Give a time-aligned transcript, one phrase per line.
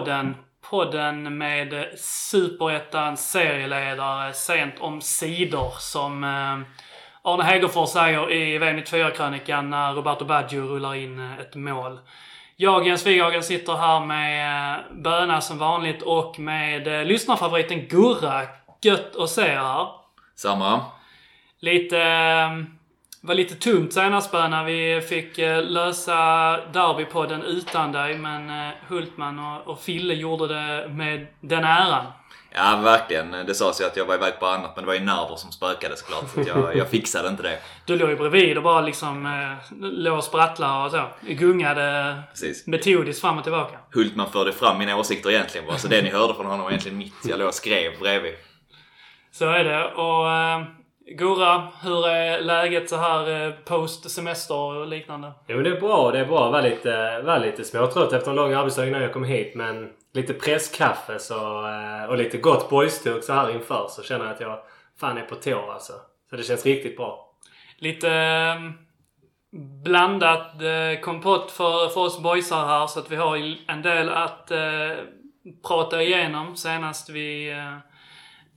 [0.00, 0.34] Boys-podden.
[0.70, 6.58] Podden med Superettans serieledare sent om sidor som eh,
[7.22, 11.98] Arne Hegerfors säger i V94-krönikan när Roberto Baggio rullar in eh, ett mål.
[12.56, 18.42] Jag, Jens Wighagen, sitter här med eh, Böna som vanligt och med lyssnarfavoriten Gurra.
[18.82, 19.88] Gött att se er här.
[20.36, 20.84] Samma.
[21.60, 21.96] Lite...
[23.22, 24.64] eh, var lite tungt senast Böna.
[24.64, 26.14] Vi fick eh, lösa
[26.72, 32.06] Derbypodden utan dig, men eh, Hultman och, och Fille gjorde det med den äran.
[32.54, 33.30] Ja, verkligen.
[33.30, 35.52] Det sades ju att jag var iväg på annat, men det var ju nerver som
[35.52, 36.30] spökade såklart.
[36.34, 37.58] Så jag, jag fixade inte det.
[37.84, 41.32] Du låg ju bredvid och bara liksom eh, låg och sprattlade och så.
[41.32, 42.66] Gungade Precis.
[42.66, 43.78] metodiskt fram och tillbaka.
[43.94, 46.98] Hultman förde fram mina åsikter egentligen bara, så det ni hörde från honom var egentligen
[46.98, 47.14] mitt.
[47.24, 48.34] Jag låg och skrev bredvid.
[49.32, 49.84] Så är det.
[49.84, 50.62] Och eh,
[51.12, 55.32] Gurra, hur är läget så här eh, post semester och liknande?
[55.46, 56.10] Jo, det är bra.
[56.10, 56.44] Det är bra.
[56.44, 59.54] Jag var lite, var lite småtrött efter en lång arbetsdag innan jag kom hit.
[59.54, 64.34] Men lite presskaffe så, eh, och lite gott boystugg så här inför så känner jag
[64.34, 64.58] att jag
[65.00, 65.92] fan är på tå alltså.
[66.30, 67.34] Så det känns riktigt bra.
[67.78, 68.70] Lite eh,
[69.84, 70.52] blandat
[71.02, 74.52] kompott för, för oss boysar här så att vi har en del att
[75.68, 76.56] prata igenom.
[76.56, 77.54] Senast vi,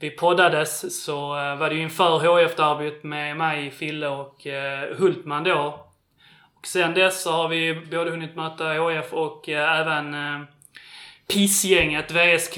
[0.03, 5.43] vi poddades så eh, var det ju inför HF-derbyt med mig, Fille och eh, Hultman
[5.43, 5.79] då.
[6.57, 10.41] Och sen dess så har vi både hunnit möta HF och eh, även eh,
[11.27, 12.57] PIS-gänget VSK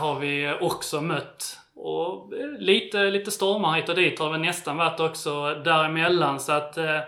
[0.00, 1.58] har vi också mött.
[1.74, 6.52] Och lite, lite stormar hit och dit har det väl nästan varit också däremellan så
[6.52, 7.00] att eh,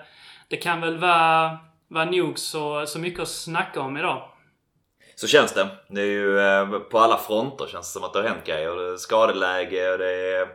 [0.48, 4.28] det kan väl vara, vara nog så, så mycket att snacka om idag.
[5.16, 5.68] Så känns det.
[5.88, 8.76] Det är ju eh, på alla fronter känns det som att det har hänt grejer.
[8.76, 10.48] Det är skadeläge och det är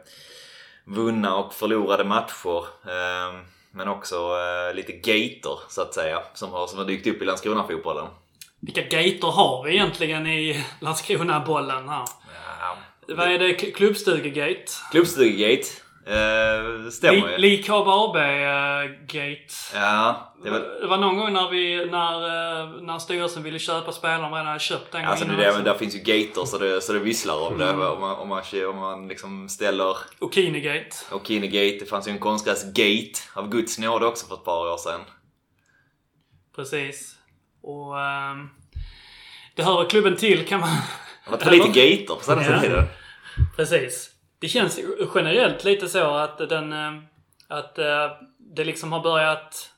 [0.86, 2.58] vunna och förlorade matcher.
[2.86, 3.40] Eh,
[3.72, 7.26] Men också eh, lite gator så att säga som har, som har dykt upp i
[7.26, 8.08] Landskrona-fotbollen.
[8.60, 12.06] Vilka gator har vi egentligen i Landskrona-bollen här?
[12.60, 12.78] Ja,
[13.08, 13.54] Vad är det?
[13.54, 14.66] Klubbstugegate?
[14.92, 15.68] Klubbstugegate.
[16.06, 17.38] Eh, stämmer ju.
[17.38, 19.54] Lik AB-gate.
[19.74, 23.92] Ja, det var, Det var någon gång när vi, när, eh, när styrelsen ville köpa
[23.92, 26.58] spelare de redan hade köpt en gång Alltså det, innan där, finns ju gator så
[26.58, 27.72] det, så det visslar om det.
[27.72, 30.96] Om man, om man, om man liksom ställer Okinegate.
[31.12, 31.80] O'Keene-gate.
[31.80, 35.02] Det fanns ju en konstgräs-gate av Guds nåde också för ett par år sedan.
[36.56, 37.16] Precis.
[37.62, 38.50] Och ehm,
[39.56, 40.70] det hör klubben till kan man...
[41.26, 42.84] Det var för lite gator på senaste Ja.
[43.56, 44.10] Precis.
[44.40, 44.80] Det känns
[45.16, 46.74] generellt lite så att den...
[46.74, 46.94] Eh,
[47.48, 49.70] att eh, det liksom har börjat...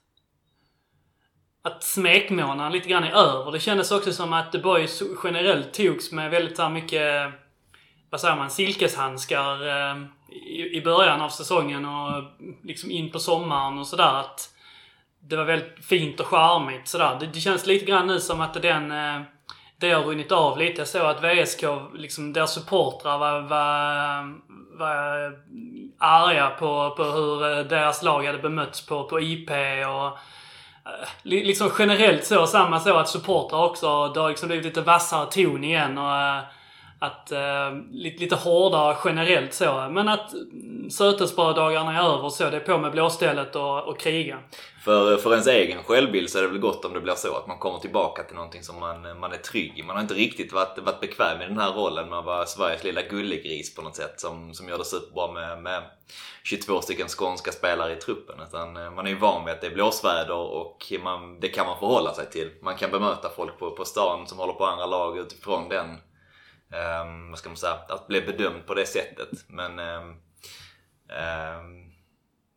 [1.64, 3.52] Att smekmånaden lite grann är över.
[3.52, 7.34] Det kändes också som att The Boys generellt togs med väldigt så här mycket...
[8.10, 8.50] Vad säger man?
[8.50, 12.24] Silkeshandskar eh, i, i början av säsongen och
[12.64, 14.14] liksom in på sommaren och sådär.
[14.14, 14.54] Att
[15.20, 17.18] det var väldigt fint och charmigt sådär.
[17.20, 18.92] Det, det känns lite grann nu som att den...
[19.81, 20.81] Det har runnit av lite.
[20.81, 24.34] Jag såg att VSK, liksom deras supportrar var, var,
[24.78, 25.34] var
[25.97, 29.50] arga på, på hur eh, deras lag hade bemötts på, på IP
[29.88, 34.81] och eh, liksom generellt så, samma så att supportrar också, det har liksom blivit lite
[34.81, 36.41] vassare ton igen och eh,
[37.02, 39.88] att eh, lite, lite hårdare generellt så.
[39.92, 42.50] Men att mm, sötesbröddagarna är över så.
[42.50, 44.40] Det är på med blåstället och, och kriga.
[44.84, 47.48] För, för ens egen självbild så är det väl gott om det blir så att
[47.48, 49.84] man kommer tillbaka till någonting som man, man är trygg i.
[49.84, 52.84] Man har inte riktigt varit, varit bekväm i den här rollen med att vara Sveriges
[52.84, 55.84] lilla gullegris på något sätt som, som gör det superbra med, med
[56.44, 58.36] 22 stycken skånska spelare i truppen.
[58.47, 61.66] Utan eh, man är ju van vid att det är blåsväder och man, det kan
[61.66, 62.52] man förhålla sig till.
[62.62, 65.97] Man kan bemöta folk på, på stan som håller på andra lag utifrån den
[66.73, 69.29] ehm, vad ska man säga, att bli bedömd på det sättet.
[69.47, 70.16] Men ehm,
[71.09, 71.91] ehm,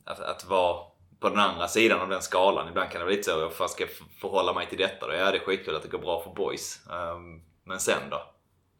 [0.04, 0.84] att, att vara
[1.20, 2.68] på den andra sidan av den skalan.
[2.68, 3.90] Ibland kan det vara lite så, jag ska jag
[4.20, 5.14] förhålla mig till detta då?
[5.14, 6.86] Ja, det är skitkul att det går bra för boys.
[6.90, 8.34] Ehm, men sen då?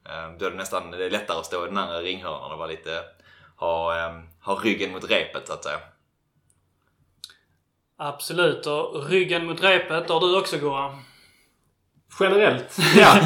[0.09, 2.59] Um, då är det nästan det är lättare att stå i den andra ringhörnan och
[2.59, 3.05] vara lite,
[3.57, 3.95] ha,
[4.41, 5.79] ha ryggen mot repet så att säga.
[7.97, 8.67] Absolut.
[8.67, 11.03] Och ryggen mot repet har du också Goran.
[12.21, 12.77] Generellt?
[12.97, 13.17] Ja.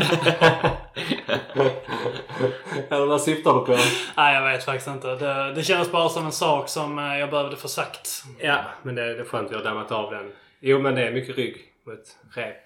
[2.90, 3.79] Eller vad syftar du på?
[4.17, 5.08] Nej, jag vet faktiskt inte.
[5.14, 8.23] Det, det känns bara som en sak som eh, jag behövde få sagt.
[8.38, 10.31] Ja, men det, det är skönt vi har dammat av den.
[10.61, 11.56] Jo, men det är mycket rygg
[11.87, 11.99] mot
[12.37, 12.56] rep.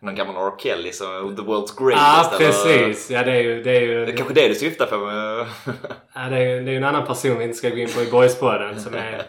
[0.00, 0.52] Någon gammal R.
[0.58, 2.32] Kelly som The World's Ja, Greatest.
[2.32, 2.46] ah, eller-
[2.86, 3.10] precis.
[3.10, 3.62] Ja, det är ju...
[3.62, 4.96] Det är ju Det är kanske det du syftar på.
[6.14, 7.88] Ja, det, är, ju- det är ju en annan person vi inte ska gå in
[7.94, 9.22] på i Boyspodden som är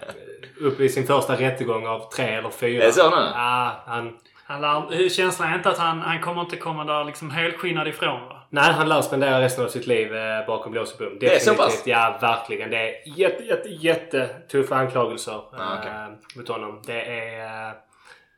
[0.62, 2.84] uppe i sin första rättegång av tre eller fyra.
[2.84, 3.16] Är det så nu?
[3.34, 4.18] Ja, han,
[4.54, 8.22] Han lär, känslan är inte att han, han kommer inte komma där liksom helskinnad ifrån
[8.28, 8.40] va?
[8.50, 11.18] Nej, han lär spendera resten av sitt liv eh, bakom lås och bom.
[11.20, 11.84] Det är så pass?
[11.86, 12.70] Ja, verkligen.
[12.70, 15.92] Det är jätte, jätte, jättetuffa anklagelser Ah, okej.
[15.92, 16.82] eh, mot honom.
[16.86, 17.68] Det är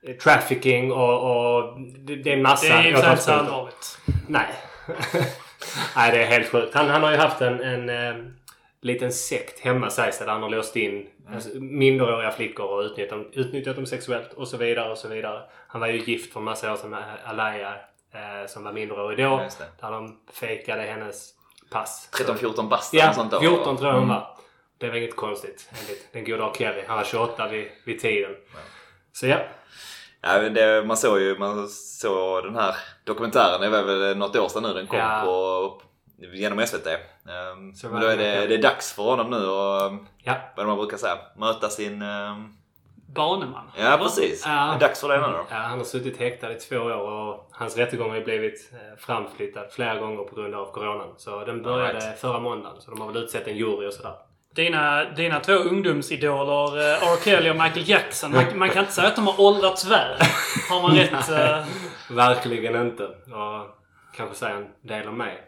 [0.07, 4.00] eh, trafficking och, och det, det är en massa Det är ju inte allvarligt.
[4.27, 4.47] Nej.
[5.95, 6.75] Nej, det är helt sjukt.
[6.75, 8.15] Han, han har ju haft en, en eh,
[8.81, 13.10] liten sekt hemma sägs det där han har låst in alltså, minderåriga flickor och utnyttjat,
[13.10, 15.42] dem- utnyttjat dem sexuellt och så vidare och så vidare.
[15.68, 17.74] Han var ju gift för en massa år sedan med Alaya
[18.13, 19.48] eh, som var minderårig då.
[19.81, 21.30] Där de fejkade hennes
[21.72, 22.10] pass.
[22.27, 23.39] 13-14 bast eller Ja, något sånt då.
[23.39, 24.38] 14 tror jag hon var.
[24.77, 26.51] Det var inget konstigt enligt den goda R.
[26.57, 26.81] Kelly.
[26.88, 28.31] Han var 28 vid, vid tiden.
[29.13, 29.38] Så ja.
[30.21, 34.36] Ja, men det, man såg ju man såg den här dokumentären, det var väl något
[34.36, 35.21] år sedan nu den kom Ja.
[35.25, 35.81] på,
[36.17, 36.88] genom SVT.
[36.88, 40.33] Um, Så men då är det, det är dags för honom nu att, um, Ja.
[40.57, 42.01] vad man brukar säga, möta sin...
[42.01, 42.57] Um,
[43.15, 43.71] Baneman.
[43.77, 44.51] ja precis, Ja.
[44.51, 45.45] det är dags för det nu då.
[45.50, 49.00] Ja, han har suttit häktad i två år och hans rättegång har ju blivit eh,
[49.00, 51.13] framflyttad flera gånger på grund av coronan.
[51.17, 52.19] Så den började Alright.
[52.19, 52.81] förra måndagen.
[52.81, 54.13] Så de har väl utsett en jury och sådär.
[54.56, 57.18] Dina, dina två ungdomsidoler, eh, R.
[57.23, 58.31] Kelly och Michael Jackson.
[58.31, 60.18] Man, man kan inte säga att de har åldrats väl.
[60.69, 61.29] Har man rätt...
[61.29, 61.65] Eh,
[62.15, 63.03] Verkligen inte.
[63.06, 63.84] Och
[64.17, 65.41] kanske säga en del om mig.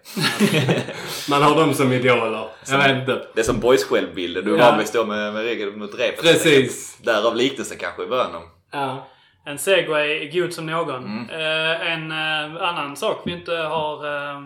[1.29, 2.47] Man har dem som idoler.
[2.69, 3.27] Jag vet inte.
[3.35, 4.69] Det är som boys självbilden, du är Ja.
[4.69, 6.21] van vid att med, med ryggen mot repet.
[6.21, 6.97] Precis.
[6.97, 8.31] Därav liknelsen kanske i början.
[8.71, 9.07] Ja.
[9.45, 11.05] En segway är god som någon.
[11.05, 11.29] Mm.
[11.29, 14.41] Eh, en eh, annan sak vi inte har eh,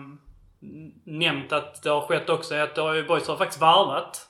[1.04, 4.28] nämnt att det har skett också är att det har ju Boys har faktiskt varvat.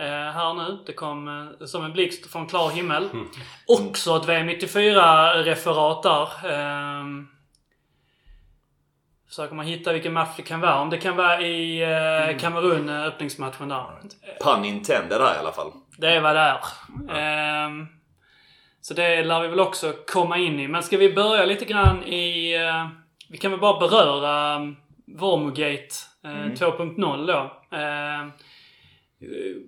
[0.00, 0.78] Eh, här nu.
[0.86, 1.28] Det kom
[1.60, 3.08] eh, som en blixt från klar himmel.
[3.66, 6.22] Också ett VM94-referat där.
[6.52, 7.04] Eh,
[9.36, 10.80] försöker man hitta vilken match det kan vara.
[10.80, 13.86] Om det kan vara i eh, Kamerun, eh, öppningsmatchen där.
[14.40, 15.72] Pun intended där i alla fall.
[15.98, 16.58] Det är vad det är.
[17.18, 17.86] Ehm,
[18.80, 20.68] så det lär vi väl också komma in i.
[20.68, 22.54] Men ska vi börja lite grann i...
[22.54, 22.88] eh,
[23.28, 25.94] vi kan väl bara beröra um, Vormogate
[26.24, 27.52] eh, 2.0 då.
[27.76, 28.30] Uh,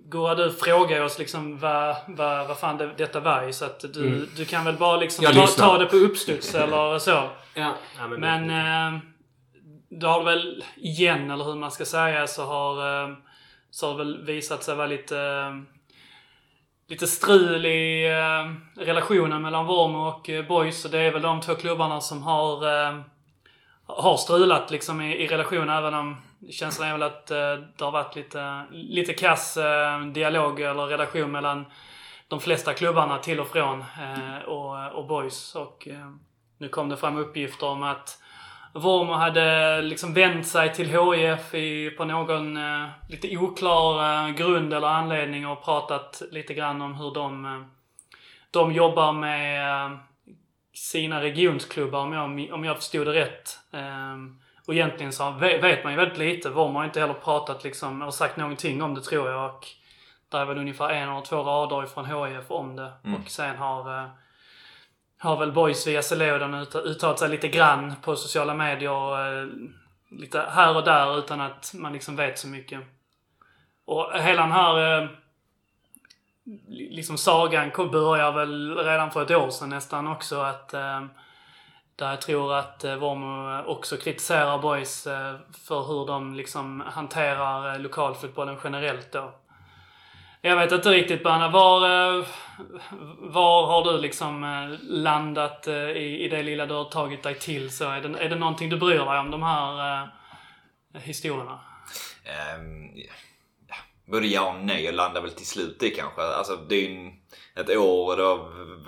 [0.05, 3.79] Gurra, du frågar oss liksom vad, vad, vad fan det, detta var i, så att
[3.79, 7.11] du, du kan väl bara liksom ta, ta det på uppstuds eller så.
[7.53, 7.75] Ja.
[7.99, 8.99] ja men, Men eh,
[9.89, 13.15] det har väl igen, eller hur man ska säga, så har, eh,
[13.71, 15.55] så har det väl visat sig vara lite, eh,
[16.87, 20.85] lite strul i eh, relationen mellan Vormo och eh, Boys.
[20.85, 22.99] Och det är väl de två klubbarna som har, eh,
[23.85, 26.17] har strulat liksom i, i relation även om
[26.51, 31.31] känslan är väl att eh, det har varit lite, lite kass eh, dialog eller relation
[31.31, 31.65] mellan
[32.27, 33.85] de flesta klubbarna till och från
[34.45, 35.55] och, och Boys.
[35.55, 35.87] Och
[36.57, 38.19] nu kom det fram uppgifter om att
[38.73, 44.73] Vormo hade liksom vänt sig till HIF i, på någon eh, lite oklar eh, grund
[44.73, 47.61] eller anledning och pratat lite grann om hur de, eh,
[48.51, 49.91] de jobbar med eh,
[50.73, 53.59] sina regionsklubbar om jag, om jag förstod det rätt.
[53.73, 54.15] Eh,
[54.67, 56.49] och egentligen så ve- vet man ju väldigt lite.
[56.49, 59.45] Vormo har inte heller pratat liksom, eller sagt någonting om det tror jag.
[59.55, 59.67] Och
[60.31, 62.91] där är väl ungefär en eller två rader ifrån HIF om det.
[63.23, 64.09] Och sen har eh,
[65.19, 66.53] har väl Boys via Celoden
[66.85, 69.41] uttalat sig lite grann på sociala medier.
[69.41, 69.47] Eh,
[70.11, 72.81] lite här och där utan att man liksom vet så mycket.
[73.85, 75.09] Och hela den här eh,
[76.67, 80.39] liksom sagan kom, börjar väl redan för ett år sedan nästan också.
[80.41, 81.05] att eh,
[81.95, 85.35] Där jag tror att eh, Vormo också kritiserar Boys eh,
[85.67, 89.31] för hur de liksom hanterar eh, lokalfotbollen generellt då.
[90.41, 92.25] Jag vet inte riktigt Berna, var, eh,
[93.19, 97.39] var har du liksom eh, landat eh, i, i det lilla du har tagit dig
[97.39, 97.71] till?
[97.71, 100.03] Så är, det, är det någonting du bryr dig om de här
[100.93, 101.59] eh, historierna?
[102.57, 102.91] Um,
[103.67, 103.75] ja,
[104.05, 104.83] både ja och nej.
[104.83, 106.21] Jag landar väl till slut i kanske.
[106.21, 107.11] Alltså det är ju
[107.55, 108.23] ett år, det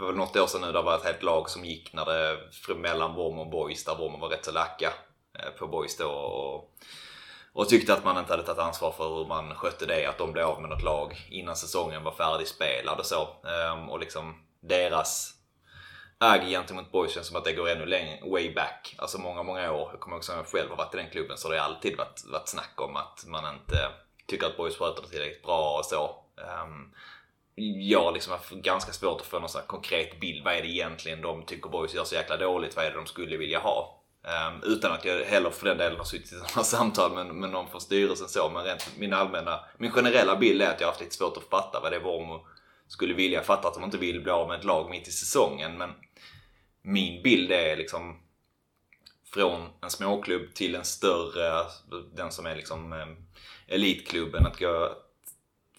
[0.02, 2.38] var väl något år sedan nu, det var ett helt lag som gick när det,
[2.76, 4.94] mellan Vorm och Boys, där Vorm var rätt så lacka
[5.40, 6.10] eh, på Boys då.
[6.10, 6.74] Och,
[7.54, 10.32] och tyckte att man inte hade tagit ansvar för hur man skötte det, att de
[10.32, 13.28] blev av med något lag innan säsongen var färdigspelad och så.
[13.48, 15.34] Ehm, och liksom deras
[16.18, 18.96] agg gentemot Boys känns som att det går ännu längre, way back.
[18.98, 19.90] Alltså många, många år.
[19.92, 21.66] Jag kommer också ihåg att jag själv har varit i den klubben så det har
[21.66, 23.90] alltid varit, varit snack om att man inte
[24.28, 26.16] tycker att Boys sköter det tillräckligt bra och så.
[26.38, 26.92] Ehm,
[27.90, 30.46] jag har liksom haft ganska svårt att få någon sån här konkret bild.
[30.46, 32.76] Vad är det egentligen de tycker Boys gör så jäkla dåligt?
[32.76, 34.01] Vad är det de skulle vilja ha?
[34.24, 37.50] Um, utan att jag heller för den delen har suttit i sådana samtal med, med
[37.50, 38.50] någon från styrelsen så.
[38.50, 41.50] Men rent min allmänna, min generella bild är att jag har haft lite svårt att
[41.50, 42.46] fatta vad det är Vormo
[42.88, 43.44] skulle vilja.
[43.44, 45.78] Fatta att de inte vill bli av med ett lag mitt i säsongen.
[45.78, 45.90] Men
[46.82, 48.20] min bild är liksom
[49.34, 51.66] från en småklubb till en större,
[52.14, 53.08] den som är liksom eh,
[53.68, 54.46] elitklubben.
[54.46, 54.96] Att gå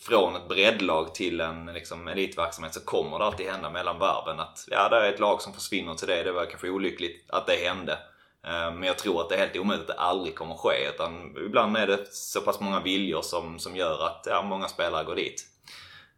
[0.00, 4.64] från ett breddlag till en liksom, elitverksamhet så kommer det alltid hända mellan varven att
[4.70, 6.22] ja, det är ett lag som försvinner till det.
[6.22, 7.98] Det var kanske olyckligt att det hände.
[8.46, 10.88] Eh, men jag tror att det är helt omöjligt att det aldrig kommer ske.
[10.88, 15.04] Utan ibland är det så pass många viljor som, som gör att ja, många spelare
[15.04, 15.46] går dit.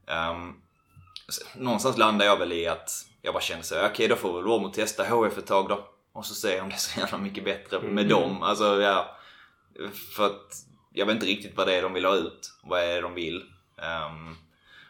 [0.06, 0.60] Um,
[1.54, 2.90] någonstans landar jag väl i att
[3.22, 5.88] jag bara känner så okej okay, då får väl Wormo testa HF ett tag då.
[6.12, 8.08] Och så se om det är så jävla mycket bättre med mm.
[8.08, 8.42] dem.
[8.42, 9.16] Alltså ja.
[10.16, 10.54] För att
[10.92, 12.52] jag vet inte riktigt vad det är de vill ha ut.
[12.62, 13.36] Vad är det de vill.
[13.76, 14.36] Um,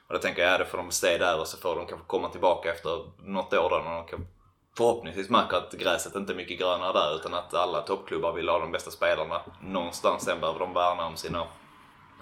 [0.06, 2.06] och då tänker jag, ja det får de stay där och så får de kanske
[2.06, 2.90] komma tillbaka efter
[3.22, 4.26] något år då när de kan
[4.76, 8.58] förhoppningsvis märker att gräset inte är mycket grönare där utan att alla toppklubbar vill ha
[8.58, 9.40] de bästa spelarna.
[9.60, 11.46] Någonstans sen behöver de värna om sina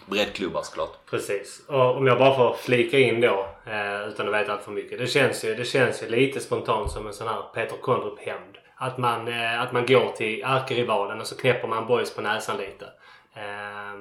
[0.07, 1.07] breddklubbar såklart.
[1.11, 1.63] Precis.
[1.69, 4.99] Och om jag bara får flika in då eh, utan att veta allt för mycket.
[4.99, 8.57] Det känns, ju, det känns ju lite spontant som en sån här Peter Kondrup-hämnd.
[8.77, 12.57] Att man, eh, att man går till ärkerivalen och så knäpper man boys på näsan
[12.57, 12.85] lite.
[13.35, 13.95] Eh,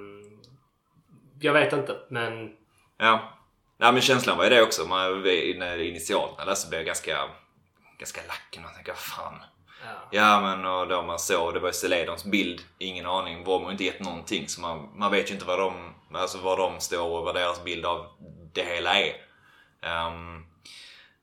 [1.39, 2.51] jag vet inte men...
[2.97, 3.37] Ja.
[3.77, 4.85] Ja men känslan var ju det också.
[4.85, 5.25] Man,
[5.79, 7.17] initialt när jag läste blev jag ganska
[8.01, 8.53] ganska lack.
[8.55, 9.35] Och man tänker, fan.
[9.83, 10.07] Ja.
[10.11, 13.43] ja men och då man såg, det var Celedons bild, ingen aning.
[13.43, 14.47] Vorm har inte gett någonting.
[14.47, 17.63] Så man, man vet ju inte vad de, alltså var de står och vad deras
[17.63, 18.05] bild av
[18.53, 19.13] det hela är.
[20.07, 20.45] Um,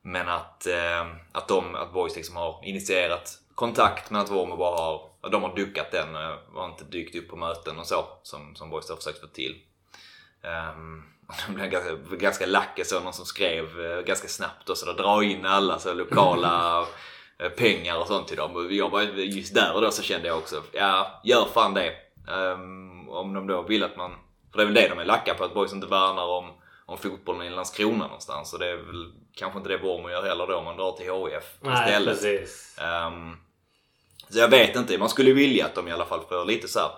[0.03, 4.77] men att, uh, att de, att Boys liksom har initierat kontakt men att Vormer bara
[4.77, 8.57] har, de har duckat den och har inte dykt upp på möten och så som,
[8.57, 9.63] som Boys har försökt få till.
[10.43, 11.05] Um,
[11.47, 12.81] de blev ganska, ganska lack.
[12.85, 16.81] så någon som skrev eh, ganska snabbt och så dra in alla så lokala
[17.39, 18.57] eh, pengar och sånt till dem.
[18.57, 21.93] Och jag bara, just där och då så kände jag också, ja gör fan det.
[22.29, 24.11] Um, om de då vill att man,
[24.53, 26.51] för det är väl det de är lacka på, att boys inte värnar om,
[26.87, 28.53] om fotbollen i Landskrona någonstans.
[28.53, 31.75] Och det är väl kanske inte det Vormo gör heller då man drar till HIF
[31.75, 32.21] istället.
[32.21, 32.79] Precis.
[33.07, 33.37] Um,
[34.29, 36.81] så jag vet inte, man skulle vilja att de i alla fall får lite så
[36.81, 36.91] här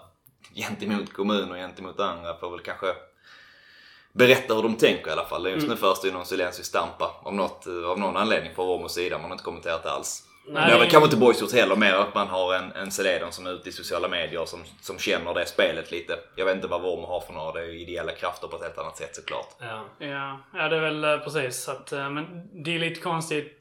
[0.54, 2.94] gentemot kommun och gentemot andra får väl kanske
[4.12, 5.46] berätta hur de tänker i alla fall.
[5.46, 5.78] Just nu mm.
[5.78, 9.18] förs det ju någon silensisk stampa av, något, av någon anledning från Romos sida.
[9.18, 10.26] Man har inte kommenterat det alls.
[10.46, 10.66] Nej.
[10.66, 13.32] Det har väl kanske inte Boys gjort heller, mer att man har en, en Celedon
[13.32, 16.18] som är ute i sociala medier som, som känner det spelet lite.
[16.36, 18.62] Jag vet inte vad Wormo har för några, det är ju ideella krafter på ett
[18.62, 19.48] helt annat sätt såklart.
[19.58, 21.68] Ja, ja, ja det är väl eh, precis.
[21.68, 23.58] Att, eh, men det är lite konstigt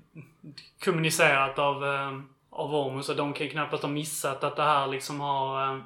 [0.86, 4.88] kommunicerat av, eh, av Wormo så de kan ju knappast ha missat att det här
[4.88, 5.84] liksom har,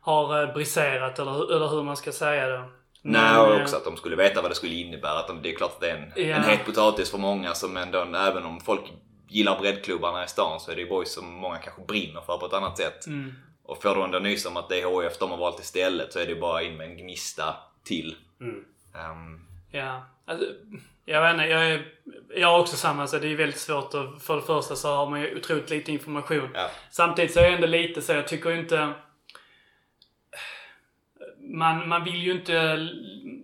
[0.00, 2.64] har briserat eller, eller hur man ska säga det.
[3.02, 5.18] Nej, och också att de skulle veta vad det skulle innebära.
[5.18, 6.36] Att det är klart att det är en, ja.
[6.36, 8.80] en het potatis för många som ändå, även om folk
[9.28, 12.46] gillar breddklubbarna i stan så är det ju boys som många kanske brinner för på
[12.46, 13.06] ett annat sätt.
[13.06, 13.34] Mm.
[13.64, 16.18] Och får du ändå nys om att det är HF de har valt istället så
[16.18, 18.16] är det ju bara in med en gnista till.
[18.40, 18.64] Mm.
[19.10, 19.44] Um.
[19.70, 20.46] Ja, alltså,
[21.04, 21.86] jag vet inte, jag, är,
[22.34, 23.06] jag har också samma.
[23.06, 25.92] Så det är väldigt svårt att, för det första så har man ju otroligt lite
[25.92, 26.50] information.
[26.54, 26.70] Ja.
[26.90, 28.92] Samtidigt så är jag ändå lite så, jag tycker inte
[31.48, 32.88] man, man vill ju inte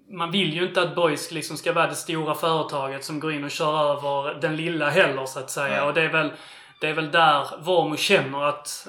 [0.09, 3.45] man vill ju inte att Boys liksom ska vara det stora företaget som går in
[3.45, 5.77] och kör över den lilla heller så att säga.
[5.77, 5.89] Mm.
[5.89, 6.33] Och det är väl,
[6.81, 8.89] det är väl där Vormo känner att,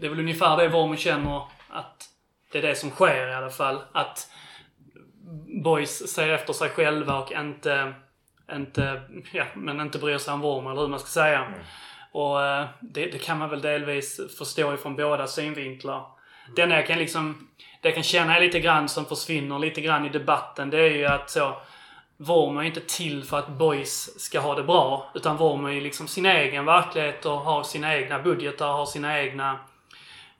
[0.00, 2.08] det är väl ungefär det Vormo känner att
[2.52, 3.78] det är det som sker i alla fall.
[3.92, 4.30] Att
[5.62, 7.92] Boys ser efter sig själva och inte,
[8.52, 11.44] inte, ja, men inte bryr sig om Vormo eller hur man ska säga.
[11.44, 11.60] Mm.
[12.12, 16.06] Och eh, det, det, kan man väl delvis förstå ifrån båda synvinklar.
[16.58, 16.68] Mm.
[16.68, 17.48] Den jag kan liksom
[17.80, 20.90] det jag kan känna är lite grann som försvinner lite grann i debatten, det är
[20.90, 21.56] ju att så
[22.16, 25.10] Vormo är inte till för att boys ska ha det bra.
[25.14, 29.58] Utan Vormo är liksom sin egen verklighet och har sina egna budgetar, har sina egna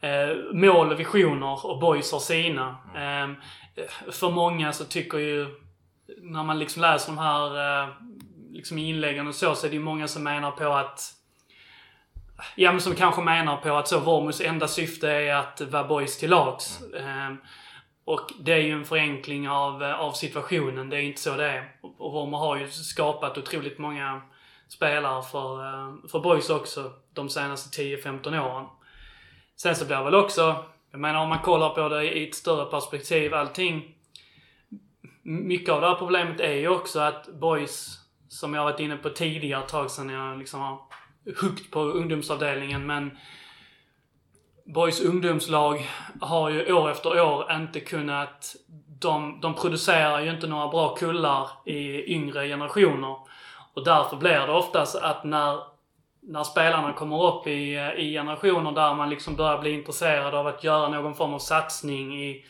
[0.00, 2.76] eh, mål och visioner och boys har sina.
[2.94, 3.30] Eh,
[4.10, 5.46] för många så tycker ju,
[6.18, 7.88] när man liksom läser de här eh,
[8.50, 11.21] liksom inläggen och så, så är det ju många som menar på att
[12.54, 16.18] Ja, men som kanske menar på att så Vormus enda syfte är att vara boys
[16.18, 16.82] till lags.
[16.96, 17.36] Mm.
[18.04, 20.90] Och det är ju en förenkling av, eh, av situationen.
[20.90, 21.72] Det är inte så det är.
[21.80, 24.22] Och Vormer har ju skapat otroligt många
[24.68, 28.66] spelare för, eh, för boys också de senaste 10-15 åren.
[29.56, 32.34] Sen så blir det väl också, jag menar om man kollar på det i ett
[32.34, 33.94] större perspektiv, allting.
[35.22, 39.10] Mycket av det här problemet är ju också att boys, som jag varit inne på
[39.10, 40.78] tidigare tag sedan jag liksom har
[41.40, 43.10] högt på ungdomsavdelningen men
[44.64, 48.56] Boys ungdomslag har ju år efter år inte kunnat...
[49.00, 53.16] De, de producerar ju inte några bra kullar i yngre generationer.
[53.74, 55.58] Och därför blir det oftast att när,
[56.20, 60.64] när spelarna kommer upp i, i generationer där man liksom börjar bli intresserad av att
[60.64, 62.44] göra någon form av satsning i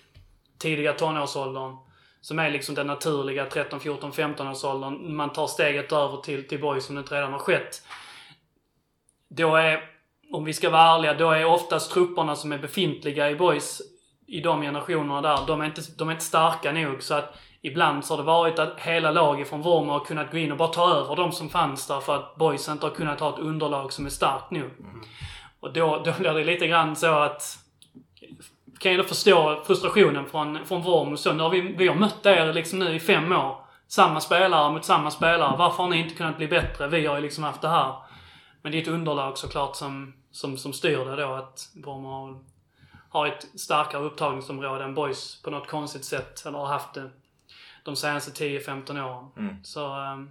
[0.58, 1.76] tidiga tonårsåldern.
[2.20, 5.16] Som är liksom den naturliga 13, 14, 15 årsåldern.
[5.16, 7.82] Man tar steget över till, till boys som det inte redan har skett
[9.36, 9.80] då är,
[10.32, 13.82] om vi ska vara ärliga, då är oftast trupperna som är befintliga i boys
[14.26, 17.02] i de generationerna där, de är, inte, de är inte starka nog.
[17.02, 20.38] Så att ibland så har det varit att hela laget från Vorma har kunnat gå
[20.38, 23.20] in och bara ta över de som fanns där för att boys inte har kunnat
[23.20, 24.70] ha ett underlag som är starkt nog.
[25.60, 27.58] Och då, då blir det lite grann så att
[28.78, 31.16] kan jag då förstå frustrationen från, från Vorm.
[31.16, 33.56] Så nu har vi, vi har mött er liksom nu i fem år.
[33.88, 35.56] Samma spelare mot samma spelare.
[35.58, 36.88] Varför har ni inte kunnat bli bättre?
[36.88, 37.94] Vi har ju liksom haft det här.
[38.62, 41.32] Men det är ett underlag såklart som, som, som styr det då.
[41.32, 42.38] Att har,
[43.08, 46.46] har ett starkare upptagningsområde än Boys på något konstigt sätt.
[46.46, 47.10] Eller har haft det
[47.84, 49.28] de senaste 10-15 åren.
[49.36, 49.64] Mm.
[49.64, 49.96] Så...
[49.96, 50.30] Um,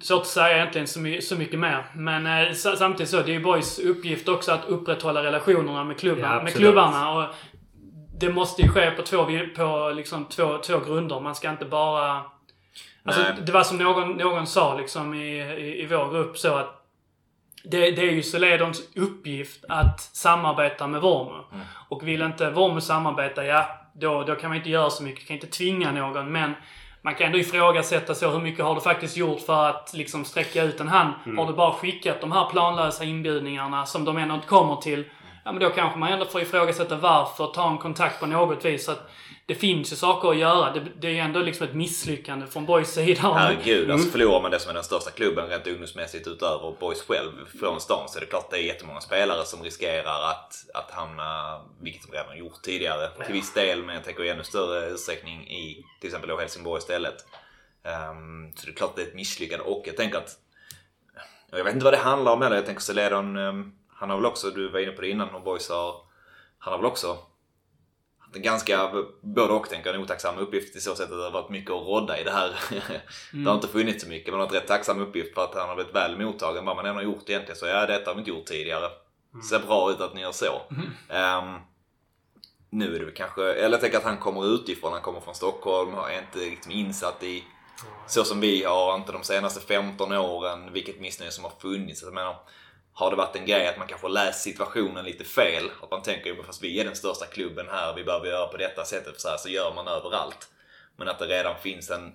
[0.00, 1.86] svårt att säga egentligen så, my så mycket mer.
[1.94, 6.36] Men eh, samtidigt så, det är ju Boys uppgift också att upprätthålla relationerna med, klubban,
[6.36, 7.12] Ja, med klubbarna.
[7.12, 7.34] Och
[8.18, 9.26] det måste ju ske på två,
[9.56, 11.20] på liksom två, två grunder.
[11.20, 12.22] Man ska inte bara...
[13.18, 16.76] Alltså, det var som någon, någon sa liksom i, i, i vår grupp så att
[17.64, 21.42] det, det är ju Soledons uppgift att samarbeta med Vormu.
[21.52, 21.66] Mm.
[21.88, 25.26] Och vill inte Vormu samarbeta, ja då, då kan man inte göra så mycket.
[25.26, 26.32] kan inte tvinga någon.
[26.32, 26.54] Men
[27.02, 30.62] man kan ändå ifrågasätta så hur mycket har du faktiskt gjort för att liksom sträcka
[30.62, 31.14] ut en hand?
[31.36, 35.04] Har du bara skickat de här planlösa inbjudningarna som de ändå inte kommer till?
[35.44, 38.84] Ja men då kanske man ändå får ifrågasätta varför, ta en kontakt på något vis.
[38.84, 39.10] Så att
[39.50, 40.72] det finns ju saker att göra.
[40.72, 43.32] Det, det är ju ändå liksom ett misslyckande från Boys sida.
[43.34, 47.32] Herregud, alltså förlorar man det som är den största klubben rent ungdomsmässigt utöver Boys själv
[47.60, 50.90] från stan så är det klart att det är jättemånga spelare som riskerar att, att
[50.90, 54.44] hamna, vilket de redan har gjort tidigare till viss del, men jag tänker i ännu
[54.44, 57.16] större utsträckning i till exempel Helsingborg istället.
[57.84, 60.30] Ehm, så det är klart att det är ett misslyckande och jag tänker att
[61.50, 62.56] jag vet inte vad det handlar om heller.
[62.56, 65.42] Jag tänker Celedon, um, han har väl också, du var inne på det innan, och
[65.42, 65.94] Boys har,
[66.58, 67.18] han har väl också
[68.32, 71.50] ganska, både och tänker jag, en otacksam uppgift i så sätt att det har varit
[71.50, 72.54] mycket att rodda i det här.
[73.32, 75.68] det har inte funnits så mycket, men har varit rätt tacksam uppgift för att han
[75.68, 76.64] har blivit väl mottagen.
[76.64, 78.90] Vad man än har gjort egentligen så, ja detta har vi inte gjort tidigare.
[79.50, 80.62] Ser bra ut att ni gör så.
[81.08, 81.54] Ehm,
[82.70, 85.34] nu är det väl kanske, eller jag tänker att han kommer utifrån, han kommer från
[85.34, 87.44] Stockholm, är inte riktigt insatt i
[88.06, 92.02] så som vi har, inte de senaste 15 åren, vilket missnöje som har funnits.
[92.02, 92.36] Jag menar,
[93.00, 96.30] har det varit en grej att man kanske läst situationen lite fel, att man tänker
[96.30, 99.28] ju fast vi är den största klubben här, vi behöver göra på detta sättet, så
[99.28, 100.48] här så gör man överallt.
[100.96, 102.12] Men att det redan finns en,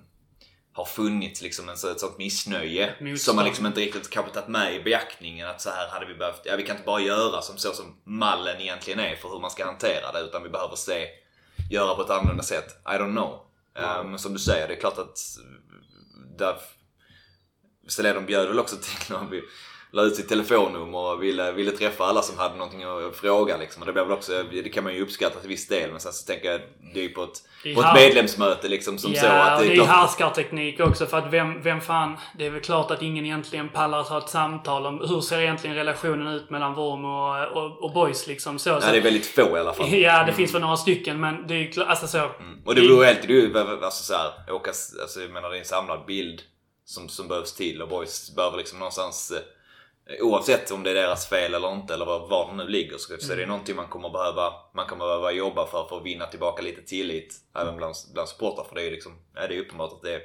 [0.74, 3.20] har funnits liksom en, ett sånt missnöje Motstånd.
[3.20, 6.14] som man liksom inte riktigt kanske tagit med i beaktningen att så här hade vi
[6.14, 9.40] behövt, ja vi kan inte bara göra som så som mallen egentligen är för hur
[9.40, 11.08] man ska hantera det utan vi behöver se,
[11.72, 12.78] göra på ett annorlunda sätt.
[12.86, 13.46] I don't know.
[13.78, 15.20] Eh, Men som du säger, det är klart att
[16.38, 16.56] där
[17.88, 19.42] Celedon bjöd väl också till när vi
[19.96, 23.82] la ut sitt telefonnummer och ville, ville träffa alla som hade någonting att fråga liksom.
[23.82, 26.14] Och det blev väl också, det kan man ju uppskatta till viss del men sen
[26.14, 26.62] så tänker jag
[26.94, 29.60] det är ju på ett, Det är på ett medlemsmöte liksom som ja, så att
[29.60, 32.18] det är ju klart- härskarteknik också för att vem, vem fan...
[32.38, 35.40] Det är väl klart att ingen egentligen pallar att ha ett samtal om hur ser
[35.40, 38.70] egentligen relationen ut mellan Worm och, och, och Boys liksom så.
[38.70, 39.88] Ja, så det är väldigt få i alla fall.
[39.94, 42.32] Ja, det finns väl några stycken men det är ju klart, alltså så.
[42.66, 44.70] Och det beror helt, det är ju alltså så här, åka,
[45.02, 46.42] alltså jag menar det är en samlad bild
[46.86, 49.40] som, som behövs till och boys behöver liksom någonstans eh,
[50.22, 53.18] Oavsett om det är deras fel eller inte eller var, var de nu ligger så,
[53.20, 56.26] så är det någonting man kommer behöva Man kommer behöva jobba för för att vinna
[56.26, 59.60] tillbaka lite tillit Även bland, bland supportrar för det är ju liksom Ja det är
[59.60, 60.22] uppenbart att det är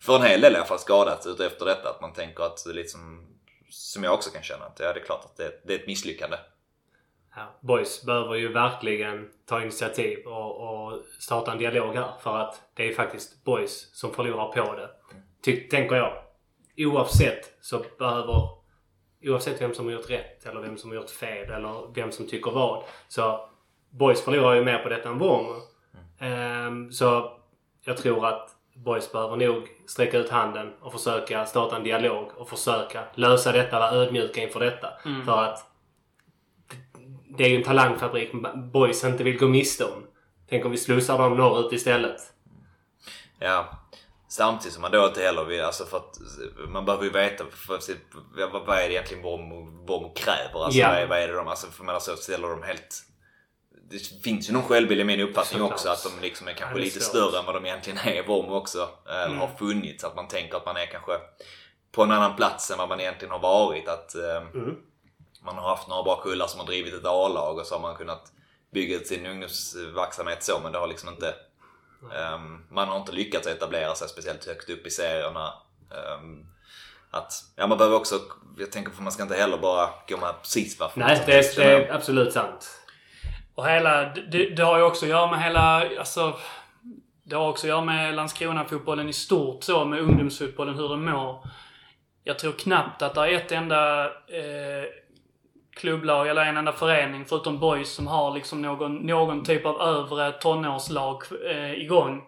[0.00, 2.70] För en hel del i alla fall skadat efter detta att man tänker att det
[2.70, 3.28] är liksom
[3.70, 5.86] Som jag också kan känna att ja det är klart att det, det är ett
[5.86, 6.36] misslyckande
[7.36, 12.12] Ja, Boys behöver ju verkligen ta initiativ och, och starta en dialog här.
[12.20, 14.90] För att det är faktiskt Boys som förlorar på det.
[15.44, 16.24] Ty, tänker jag.
[16.76, 18.61] Oavsett så behöver...
[19.24, 22.26] Oavsett vem som har gjort rätt eller vem som har gjort fel eller vem som
[22.28, 22.84] tycker vad.
[23.08, 23.48] Så
[23.90, 25.60] Boys förlorar ju mer på detta än Wormer.
[26.20, 27.32] Ehm, så
[27.84, 32.48] jag tror att Boys behöver nog sträcka ut handen och försöka starta en dialog och
[32.48, 34.88] försöka lösa detta, vara ödmjuka inför detta.
[35.24, 35.72] För att
[37.38, 38.32] det är ju en talangfabrik
[38.72, 40.06] boys inte vill gå miste om.
[40.48, 42.20] Tänk om vi slussar dem norrut istället.
[43.38, 43.78] Ja.
[44.32, 46.18] Samtidigt som man då inte heller vill, alltså för att
[46.68, 50.64] man behöver ju veta för sitt, vad, vad är det egentligen Bormo, Bormo kräver?
[50.64, 50.88] Alltså Ja.
[50.88, 53.02] vad, är, vad är det de, alltså för man så ställer de helt
[53.90, 55.72] det finns ju någon självbild i min uppfattning Såklart.
[55.72, 58.54] också att de liksom är kanske är lite större än vad de egentligen är, Bormo
[58.54, 58.88] också.
[59.08, 60.04] Eller har funnits.
[60.04, 61.12] Att man tänker att man är kanske
[61.92, 63.88] på en annan plats än vad man egentligen har varit.
[63.88, 64.42] Att eh,
[65.44, 67.96] man har haft några bra kullar som har drivit ett A-lag och så har man
[67.96, 68.32] kunnat
[68.72, 71.34] bygga ut sin ungdomsverksamhet så men det har liksom inte
[72.10, 75.52] Ehm, man har inte lyckats etablera sig speciellt högt upp i serierna.
[75.90, 76.46] Ehm,
[77.10, 78.20] att, ja, man behöver också,
[78.58, 81.56] jag tänker för man ska inte heller bara gå med precis varför Nej, det är,
[81.56, 82.80] det är absolut sant.
[83.54, 86.38] Och hela, det, det har ju också att göra med hela, alltså...
[87.24, 91.48] Det har också att göra med Landskrona-fotbollen i stort så, med ungdomsfotbollen, hur den mår.
[92.24, 94.84] Jag tror knappt att det är ett enda, eh,
[95.74, 100.32] klubblag eller en enda förening förutom Boys som har liksom någon, någon typ av övre
[100.32, 102.22] tonårslag eh, igång.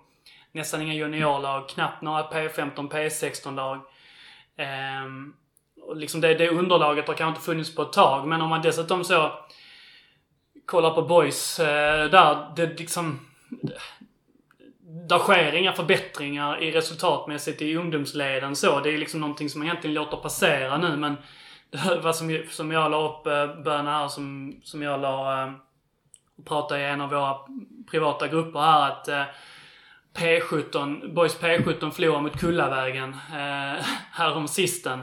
[0.53, 3.77] Nästan inga juniorlag, knappt några P15, P16-lag.
[4.57, 5.05] Eh,
[5.83, 8.63] och liksom det, det underlaget har kanske inte funnits på ett tag, men om man
[8.63, 9.33] dessutom så
[10.67, 13.21] kollar på Boys eh, där, det liksom...
[15.09, 18.81] Där sker inga förbättringar i resultatmässigt i ungdomsleden så.
[18.81, 21.17] Det är liksom någonting som man egentligen låter passera nu men
[22.03, 25.53] vad som, som jag la upp eh, bönen här som, som jag la eh,
[26.39, 27.37] och pratade i en av våra
[27.91, 29.23] privata grupper här att eh,
[30.15, 35.03] P17, Boys P17 förlorade mot Kullavägen eh, härom sisten.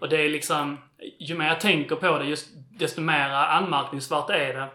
[0.00, 0.78] Och det är liksom,
[1.18, 4.68] ju mer jag tänker på det just desto mer anmärkningsvärt är det.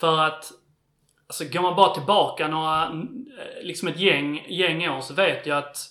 [0.00, 0.52] För att
[1.28, 3.04] Alltså går man bara tillbaka några,
[3.62, 5.90] liksom ett gäng, gäng år så vet jag att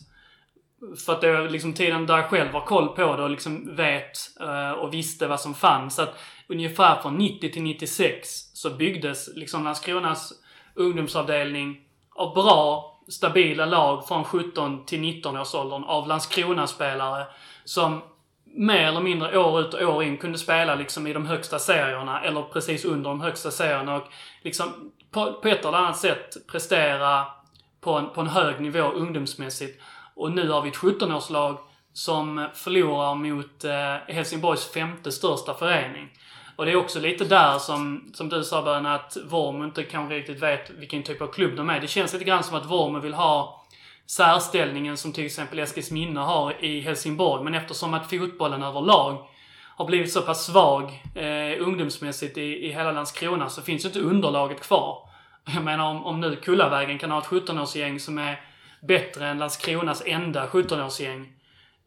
[1.05, 3.75] för att det är liksom tiden där jag själv har koll på det och liksom
[3.75, 5.95] vet uh, och visste vad som fanns.
[5.95, 10.33] Så Att ungefär från 90 till 96 så byggdes liksom Landskronas
[10.75, 11.81] ungdomsavdelning
[12.15, 17.25] av bra, stabila lag från 17 till 19 års åldern av Landskrona-spelare
[17.65, 18.01] som
[18.45, 22.21] mer eller mindre år ut och år in kunde spela liksom i de högsta serierna
[22.21, 24.03] eller precis under de högsta serierna och
[24.41, 27.25] liksom på, på ett eller annat sätt prestera
[27.81, 29.81] på en, på en hög nivå ungdomsmässigt.
[30.15, 31.57] Och nu har vi ett 17-årslag
[31.93, 36.09] som förlorar mot eh, Helsingborgs femte största förening.
[36.55, 40.15] Och det är också lite där som, som du sa Bön, att Vorm inte kanske
[40.15, 41.79] riktigt vet vilken typ av klubb de är.
[41.79, 43.65] Det känns lite grann som att Vorm vill ha
[44.07, 47.43] särställningen som till exempel Eskilsminne har i Helsingborg.
[47.43, 49.27] Men eftersom att fotbollen överlag
[49.77, 53.99] har blivit så pass svag eh, ungdomsmässigt i, i hela Landskrona så finns ju inte
[53.99, 54.97] underlaget kvar.
[55.53, 58.41] Jag menar om, om nu Kullavägen kan ha ett 17-årsgäng som är
[58.87, 61.25] bättre än Landskronas enda 17-årsgäng.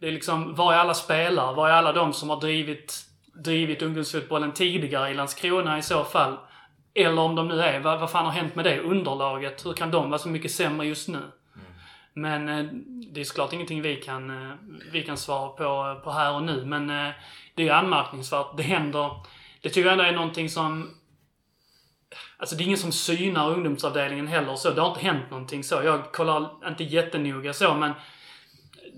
[0.01, 1.55] Det är liksom, var är alla spelare?
[1.55, 3.05] Var är alla de som har drivit,
[3.45, 6.37] drivit ungdomsfotbollen tidigare i Landskrona i så fall?
[6.95, 9.67] Eller om de nu är, vad, vad fan har hänt med det underlaget?
[9.67, 11.23] Hur kan de vara så mycket sämre just nu?
[12.13, 12.65] Men eh,
[13.13, 14.55] det är såklart ingenting vi kan, eh,
[14.93, 16.65] vi kan svara på, på här och nu.
[16.65, 17.13] Men eh,
[17.55, 18.57] det är anmärkningsvärt.
[18.57, 19.11] Det händer.
[19.61, 20.95] Det tycker jag ändå är någonting som...
[22.37, 24.71] Alltså det är ingen som synar ungdomsavdelningen heller så.
[24.71, 25.81] Det har inte hänt någonting så.
[25.85, 27.93] Jag kollar inte jättenoga så men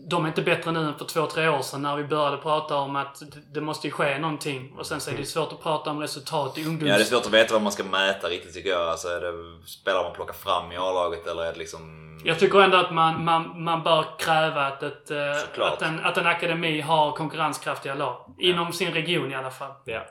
[0.08, 2.76] de är inte bättre nu än för två, tre år sedan när vi började prata
[2.76, 3.22] om att
[3.54, 4.72] det måste ju ske någonting.
[4.78, 6.90] Och sen så är det svårt att prata om resultat i ungdoms...
[6.90, 8.88] Ja, det är svårt att veta vad man ska mäta riktigt tycker jag.
[8.88, 12.06] Alltså, är det spelare man plockar fram i A-laget eller är det liksom...
[12.24, 16.16] Jag tycker ändå att man, man, man bör kräva att, ett, eh, att, en, att
[16.16, 18.34] en akademi har konkurrenskraftiga lag.
[18.38, 19.72] Inom sin region i alla fall.
[19.84, 20.06] Ja.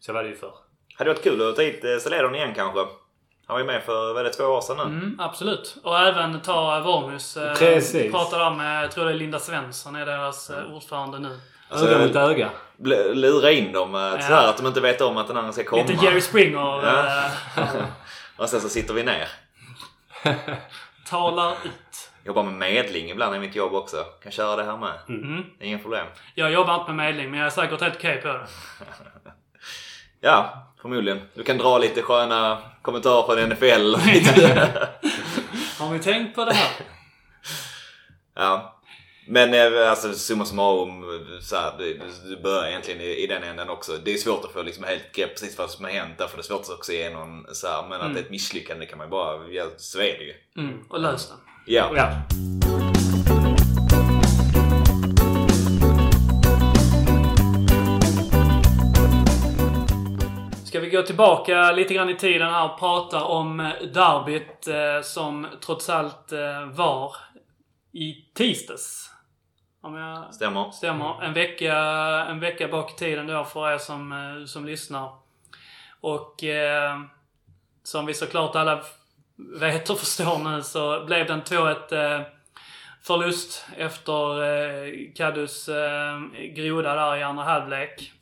[0.00, 0.54] Så var det ju förr.
[0.98, 2.78] Hade varit kul att ta hit eh, Celedon igen kanske.
[3.46, 4.82] Han var ju med för, vad är det, två år sedan nu?
[4.82, 5.76] Mm, absolut.
[5.82, 7.36] Och även ta Vormus.
[7.36, 8.12] Eh, Precis.
[8.12, 11.40] Pratade om med, jag tror det är Linda Svensson, är deras eh, ordförande nu.
[11.70, 12.50] Öga mot öga.
[13.14, 14.20] Lura in dem eh, Ja.
[14.20, 15.82] så här att de inte vet om att den andra ska komma.
[15.82, 16.58] Lite Jerry Springer.
[16.58, 17.06] Ja.
[17.56, 17.84] eh,
[18.36, 19.28] Och sen så sitter vi ner.
[21.10, 22.10] talar ut.
[22.24, 23.96] Jobbar med medling ibland i mitt jobb också.
[24.22, 24.92] Kan köra det här med.
[25.08, 25.44] Mm.
[25.60, 26.06] Inga problem.
[26.34, 28.40] Jag jobbar inte med medling, men jag är säkert helt okej på det.
[30.20, 31.20] Ja, förmodligen.
[31.34, 33.94] Du kan dra lite sköna kommentarer från NFL.
[33.94, 34.88] och lite-
[35.78, 36.70] Har vi tänkt på det här?
[38.36, 38.74] ja.
[39.30, 41.04] Men eh, alltså summa summarum,
[41.42, 43.92] så här, du, du börjar egentligen i, i den änden också.
[44.04, 46.14] Det är svårt att få liksom helt grepp precis vad som har hänt.
[46.18, 48.30] Därför är det svårt att också ge någon så här, Men att det är ett
[48.30, 50.34] misslyckande kan man ju bara, ja, så är det ju.
[50.58, 51.36] Mm, och lös den.
[51.66, 51.92] Ja.
[51.96, 52.87] Ja.
[60.88, 65.46] Vi gå tillbaka lite grann i tiden här och prata om eh, derbyt eh, som
[65.60, 67.16] trots allt eh, var
[67.92, 69.10] i tisdags.
[69.82, 70.70] Om jag Stämmer.
[70.70, 71.22] stämmer.
[71.22, 71.76] En vecka,
[72.28, 75.12] en vecka bak i tiden då för er som, som lyssnar.
[76.00, 77.00] Och eh,
[77.82, 78.82] som vi såklart alla
[79.60, 82.26] vet och förstår nu så blev det en 2-1 eh,
[83.02, 86.20] förlust efter eh, Kadus eh,
[86.54, 88.12] groda där i andra halvlek.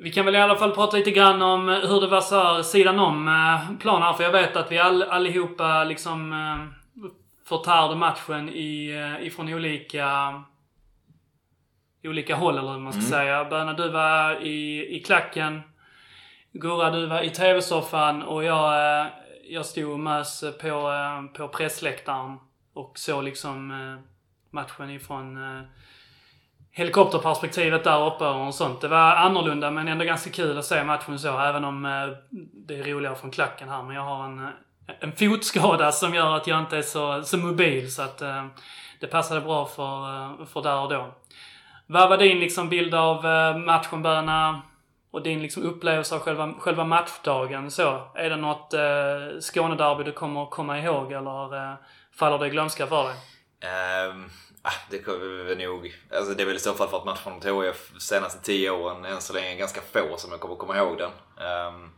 [0.00, 2.42] Vi kan väl i alla fall prata lite grann om eh, hur det var så
[2.42, 7.10] här sidan om eh, planen här, för jag vet att vi all, allihopa liksom eh,
[7.48, 10.42] förtärde matchen i, ifrån olika
[12.04, 13.44] olika håll eller vad man ska säga.
[13.44, 15.60] Böna, du var i, i klacken.
[16.52, 19.06] Gurra, du var i TV-soffan och jag,
[19.48, 20.92] jag stod och mös på,
[21.36, 22.38] på pressläktaren
[22.74, 23.72] och såg liksom
[24.50, 25.38] matchen ifrån
[26.76, 28.80] helikopterperspektivet där uppe och sånt.
[28.80, 31.90] Det var annorlunda men ändå ganska kul att se matchen så, även om eh,
[32.66, 33.82] det är roligare från klacken här.
[33.82, 34.48] Men jag har en,
[35.00, 38.46] en fotskada som gör att jag inte är så, så mobil så att eh,
[39.00, 41.14] det passade bra för, eh, för där och då.
[41.86, 43.24] Vad var din liksom bild av
[43.58, 44.62] matchen Böna?
[45.14, 48.10] och din liksom upplevelse av själva, själva matchdagen så.
[48.14, 51.74] Är det något eh, Skånederby du kommer komma ihåg eller eh,
[52.18, 53.14] faller det i glömska för dig?
[54.10, 54.30] Um,
[54.90, 55.94] det kommer vi nog...
[56.10, 59.04] Alltså det är väl i så fall för att matchen mot HIF senaste tio åren
[59.04, 61.10] än så länge ganska få som jag kommer komma ihåg den.
[61.68, 61.90] Um,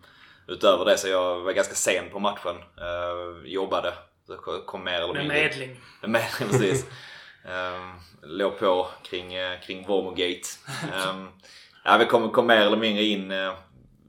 [0.48, 2.56] utöver det så jag var ganska sen på matchen.
[2.56, 3.94] Uh, jobbade.
[4.26, 5.28] Så kom mer eller mindre...
[5.28, 5.80] Med medling.
[6.00, 6.86] Med medling, precis.
[7.44, 10.48] um, låg på kring, uh, kring Vormogate.
[11.08, 11.28] Um,
[11.84, 13.52] ja, vi kom, kom mer eller mindre in uh,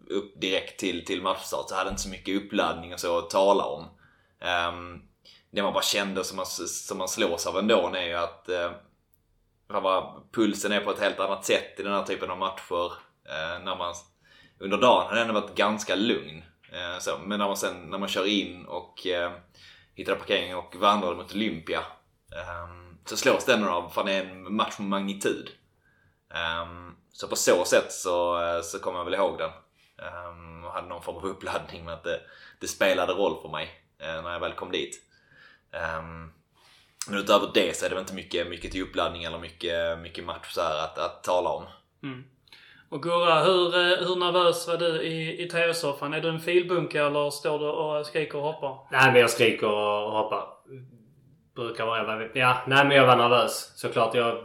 [0.10, 3.66] upp direkt till, till matchstart så hade inte så mycket uppladdning och så att tala
[3.66, 3.86] om.
[4.70, 5.02] Um,
[5.52, 8.72] det man bara kände som man, som man slås av ändå är ju att eh,
[10.32, 12.92] pulsen är på ett helt annat sätt i den här typen av matcher.
[13.26, 13.96] Eh, när man,
[14.60, 16.44] under dagen har den varit ganska lugn.
[16.72, 19.32] Eh, så, men när man sen när man kör in och eh,
[19.96, 21.80] hittar parkering och vandrar mot Olympia
[22.36, 22.68] eh,
[23.06, 25.50] så slås den av för det är en match med magnitud.
[26.34, 26.68] Eh,
[27.12, 29.52] så på så sätt så, eh, så kommer jag väl ihåg den.
[30.30, 32.22] Um, hade någon form av uppladdning med att det,
[32.60, 35.07] det spelade roll för mig eh, när jag väl kom dit.
[35.72, 36.34] Um,
[37.10, 40.26] men utöver det så är det väl inte mycket, mycket till uppladdning eller mycket, mycket
[40.26, 41.64] match så här att, att tala om.
[42.04, 42.24] Mm.
[42.90, 46.14] Och Gurra, hur, eh, hur nervös var du i, i TV-soffan?
[46.14, 48.78] Är du en filbunke eller står du och skriker och hoppar?
[48.92, 50.44] Nej men jag skriker och hoppar.
[51.56, 52.28] Brukar vara...
[52.34, 54.16] Ja, nej men jag var nervös såklart.
[54.16, 54.38] Jag,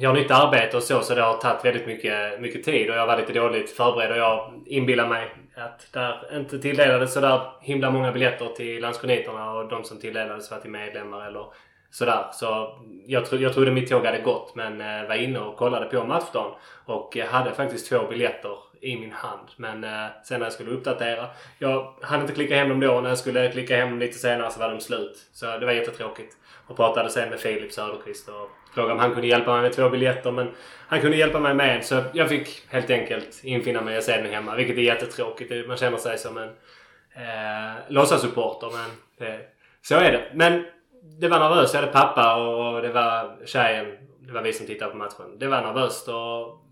[0.00, 2.96] jag har nytt arbete och så, så det har tagit väldigt mycket, mycket tid och
[2.96, 7.90] jag var lite dåligt förberedd och jag inbillar mig att där inte tilldelades sådär himla
[7.90, 11.46] många biljetter till Landskroniterna och de som tilldelades var till medlemmar eller
[11.90, 12.26] sådär.
[12.32, 15.86] Så jag, tro, jag trodde mitt tåg hade gått men eh, var inne och kollade
[15.86, 16.52] på matchdagen
[16.84, 19.48] och eh, hade faktiskt två biljetter i min hand.
[19.56, 21.26] Men eh, sen när jag skulle uppdatera.
[21.58, 23.00] Jag hann inte klicka hem dem då.
[23.00, 25.26] När jag skulle klicka hem dem lite senare så var de slut.
[25.32, 26.36] Så det var jättetråkigt.
[26.66, 29.90] Och pratade sen med Filip Söderqvist och frågade om han kunde hjälpa mig med två
[29.90, 30.30] biljetter.
[30.30, 30.48] Men
[30.88, 31.82] han kunde hjälpa mig med en.
[31.82, 34.56] Så jag fick helt enkelt infinna mig och se den hemma.
[34.56, 35.68] Vilket är jättetråkigt.
[35.68, 36.48] Man känner sig som en
[37.14, 38.70] eh, låtsasupporter.
[38.70, 39.40] Men eh,
[39.82, 40.30] så är det.
[40.34, 40.64] Men
[41.20, 41.74] det var nervöst.
[41.74, 43.86] Jag hade pappa och det var tjejen.
[44.20, 45.38] Det var vi som tittade på matchen.
[45.38, 46.62] Det var nervöst och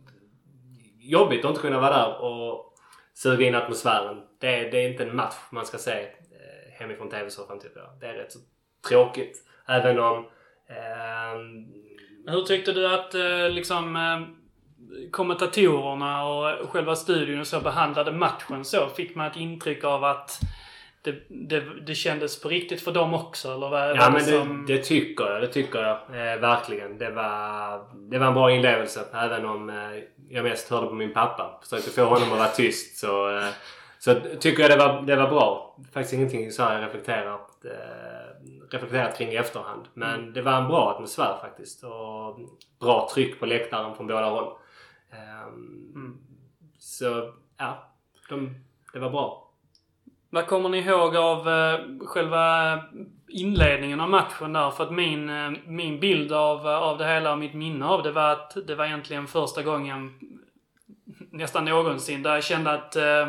[1.01, 2.75] jobbigt att inte kunna vara där och
[3.15, 4.23] suga in atmosfären.
[4.41, 7.91] Det, det är inte en match man ska se eh, hemifrån TV-soffan tycker jag.
[8.01, 8.39] Det är rätt så
[8.89, 9.43] tråkigt.
[9.69, 10.27] Även om...
[10.69, 11.35] Eh,
[12.27, 18.89] hur tyckte du att eh, liksom eh, kommentatorerna och själva studion så behandlade matchen så?
[18.89, 20.41] Fick man ett intryck av att
[21.05, 23.55] det, det, det kändes på riktigt för dem också?
[23.55, 24.67] Eller vad, ja, men det, som...
[24.67, 25.41] det, tycker jag.
[25.41, 26.99] Det tycker jag eh, verkligen.
[26.99, 29.05] Det var, det var en bra inlevelse.
[29.15, 29.77] Även om eh,
[30.29, 31.61] jag mest hörde på min pappa.
[31.63, 32.99] Försökte få honom att vara tyst.
[32.99, 33.49] Så, eh,
[34.05, 35.77] så tycker jag det var, det var bra.
[35.93, 39.89] Faktiskt ingenting så jag reflekterat, eh, reflekterat kring i efterhand.
[39.95, 40.33] Men mm.
[40.33, 41.85] det var en bra atmosfär faktiskt.
[41.85, 42.39] Och
[42.81, 44.53] bra tryck på läktaren från båda håll.
[45.13, 45.43] Eh,
[45.95, 46.19] mm.
[46.79, 47.93] Så ja,
[48.29, 48.55] de,
[48.93, 49.51] det var bra.
[50.31, 52.79] Vad kommer ni ihåg av eh, själva
[53.29, 54.71] inledningen av matchen där?
[54.71, 58.13] För att min, eh, min bild av, av det hela och mitt minne av det
[58.13, 60.13] var att det var egentligen första gången
[61.31, 63.29] nästan någonsin där jag kände att eh,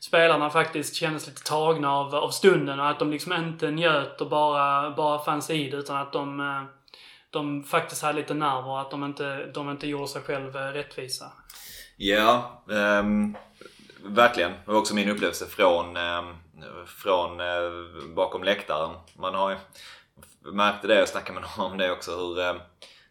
[0.00, 4.28] spelarna faktiskt kändes lite tagna av, av stunden och att de liksom inte njöt och
[4.28, 6.62] bara, bara fanns i det utan att de, eh,
[7.30, 10.60] de faktiskt hade lite nerver och att de inte, de inte gjorde sig själv eh,
[10.60, 11.32] rättvisa.
[11.96, 13.36] Ja, um
[14.04, 14.50] Verkligen.
[14.50, 16.36] Det var också min upplevelse från, um,
[16.86, 18.96] från uh, bakom läktaren.
[19.16, 19.56] Man har ju
[20.52, 22.54] märkte det och snackade med någon om det också hur eh,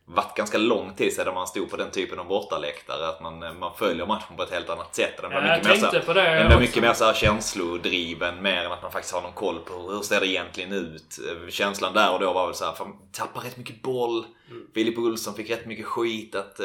[0.10, 3.08] varit ganska lång tid sedan man stod på den typen av bortaläktare.
[3.08, 5.14] Att man, man följer matchen på ett helt annat sätt.
[5.22, 8.92] Den blir mycket, mer, det, den blir mycket mer så känslodriven mer än att man
[8.92, 11.20] faktiskt har någon koll på hur, ser det egentligen ut.
[11.50, 14.26] Känslan där och då var väl såhär, fan, tappar rätt mycket boll.
[14.50, 14.68] Mm.
[14.74, 16.36] Filip Olsson fick rätt mycket skit.
[16.36, 16.60] Att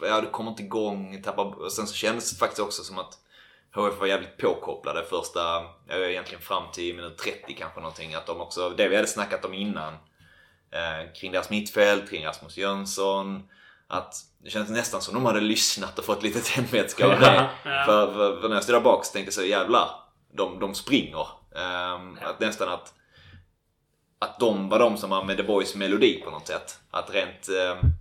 [0.00, 1.22] ja, du kommer inte igång.
[1.22, 3.18] Tappar, sen så kändes det faktiskt också som att
[3.74, 5.40] HF var jävligt påkopplade första,
[5.88, 8.14] egentligen fram till minut 30 kanske någonting.
[8.14, 9.94] Att de också, det vi hade snackat om innan.
[10.72, 13.42] Eh, kring deras mittfält, kring Rasmus Jönsson.
[13.88, 17.50] Att det känns nästan som de hade lyssnat och fått lite tändvätska av det.
[17.62, 19.90] För, för, för, när jag stod där bak så tänkte jag så jävlar,
[20.32, 21.26] de, de springer.
[21.50, 22.28] Um, ja.
[22.28, 22.94] Att nästan att,
[24.18, 26.78] att de var de som var med The Boys melodi på något sätt.
[26.90, 27.92] Att rent um,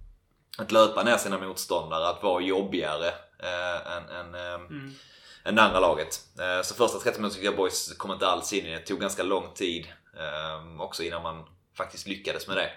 [0.57, 3.07] att löpa ner sina motståndare, att vara jobbigare
[3.43, 4.93] uh, än, än um, mm
[5.43, 6.19] än det andra laget.
[6.39, 8.75] Eh, så första 30 minuter tyckte jag Boys kom inte alls in i det.
[8.75, 9.87] Det tog ganska lång tid
[10.79, 11.45] också innan man
[11.77, 12.69] faktiskt lyckades med det.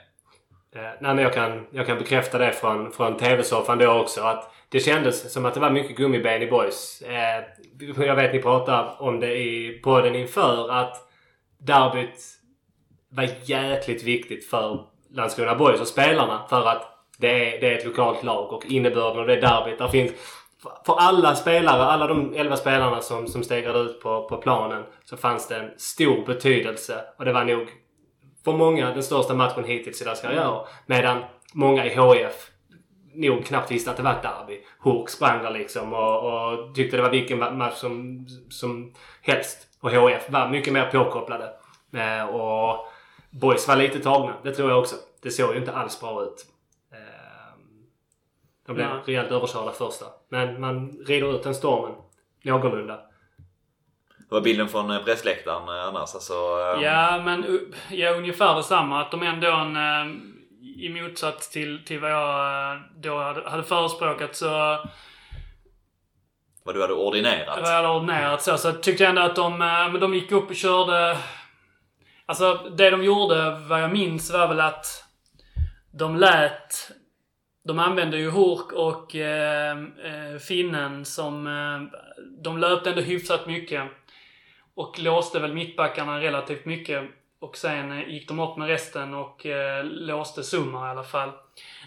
[0.74, 4.20] Eh, nej, men jag, kan, jag kan bekräfta det från, från TV-soffan då också.
[4.20, 7.02] Att det kändes som att det var mycket gummiben i Boys.
[7.02, 7.44] Eh,
[8.06, 10.96] jag vet ni pratade om det i podden inför att
[11.58, 12.38] derbyt
[13.08, 16.46] var jäkligt viktigt för Landskrona Boys och spelarna.
[16.48, 16.82] För att
[17.18, 19.78] det är, det är ett lokalt lag och innebörden av det derbyt.
[19.78, 20.12] Där finns
[20.86, 25.16] för alla spelare, alla de 11 spelarna som, som stegrade ut på, på planen så
[25.16, 27.04] fanns det en stor betydelse.
[27.18, 27.68] Och det var nog
[28.44, 30.66] för många den största matchen hittills i deras karriärer.
[30.86, 32.50] Medan många i HF
[33.14, 34.60] nog knappt visste att det var ett derby.
[34.78, 39.66] Hook sprang där liksom och, och tyckte det var vilken match som, som helst.
[39.80, 41.52] Och HF var mycket mer påkopplade.
[41.92, 42.86] Eh, och
[43.30, 44.34] Boys var lite tagna.
[44.42, 44.96] Det tror jag också.
[45.22, 46.46] Det såg ju inte alls bra ut.
[46.92, 46.98] Eh,
[48.66, 49.02] de blev Nej.
[49.06, 50.06] rejält överkörda första.
[50.28, 51.94] Men man rider ut den stormen
[52.42, 53.00] någorlunda.
[54.32, 56.14] Vad var bilden från eh, pressläktaren eh, annars?
[56.14, 59.00] Alltså, eh, Ja, men ja, ungefär detsamma.
[59.00, 59.76] Att de ändå, en,
[60.76, 64.48] i motsats till, till vad jag då hade, hade förespråkat så
[66.64, 67.58] Vad du hade ordinerat?
[67.60, 70.50] vad jag hade ordinerat så, så tyckte jag ändå att de, men de gick upp
[70.50, 71.16] och körde...
[72.26, 75.04] Alltså det de gjorde, vad jag minns, var väl att
[75.90, 76.90] de lät...
[77.64, 79.76] De använde ju Hurk och eh,
[80.48, 81.44] finnen som...
[82.42, 83.82] De löpte ändå hyfsat mycket.
[84.74, 87.02] Och låste väl mittbackarna relativt mycket.
[87.40, 91.30] Och sen eh, gick de upp med resten och eh, låste Summa i alla fall.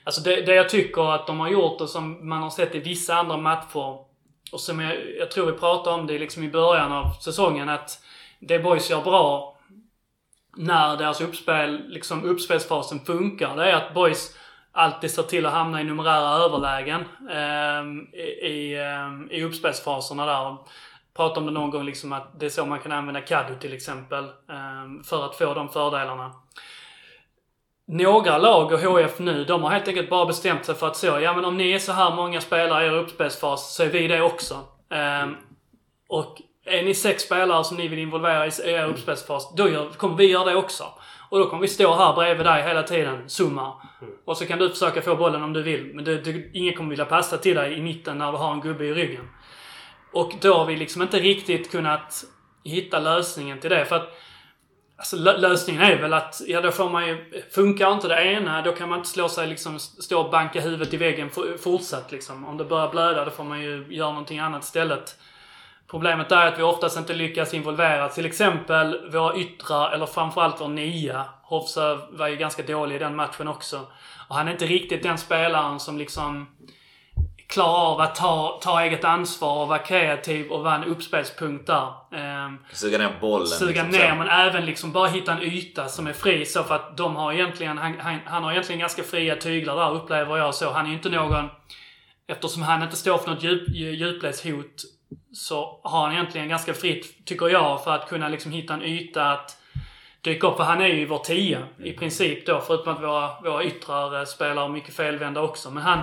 [0.03, 2.79] Alltså det, det jag tycker att de har gjort och som man har sett i
[2.79, 3.97] vissa andra matcher
[4.51, 8.01] och som jag, jag tror vi pratade om det liksom i början av säsongen att
[8.39, 9.57] det Boys gör bra
[10.55, 14.37] när deras uppspel, liksom uppspelsfasen funkar, det är att Boys
[14.71, 20.57] alltid ser till att hamna i numerära överlägen eh, i, i, ehm, i uppspelsfaserna där.
[21.15, 23.73] Pratade om det någon gång liksom att det är så man kan använda Kadu till
[23.73, 26.31] exempel ehm, för att få de fördelarna.
[27.87, 31.07] Några lag och HF nu, de har helt enkelt bara bestämt sig för att så,
[31.07, 34.07] ja men om ni är så här många spelare i er uppspelsfas så är vi
[34.07, 34.55] det också.
[34.89, 35.35] Ehm,
[36.07, 40.15] och är ni sex spelare som ni vill involvera i er uppspelsfas, då gör, kommer
[40.15, 40.83] vi göra det också.
[41.29, 43.73] Och då kommer vi stå här bredvid dig hela tiden, summa.
[44.25, 45.91] Och så kan du försöka få bollen om du vill.
[45.93, 48.61] Men det, det, ingen kommer vilja passa till dig i mitten när du har en
[48.61, 49.29] gubbe i ryggen.
[50.15, 52.23] Och då har vi liksom inte riktigt kunnat
[52.63, 53.85] hitta lösningen till det.
[53.85, 54.17] För att
[54.97, 58.71] Alltså lösningen är väl att, ja då får man ju, funkar inte det ena, då
[58.71, 61.29] kan man inte slå sig liksom, stå och banka huvudet i väggen
[61.63, 62.45] fortsatt liksom.
[62.45, 65.15] Om det börjar blöda, då får man ju göra någonting annat istället.
[65.87, 70.67] Problemet är att vi oftast inte lyckas involvera till exempel våra yttrar, eller framförallt vår
[70.67, 71.25] nia.
[71.43, 73.79] Hovsa var ju ganska dålig i den matchen också.
[74.27, 76.47] Och han är inte riktigt den spelaren som liksom
[77.47, 81.93] klarar av att ta, ta eget ansvar och vara kreativ och vara en uppspelspunkt där.
[82.15, 83.47] Ehm, Suga ner bollen.
[83.47, 84.15] suga liksom ner så.
[84.15, 87.33] men även liksom bara hitta en yta som är fri så för att de har
[87.33, 90.71] egentligen, han, han, han har egentligen ganska fria tyglar där upplever jag så.
[90.71, 91.49] Han är inte någon,
[92.27, 94.83] eftersom han inte står för något djup, djupledshot
[95.33, 99.31] så har han egentligen ganska fritt, tycker jag, för att kunna liksom hitta en yta
[99.31, 99.57] att
[100.21, 100.57] dyka upp.
[100.57, 104.25] För han är ju vår tia i princip då, förutom att våra, våra yttrar eh,
[104.25, 105.71] spelar mycket felvända också.
[105.71, 105.99] Men han,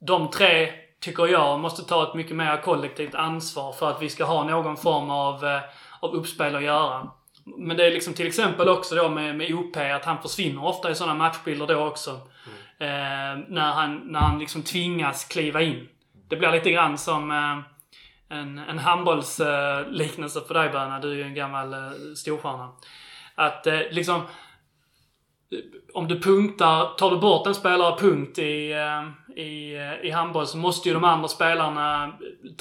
[0.00, 4.24] de tre, tycker jag, måste ta ett mycket mer kollektivt ansvar för att vi ska
[4.24, 5.60] ha någon form av, eh,
[6.00, 7.10] av uppspel att göra.
[7.44, 10.90] Men det är liksom till exempel också då med, med OP, att han försvinner ofta
[10.90, 12.10] i sådana matchbilder då också.
[12.78, 15.88] Eh, när han, när han liksom tvingas kliva in.
[16.28, 17.58] Det blir lite grann som eh,
[18.38, 21.00] en, en handbollsliknelse för dig Berna.
[21.00, 22.72] Du är ju en gammal eh, storstjärna.
[23.34, 24.22] Att eh, liksom
[25.94, 29.02] om du punktar, tar du bort en spelare punkt i, eh,
[29.36, 32.12] i, eh, i handboll så måste ju de andra spelarna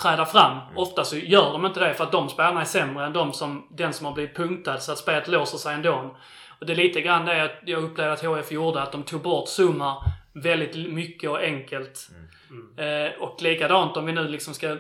[0.02, 0.58] träda fram.
[0.76, 3.68] Ofta så gör de inte det för att de spelarna är sämre än de som,
[3.72, 6.16] den som har blivit punktad så att spelet låser sig ändå.
[6.60, 9.22] Och det är lite grann det att jag upplevde att HF gjorde, att de tog
[9.22, 10.04] bort Summa
[10.34, 12.10] väldigt mycket och enkelt.
[12.78, 14.78] Eh, och likadant om vi nu liksom ska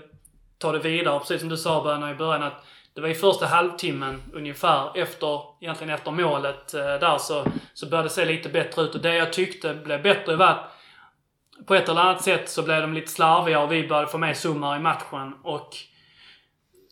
[0.57, 3.45] ta det vidare, precis som du sa Böna i början, att det var i första
[3.45, 8.81] halvtimmen ungefär efter, egentligen efter målet eh, där så, så började det se lite bättre
[8.81, 8.95] ut.
[8.95, 10.71] Och det jag tyckte blev bättre var att
[11.67, 14.37] på ett eller annat sätt så blev de lite slarviga och vi började få med
[14.37, 15.33] Summar i matchen.
[15.43, 15.75] Och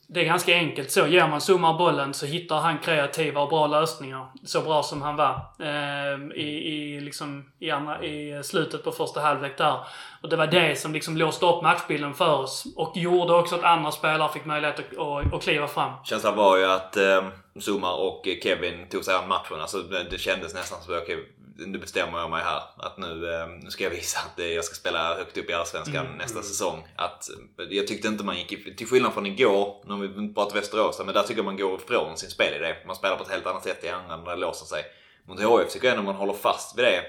[0.10, 1.08] det är ganska enkelt så.
[1.08, 4.28] Ger man Summar bollen så hittar han kreativa och bra lösningar.
[4.44, 9.22] Så bra som han var eh, i, i, liksom, i, andra, i slutet på första
[9.22, 9.80] halvlek där.
[10.22, 12.68] Och det var det som liksom låste upp matchbilden för oss.
[12.76, 15.92] Och gjorde också att andra spelare fick möjlighet att, att, att kliva fram.
[16.04, 17.28] Känslan var ju att eh,
[17.60, 19.62] Zuma och Kevin tog sig an matchen.
[19.62, 21.34] Alltså, det, kändes nästan som okej,
[21.66, 22.62] nu bestämmer jag mig här.
[22.78, 26.06] Att nu, eh, nu ska jag visa att jag ska spela högt upp i Allsvenskan
[26.18, 26.88] nästa säsong.
[26.96, 31.02] Att, eh, jag tyckte inte man gick, till skillnad från igår, när vi pratar Västerås,
[31.06, 32.76] men där tycker jag man går ifrån sin spelidé.
[32.88, 34.84] Man spelar på ett helt annat sätt i andra när det låser sig.
[35.26, 37.04] Mot HF tycker jag ändå man håller fast vid det.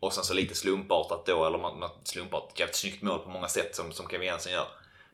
[0.00, 3.48] Och sen så lite slumpartat då, eller man, man slumpartat, jävligt snyggt mål på många
[3.48, 4.66] sätt som, som Kevin Jensen gör.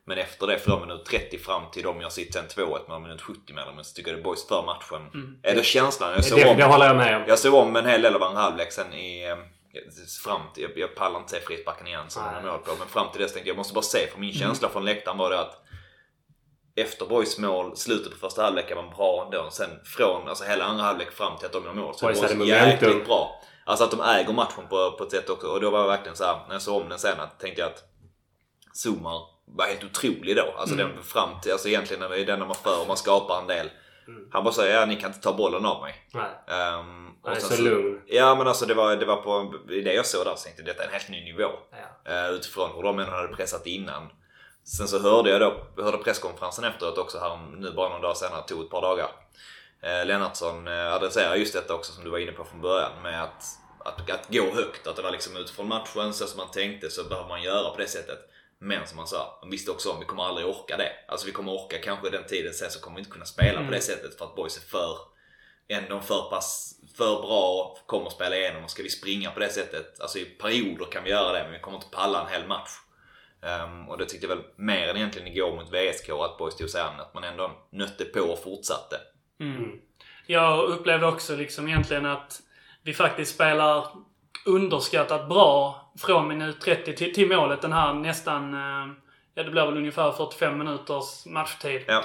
[0.07, 3.21] Men efter det från minut 30 fram till de gör sitt sen 2-1 med minut
[3.21, 5.09] 70 med dem, så tycker jag det boys för matchen.
[5.43, 6.11] Är det känslan?
[6.15, 7.23] Jag såg Det, om, det håller jag med om.
[7.27, 9.37] jag såg om en hel del av andra halvlek sen i, eh,
[10.23, 12.71] fram till, jag, jag pallar inte se frisparken igen som de mål på.
[12.79, 14.07] Men fram till dess tänkte jag, jag måste bara se.
[14.07, 15.63] För min känsla från läktaren var det att
[16.75, 19.49] efter Boys mål, slutet på första halvlek var bra ändå.
[19.51, 22.33] Sen från alltså hela andra halvlek fram till att de gör mål så Boys Boys
[22.33, 22.69] momentum.
[22.69, 23.41] jäkligt bra.
[23.65, 25.47] Alltså att de äger matchen på, på ett sätt också.
[25.47, 27.61] Och då var jag verkligen så här, när jag såg om den sen, att tänkte
[27.61, 27.83] jag att
[28.73, 30.53] Zumar var helt otrolig då.
[30.57, 30.89] Alltså Mm.
[30.95, 33.41] den fram till, alltså egentligen när det är den när man för och man skapar
[33.41, 33.69] en del.
[34.07, 34.27] Mm.
[34.31, 35.95] Han bara säger ja ni kan inte ta bollen av mig.
[36.13, 36.23] Nej.
[36.79, 38.01] Um, Han är så lugn.
[38.05, 40.67] Ja men alltså det var, det var på, det jag såg där så tänkte jag
[40.67, 41.49] detta är en helt ny nivå.
[42.05, 42.11] Ja.
[42.13, 44.09] Eh, utifrån hur de ändå hade pressat innan.
[44.77, 48.41] Sen så hörde jag då, hörde presskonferensen efteråt också här nu bara någon dag senare,
[48.47, 49.07] tog ett par dagar.
[49.81, 53.23] Eh, Lennartsson eh, adresserar just detta också som du var inne på från början med
[53.23, 53.43] att,
[53.85, 54.87] att, att gå högt.
[54.87, 57.77] Att det var liksom utifrån matchen så som man tänkte så behöver man göra på
[57.77, 58.19] det sättet.
[58.59, 60.91] Men som han sa, de visste också om vi kommer aldrig orka det.
[61.07, 63.71] Alltså vi kommer orka kanske den tiden sen så kommer vi inte kunna spela på
[63.71, 64.97] det sättet för att boys är för
[65.67, 69.49] ändå för pass för bra och kommer spela igenom och ska vi springa på det
[69.49, 69.99] sättet.
[70.01, 72.71] Alltså i perioder kan vi göra det men vi kommer inte palla en hel match.
[73.41, 76.69] Ehm, och det tyckte jag väl mer än egentligen igår mot VSK att boys tog
[76.69, 76.99] sig an.
[76.99, 78.95] Att man ändå nötte på och fortsatte.
[80.25, 82.41] Jag upplevde också liksom egentligen att
[82.83, 83.87] vi faktiskt spelar
[84.45, 87.61] underskattat bra från minut 30 till, till målet.
[87.61, 88.93] Den här nästan, eh,
[89.35, 91.81] ja det blir väl ungefär 45 minuters matchtid.
[91.87, 92.03] Ja.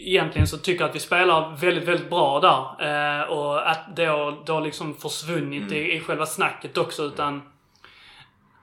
[0.00, 3.20] Egentligen så tycker jag att vi spelar väldigt, väldigt bra där.
[3.20, 7.42] Eh, och att det har, det har liksom försvunnit i, i själva snacket också utan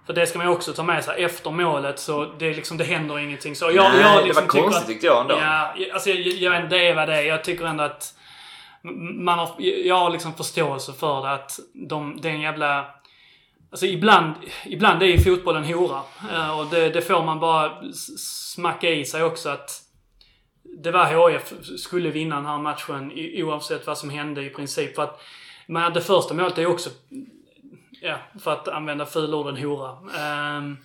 [0.06, 1.24] för det ska man ju också ta med sig.
[1.24, 3.56] Efter målet så det, är liksom, det händer ingenting.
[3.56, 5.36] Så jag, Nej, jag det liksom var tycker konstigt att, tyckte jag ändå.
[5.36, 7.22] Ja, alltså jag, jag vet inte, det är vad det är.
[7.22, 8.14] Jag tycker ändå att
[9.14, 12.86] man har, jag har liksom förståelse för det att de, det är en jävla...
[13.72, 16.02] Alltså ibland, ibland är ju fotbollen hora.
[16.32, 17.92] Eh, och det, det får man bara
[18.56, 19.84] smacka i sig också att
[20.64, 23.12] det var HIF skulle vinna den här matchen
[23.44, 24.96] oavsett vad som hände i princip.
[24.96, 25.22] För att,
[25.68, 26.90] men det första målet är ju också,
[28.02, 29.92] ja, för att använda fulorden hora.
[30.58, 30.78] Um,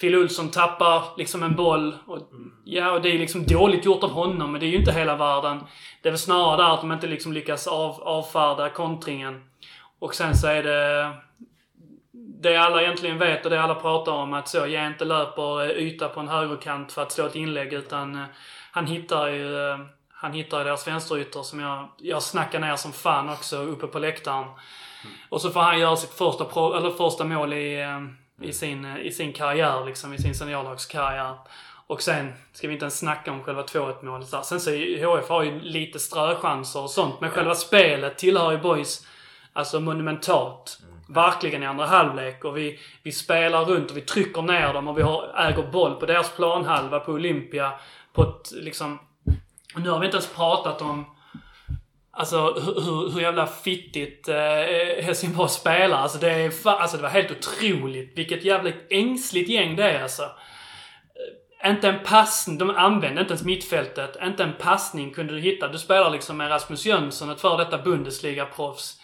[0.00, 1.96] Phil Olsson tappar liksom en boll.
[2.06, 2.18] Och,
[2.64, 5.16] ja, och det är liksom dåligt gjort av honom, men det är ju inte hela
[5.16, 5.60] världen.
[6.02, 9.44] Det är väl snarare där att de inte liksom lyckas av, avfärda kontringen.
[9.98, 11.12] Och sen så är det
[12.42, 15.70] det alla egentligen vet och det alla pratar om att så, jag inte löper eh,
[15.70, 18.24] yta på en högerkant för att slå ett inlägg utan eh,
[18.72, 19.78] han hittar ju eh,
[20.18, 23.98] han hittar ju deras vänsterytter som jag, jag snackar ner som fan också uppe på
[23.98, 24.44] läktaren.
[25.28, 27.86] Och så får han göra sitt första, pro, eller första mål i,
[28.42, 31.38] i, sin, eh, i sin karriär, liksom i sin seniorlagskarriär.
[31.86, 34.42] Och sen ska vi inte ens snacka om själva 2-1 målet där.
[34.42, 39.06] Sen så HF har ju lite ströchanser och sånt, men själva spelet tillhör ju boys
[39.52, 40.78] alltså monumentalt.
[41.08, 42.44] Verkligen i andra halvlek.
[42.44, 45.94] Och vi, vi spelar runt och vi trycker ner dem och vi har, äger boll
[45.94, 47.72] på deras planhalva på Olympia.
[48.12, 48.98] På ett liksom...
[49.76, 51.16] Nu har vi inte ens pratat om
[52.18, 55.98] Alltså hur, hur, jävla fittigt eh, Helsingborg spelar.
[55.98, 58.18] Alltså det, är alltså det var helt otroligt.
[58.18, 60.22] Vilket jävla ängsligt gäng det är alltså.
[60.22, 64.16] Eh, inte en passning, de använde inte ens mittfältet.
[64.22, 65.68] Inte en passning kunde du hitta.
[65.68, 69.00] Du spelar liksom med Rasmus Jönsson, ett före detta Bundesliga-proffs.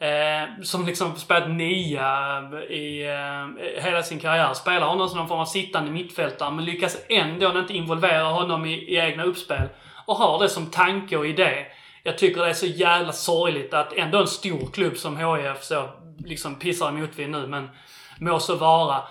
[0.00, 4.54] Eh, som liksom spelat nia i eh, hela sin karriär.
[4.54, 8.72] Spelar honom som någon form av sittande mittfältare men lyckas ändå inte involvera honom i,
[8.72, 9.68] i egna uppspel.
[10.06, 11.66] Och har det som tanke och idé.
[12.02, 15.88] Jag tycker det är så jävla sorgligt att ändå en stor klubb som HIF så
[16.18, 17.68] liksom pissar i motvind nu men
[18.20, 19.02] må så vara.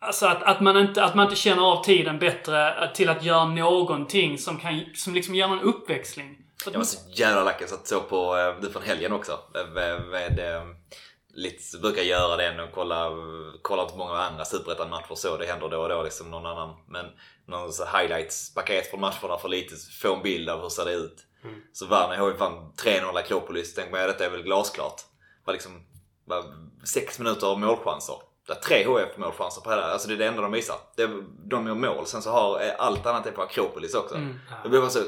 [0.00, 3.44] Alltså att, att, man inte, att man inte känner av tiden bättre till att göra
[3.44, 6.43] någonting som kan, som liksom ger någon uppväxling.
[6.66, 7.62] Jag var så jävla lack.
[7.62, 9.38] Jag satt såg på eh, du från helgen också.
[9.54, 10.62] eh, Med, med, eh,
[11.34, 13.10] lite, brukar göra det och kolla,
[13.62, 15.36] kolla inte många andra superettan-matcher så.
[15.36, 16.76] Det händer då och då liksom någon annan.
[16.88, 17.06] Men
[17.46, 21.16] någon så highlights-paket från matcherna för lite få en bild av hur ser det ut.
[21.72, 23.76] Så vann HIF vann 3-0 Akropolis.
[23.90, 25.00] Man ja, detta är väl glasklart.
[25.44, 25.86] Var liksom
[26.24, 26.44] var
[26.86, 28.16] sex minuter av målchanser.
[28.48, 29.82] Är tre HF målchanser på hela.
[29.82, 30.76] Alltså det är det enda de visar.
[30.96, 32.06] Det är, de gör mål.
[32.06, 34.14] Sen så har eh, allt annat är på Akropolis också.
[34.62, 35.00] Det blir bara så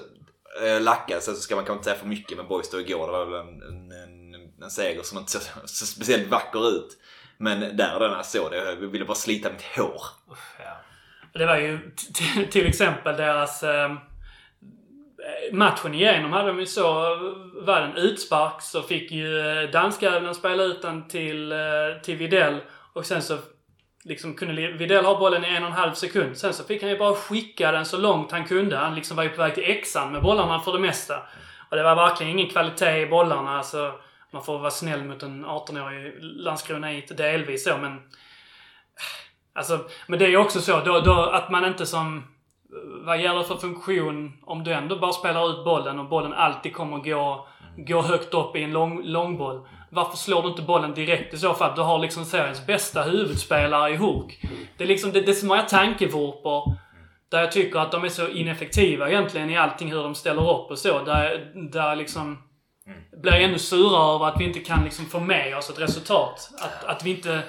[0.62, 1.22] eh, lackad.
[1.22, 3.06] Sen så ska man kanske inte säga för mycket med Boys då igår.
[3.06, 6.98] Det var väl en, en, en, en seger som inte såg så speciellt vacker ut.
[7.38, 10.02] Men där den jag såg det, jag ville bara slita mitt hår.
[10.58, 10.76] Ja.
[11.32, 11.78] Det var ju
[12.50, 13.62] till exempel deras...
[13.62, 16.82] Ehm, eh, matchen igenom hade de ju så...
[17.54, 21.58] Var det en utspark så fick ju eh, danska spela ut den till, eh,
[22.02, 22.60] till Videll.
[22.92, 23.38] Och sen så
[24.06, 26.36] liksom kunde Videll ha bollen i en och en halv sekund.
[26.36, 28.76] Sen så fick han ju bara skicka den så långt han kunde.
[28.76, 31.22] Han liksom var ju på väg till Exan med bollarna för det mesta.
[31.70, 33.58] Och det var verkligen ingen kvalitet i bollarna.
[33.58, 33.92] Alltså,
[34.30, 38.00] man får vara snäll mot en 18-årig Landskronait delvis så, men...
[39.54, 42.24] Alltså, men det är ju också så då, då att man inte som...
[43.04, 46.98] Vad gäller för funktion om du ändå bara spelar ut bollen och bollen alltid kommer
[46.98, 49.68] gå, gå högt upp i en lång, långboll.
[49.90, 51.76] Varför slår du inte bollen direkt i så fall?
[51.76, 54.40] Du har liksom seriens bästa huvudspelare i Hook.
[54.76, 56.74] Det är liksom, det, det är så många tankevurpor.
[57.28, 60.70] Där jag tycker att de är så ineffektiva egentligen i allting hur de ställer upp
[60.70, 61.04] och så.
[61.04, 62.42] Där, där liksom
[63.22, 66.50] blir ännu surare över att vi inte kan liksom få med oss ett resultat.
[66.60, 67.42] Att, att vi inte...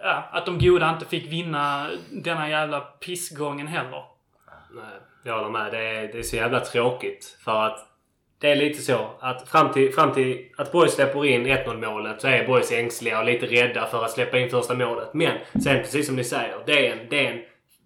[0.00, 4.04] Ja, att de goda inte fick vinna denna jävla pissgången heller.
[4.74, 4.84] Nej,
[5.24, 5.72] jag håller med.
[5.72, 7.38] Det är, det är så jävla tråkigt.
[7.44, 7.78] För att
[8.44, 12.20] det är lite så att fram till, fram till att Boys släpper in 1-0 målet
[12.20, 15.14] så är Boys ängsliga och lite rädda för att släppa in första målet.
[15.14, 16.56] Men sen precis som ni säger.
[16.66, 17.40] Det är en, det är en,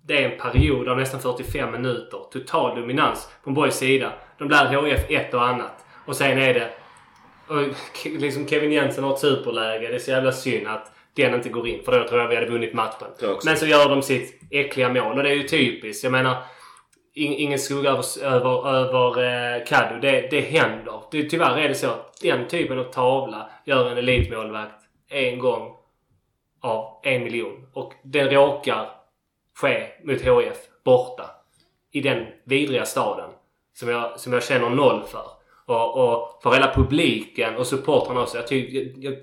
[0.07, 2.19] det är en period av nästan 45 minuter.
[2.33, 4.13] Total dominans från Boys sida.
[4.39, 5.85] De lär HF ett och annat.
[6.07, 6.71] Och sen är det...
[7.49, 7.63] Och
[8.05, 9.89] liksom Kevin Jensen har ett superläge.
[9.89, 11.85] Det är så jävla synd att den inte går in.
[11.85, 13.09] För då tror jag vi hade vunnit matchen.
[13.45, 15.17] Men så gör de sitt äckliga mål.
[15.17, 16.05] Och det är ju typiskt.
[16.05, 16.37] Jag menar...
[17.19, 19.09] Ingen skugga över, över, över
[19.63, 21.01] eh, Det, det händer.
[21.11, 25.77] Det, tyvärr är det så att den typen av tavla gör en elitmålvakt en gång
[26.63, 27.67] av en miljon.
[27.73, 28.91] Och det råkar
[29.55, 31.31] ske mot HF borta.
[31.93, 33.31] I den vidriga staden.
[33.75, 35.25] Som jag, som jag känner noll för.
[35.67, 38.37] Och, och för hela publiken och supportrarna också.
[38.37, 39.15] Jag, ty, jag, jag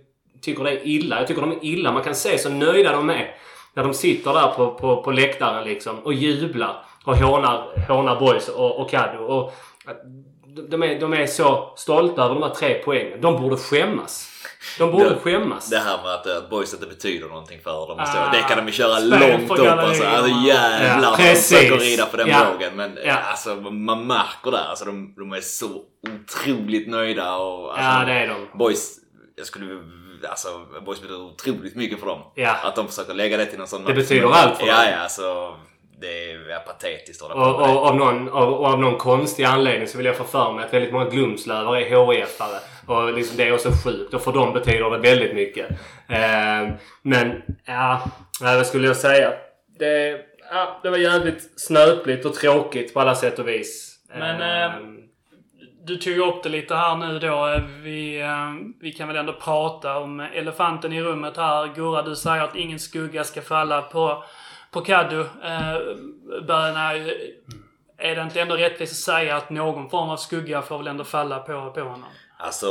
[0.42, 1.18] tycker det är illa.
[1.18, 1.92] Jag tycker de är illa.
[1.92, 3.36] Man kan se så nöjda de är.
[3.74, 6.86] När de sitter där på, på, på läktaren liksom och jublar.
[7.06, 9.24] Och hånar, hånar boys och, och Kaddo.
[9.24, 9.54] Och
[10.70, 13.22] de, är, de är så stolta över de här tre poängen.
[13.22, 14.32] De borde skämmas.
[14.80, 15.70] De borde Det- skämmas.
[15.70, 17.98] Det här med att, att boys inte betyder någonting för dem.
[18.06, 18.18] så.
[18.18, 19.68] Ah, det kan de ju köra långt upp.
[19.68, 22.48] Alltså, alltså jävlar Ja, de försöker rida på den Ja.
[22.54, 22.76] vågen.
[22.76, 23.14] Men Ja.
[23.32, 24.66] alltså, man märker där.
[24.70, 25.68] Alltså, de, de är så
[26.08, 27.36] otroligt nöjda.
[27.36, 28.58] Och, alltså, Ja, det är de.
[28.58, 28.92] Boys,
[29.36, 29.80] jag skulle...
[30.30, 30.48] Alltså,
[30.86, 32.22] boys betyder otroligt mycket för dem.
[32.36, 32.56] Ja.
[32.64, 33.84] Att de försöker lägga det till någon sån...
[33.86, 34.86] Det betyder allt för ja, dem.
[34.92, 35.56] Ja, alltså.
[36.02, 37.74] Det är ja, patetiskt att hålla Och, på med det.
[37.80, 40.66] och, av, någon, av, och av någon konstig anledning så vill jag få för mig
[40.66, 42.60] att väldigt många Glumslövar är HIF-are.
[42.88, 44.14] Och liksom det är också sjukt.
[44.14, 45.70] Och för dem betyder det väldigt mycket.
[46.10, 48.02] Eh, men, ja...
[48.42, 49.34] Vad skulle jag säga?
[49.80, 50.20] Det,
[50.52, 53.96] ja, det var jävligt snöpligt och tråkigt på alla sätt och vis.
[54.16, 54.72] Men, Eh, eh,
[55.84, 57.62] Du tog upp det lite här nu då.
[57.84, 61.68] Vi, eh, vi kan väl ändå prata om elefanten i rummet här.
[61.76, 64.24] Gurra, du säger att ingen skugga ska falla på,
[64.76, 65.20] på Kaddo.
[65.20, 65.78] Eh,
[66.48, 66.94] Böna,
[67.98, 71.04] är det inte ändå rättvist att säga att någon form av skugga får väl ändå
[71.04, 72.10] falla på, på honom?
[72.38, 72.68] Alltså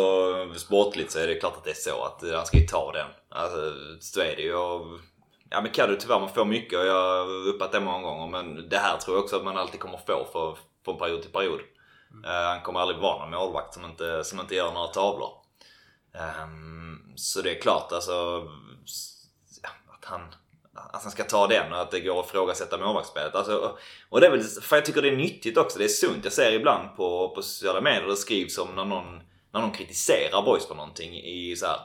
[0.56, 3.06] sportligt så är det klart att det är så att han ska ju ta den.
[3.28, 3.56] Alltså
[4.00, 4.54] så är det ju.
[4.54, 4.86] Och,
[5.50, 8.42] ja men Kaddo tyvärr man får mycket och jag har uppat det många gånger.
[8.42, 11.32] Men det här tror jag också att man alltid kommer få för, från period till
[11.32, 11.60] period.
[12.24, 15.30] Eh, han kommer aldrig vara någon målvakt som inte, som inte gör några tavlor.
[16.14, 18.48] Ehm, så det är klart alltså
[19.88, 20.20] att han
[20.74, 23.34] att han ska ta den och att det går att ifrågasätta målvaktsspelet.
[23.34, 23.76] Alltså,
[24.08, 25.78] och det är väl, för jag tycker det är nyttigt också.
[25.78, 26.24] Det är sunt.
[26.24, 29.20] Jag ser ibland på, på sociala medier det skrivs om när någon,
[29.52, 31.78] när någon kritiserar boys för någonting i så här,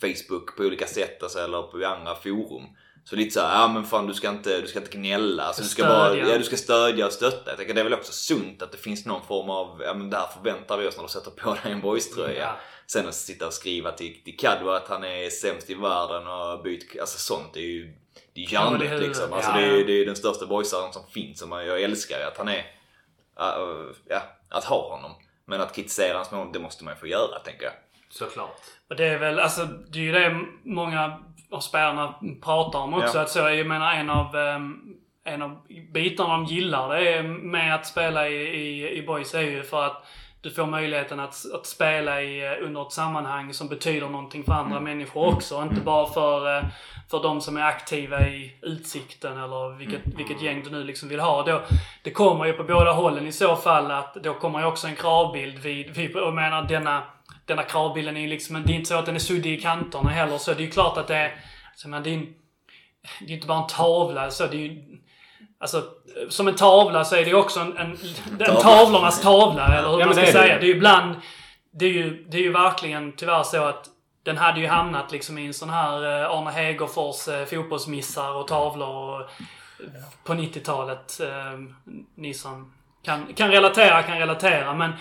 [0.00, 2.64] Facebook på olika sätt alltså, eller på andra forum.
[3.04, 5.42] Så lite såhär, ja men fan du ska inte, du ska inte gnälla.
[5.42, 7.50] Alltså, du ska bara, ja, du ska stödja och stötta.
[7.50, 10.10] Jag tänker det är väl också sunt att det finns någon form av, ja men
[10.10, 12.40] det här förväntar vi oss när du sätter på dig en boys-tröja.
[12.40, 12.56] Ja.
[12.86, 16.62] Sen att sitta och skriva till, till Kaddo att han är sämst i världen och
[16.62, 17.94] byt, alltså sånt är ju,
[18.32, 19.32] det är Ja, det hjärndött liksom.
[19.32, 19.60] Alltså Ja.
[19.60, 22.48] det, är, det är den största boysaren som finns och jag älskar ju att han
[22.48, 25.10] är, uh, ja, att ha honom.
[25.44, 27.72] Men att kritisera hans mål, det måste man ju få göra tänker jag.
[28.10, 28.60] Såklart.
[28.88, 31.18] Och det är väl, alltså det är ju det många
[31.50, 33.18] av spelarna pratar om också.
[33.18, 33.22] Ja.
[33.22, 37.74] Att så, jag menar en av, ehm, en av bitarna de gillar det är med
[37.74, 40.04] att spela i, i, i boys är ju för att
[40.46, 44.52] du får möjligheten att, att spela i, eh, under ett sammanhang som betyder någonting för
[44.52, 45.62] andra människor också.
[45.62, 46.64] Inte bara för, eh,
[47.10, 51.20] för de som är aktiva i Utsikten eller vilket, vilket gäng du nu liksom vill
[51.20, 51.42] ha.
[51.42, 51.62] Då,
[52.04, 54.96] det kommer ju på båda hållen i så fall att då kommer ju också en
[54.96, 57.02] kravbild vid, vid jag menar denna
[57.44, 60.10] denna kravbilden är ju liksom, det är inte så att den är suddig i kanterna
[60.10, 60.38] heller.
[60.38, 61.34] Så det är ju klart att det är,
[61.76, 62.34] så men det är, en-
[63.20, 64.30] det är inte bara en tavla.
[64.30, 64.98] Så det är ju,
[65.60, 65.84] alltså,
[66.28, 67.98] som en tavla så är det ju också en, en,
[68.40, 69.78] en tavlornas tavla.
[69.78, 70.54] Eller hur Ja, man ska det är det säga.
[70.54, 70.60] ju.
[70.60, 71.14] Det är ju ibland,
[71.72, 73.88] det är ju, det är ju verkligen tyvärr så att
[74.22, 78.48] den hade ju hamnat liksom i en sån här eh, Arne Hegerfors eh, fotbollsmissar och
[78.48, 79.26] tavlor och, eh,
[80.24, 81.20] på 90-talet.
[81.20, 81.58] Eh,
[82.14, 84.74] ni som kan, kan relatera, kan relatera.
[84.74, 84.92] Men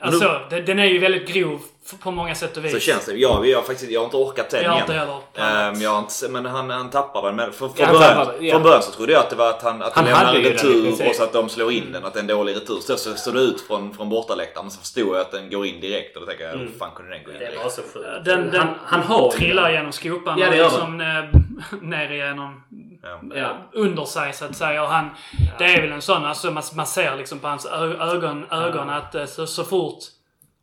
[0.00, 1.60] alltså, den, den är ju väldigt grov
[2.02, 2.72] på många sätt och vis.
[2.72, 3.12] Så känns det.
[3.14, 5.08] Jag, jag, har faktiskt, jag har inte orkat den Jag igen.
[5.34, 7.36] Ehm, jag har inte, se- men han, han tappar den.
[7.36, 8.52] Men för, Ja, från, han början, tappar den, ja.
[8.54, 10.38] från början så trodde jag att det var att han, att Han han lämnar hade
[10.38, 11.08] en den retur princip.
[11.08, 12.04] och så att de slår in den.
[12.04, 12.76] Att det är en dålig retur.
[12.80, 14.64] Så, så såg det ut från, från bortaläktaren.
[14.66, 16.16] Men så förstod jag att den går in direkt.
[16.16, 17.62] Och då tänkte jag, hur fan kunde den gå in Det direkt?
[17.62, 18.24] var så sjukt.
[18.24, 19.72] Den, den han, han har trillar den.
[19.72, 22.62] genom skopan Ja, och liksom eh, ner igenom
[23.04, 23.20] Ja.
[23.34, 23.56] Ja.
[23.72, 24.82] under sig så att säga.
[24.82, 25.10] Och han,
[25.58, 27.66] Det är väl en sån, alltså man, man ser liksom på hans
[28.00, 29.98] ögon, ögon att eh, så, så fort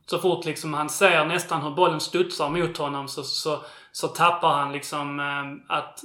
[0.10, 3.60] så fort liksom han ser nästan hur bollen studsar mot honom så, så,
[3.92, 6.00] så tappar han liksom eh, att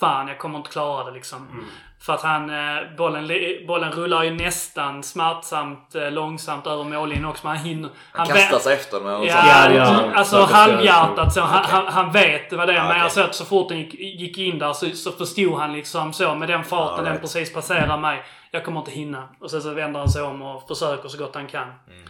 [0.00, 1.48] fan, jag kommer inte klara det liksom.
[1.52, 1.64] Mm.
[2.00, 3.30] För att han, eh, bollen,
[3.66, 7.46] bollen rullar ju nästan smärtsamt eh, långsamt över mållinjen också.
[7.46, 7.90] Men han hinner...
[8.12, 10.14] Han vä- kastar sig efter och Ja, Ja, det han.
[10.14, 11.40] alltså Säkert halvhjärtat så.
[11.40, 11.70] Han, Okej.
[11.72, 12.76] han, han vet vad det är.
[12.76, 13.02] Ja, Men okej.
[13.02, 16.12] jag såg att så fort den gick, gick in där så, så förstod han liksom
[16.12, 17.20] så med den farten Ja, den right.
[17.20, 18.22] precis passerar mig.
[18.50, 19.28] Jag kommer inte hinna.
[19.40, 21.62] Och sen så vänder han sig om och försöker så gott han kan.
[21.62, 22.02] Mm.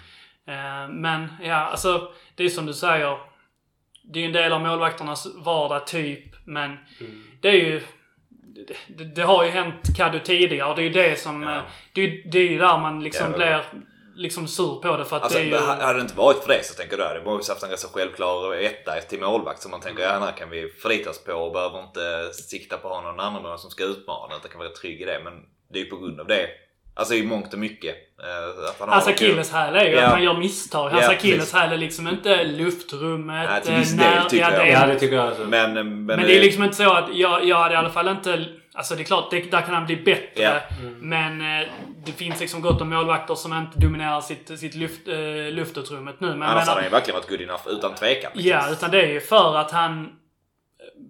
[0.48, 3.18] Eh, men ja, alltså det är som du säger.
[4.04, 6.34] Det är ju en del av målvakternas vardag typ.
[6.44, 6.70] Men
[7.00, 7.22] Mm.
[7.40, 7.82] det är ju...
[8.88, 11.42] Det, det, har ju hänt Kaddo tidigare det är ju det som...
[11.42, 11.56] Ja.
[11.56, 11.62] eh,
[11.94, 13.64] Det, det är ju där man liksom Ja, blir
[14.16, 15.56] liksom sur på det för att Alltså, det är ju...
[15.56, 18.54] hade det inte varit för det så tänker då hade Boys haft en ganska självklar
[18.54, 21.52] etta till målvakt som man tänker ja, den här kan vi förlita oss på och
[21.52, 25.00] behöver inte sikta på att ha någon annan som ska utmana utan kan vara trygg
[25.00, 25.20] i det.
[25.24, 25.32] Men
[25.72, 26.46] det är ju på grund av det.
[26.94, 27.94] Alltså i mångt och mycket.
[28.22, 30.02] eh, Att han Hans akilleshäl är ju Ja.
[30.04, 30.88] att han gör misstag.
[30.90, 33.50] Hans Ja, akilleshäl är liksom inte luftrummet.
[33.50, 34.68] Nej, till eh, viss del tycker jag.
[34.68, 35.44] Ja, det tycker jag också.
[35.44, 37.90] Men, eh, men, Men det är liksom inte så att jag, jag hade i alla
[37.90, 38.44] fall inte...
[38.74, 40.42] Alltså det är klart, det, där kan han bli bättre.
[40.42, 40.52] Ja.
[41.00, 41.68] Men eh,
[42.06, 45.00] det finns liksom gott om målvakter som inte dominerar sitt, sitt luft,
[45.50, 46.26] luftutrymmet nu.
[46.28, 48.30] Men, Annars men, hade han ju verkligen varit good enough utan tvekan.
[48.34, 48.50] liksom.
[48.50, 50.08] Ja, utan det är ju för att han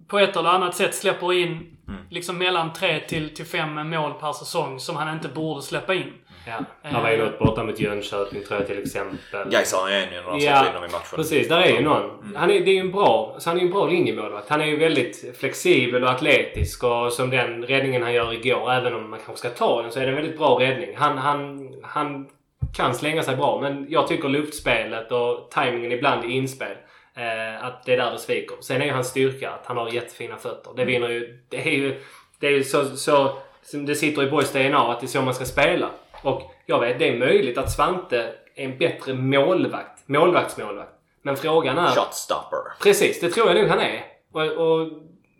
[0.08, 2.00] på ett eller annat sätt släpper in Mm.
[2.10, 6.12] liksom mellan tre till, till fem mål per säsong som han inte borde släppa in.
[6.46, 6.64] Ja.
[6.82, 9.48] Han var ju något borta mot Jönköping tror jag till exempel.
[9.50, 11.16] Gais har en ju när de Ja, släpper in dem i matchen.
[11.16, 11.48] precis.
[11.48, 12.34] Där är ju någon.
[12.36, 14.48] Han är, det är ju en bra, så han är ju en bra linjemålvakt.
[14.48, 18.94] Han är ju väldigt flexibel och atletisk och som den räddningen han gör igår, även
[18.94, 20.90] om man kanske ska ta den, så är det en väldigt bra räddning.
[20.96, 22.28] Han, han, han
[22.76, 26.76] kan slänga sig bra, men jag tycker luftspelet och tajmingen ibland i inspel,
[27.14, 28.56] eh, att det är där det sviker.
[28.60, 30.72] Sen är ju hans styrka att han har jättefina fötter.
[30.76, 31.38] Det vinner ju...
[31.48, 32.00] Det är ju,
[32.38, 33.38] det är ju så, så
[33.72, 35.90] det sitter i Boys DNA att det är så man ska spela.
[36.22, 40.08] Och jag vet, det är möjligt att Svante är en bättre målvakt.
[40.08, 40.92] Målvaktsmålvakt.
[41.22, 41.88] Men frågan är...
[41.88, 42.58] Shot stopper.
[42.82, 44.04] Precis, det tror jag nog han är.
[44.32, 44.88] Och, och,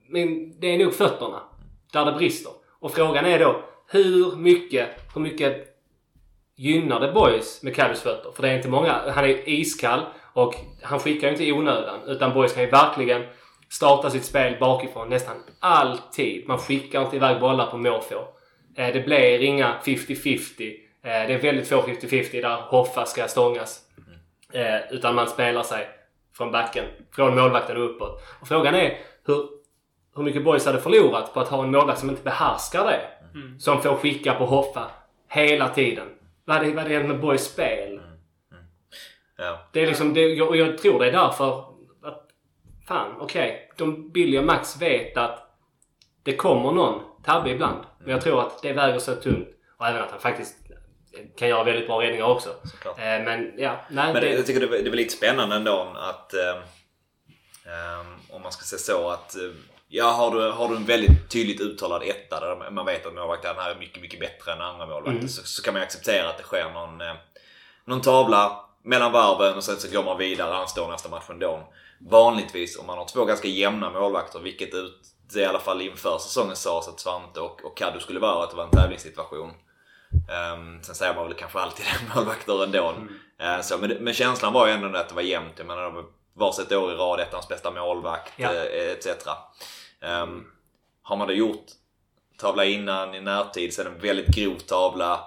[0.09, 1.43] men det är nog fötterna
[1.93, 2.53] där det brister.
[2.81, 5.69] Och frågan är då hur mycket, hur mycket
[6.57, 8.31] gynnar det Boys med Kadus fötter?
[8.35, 9.13] För det är inte många.
[9.15, 10.01] Han är iskall
[10.35, 12.01] och han skickar ju inte i onödan.
[12.07, 13.23] Utan Boys kan ju verkligen
[13.71, 16.49] starta sitt spel bakifrån nästan alltid.
[16.49, 18.19] Man skickar inte iväg bollar på måfå.
[18.77, 20.71] Eh, Det blir inga 50-50.
[21.05, 23.81] Eh, Det är väldigt få 50-50 där Hoffa ska stångas.
[24.53, 25.89] Eh, utan man spelar sig
[26.37, 28.23] från backen, från målvakten och uppåt.
[28.41, 29.49] Och frågan är hur,
[30.17, 33.01] hur mycket Boys hade förlorat på att ha en målvakt som inte behärskar det.
[33.59, 34.91] Som får skicka på Hoffa
[35.29, 36.09] hela tiden.
[36.45, 38.01] Vad hade hänt med Boys spel?
[39.37, 39.69] Ja.
[39.73, 41.69] Det är liksom, det, och jag tror det är därför att
[42.89, 43.71] fan, okej.
[43.77, 45.49] de Billy och Max vet att
[46.23, 47.85] det kommer någon tabbe ibland.
[48.01, 49.49] Men jag tror att det väger så tungt.
[49.79, 50.57] Och även att han faktiskt
[51.39, 52.49] kan göra väldigt bra räddningar också.
[52.65, 52.99] Såklart.
[52.99, 54.13] Eh, men ja, nej.
[54.13, 56.61] Men det, jag tycker det, det är väl lite spännande ändå att eh,
[58.31, 59.43] om man ska säga så att eh,
[59.89, 63.57] ja, har du, har du en väldigt tydligt uttalad etta där man vet att målvakten
[63.57, 65.29] här är mycket, mycket bättre än andra målvakter Mm.
[65.29, 67.15] så, så kan man acceptera att det sker någon, eh,
[67.85, 70.55] någon tavla mellan varven och sen så går man vidare.
[70.55, 71.73] Han står nästa match ändå.
[72.01, 75.01] Vanligtvis om man har två ganska jämna målvakter, vilket ut,
[75.33, 78.51] det i alla fall inför säsongen sades att Svante och, och Kaddo skulle vara, att
[78.51, 79.51] det var en tävlingssituation.
[80.55, 82.95] Um, sen säger man väl kanske alltid det målvakter ändå.
[83.39, 85.55] Eh, så, men, men känslan var ju ändå att det var jämnt.
[85.57, 86.05] Jag menar, det var
[86.35, 88.55] varsitt år i rad ettans bästa målvakt Ja.
[88.55, 89.07] eh, etc.
[90.01, 90.47] Um,
[91.03, 91.65] har man då gjort
[92.39, 95.21] tavla innan i närtid, sen en väldigt grov tavla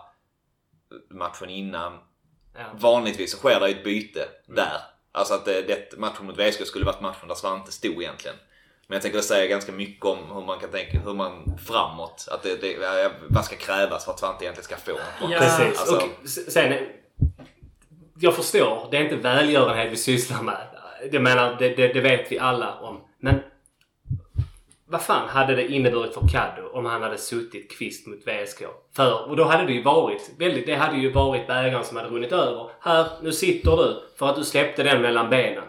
[1.09, 1.99] matchen innan.
[2.57, 2.63] Ja.
[2.73, 4.77] Vanligtvis så sker det ett byte där.
[5.11, 8.37] Alltså att det, det, matchen mot VSK skulle varit matchen där Svante stod egentligen.
[8.87, 12.27] Men jag tänker det säger ganska mycket om hur man kan tänka, hur man framåt,
[12.31, 14.91] att det, det, vad ska krävas för att Svante egentligen ska få
[15.25, 15.79] en Ja, Precis.
[15.79, 16.73] alltså- och sen,
[18.19, 20.67] jag förstår, det är inte välgörenhet vi sysslar med.
[21.11, 23.01] Jag menar, det, det, det vet vi alla om.
[23.19, 23.39] Men
[24.87, 28.61] vad fan hade det inneburit för Caddo om han hade suttit kvist mot VSK?
[28.95, 32.09] För, och då hade det ju varit, väldigt, det hade ju varit bägaren som hade
[32.09, 32.69] runnit över.
[32.81, 35.63] Här, nu sitter du för att du släppte den mellan benen.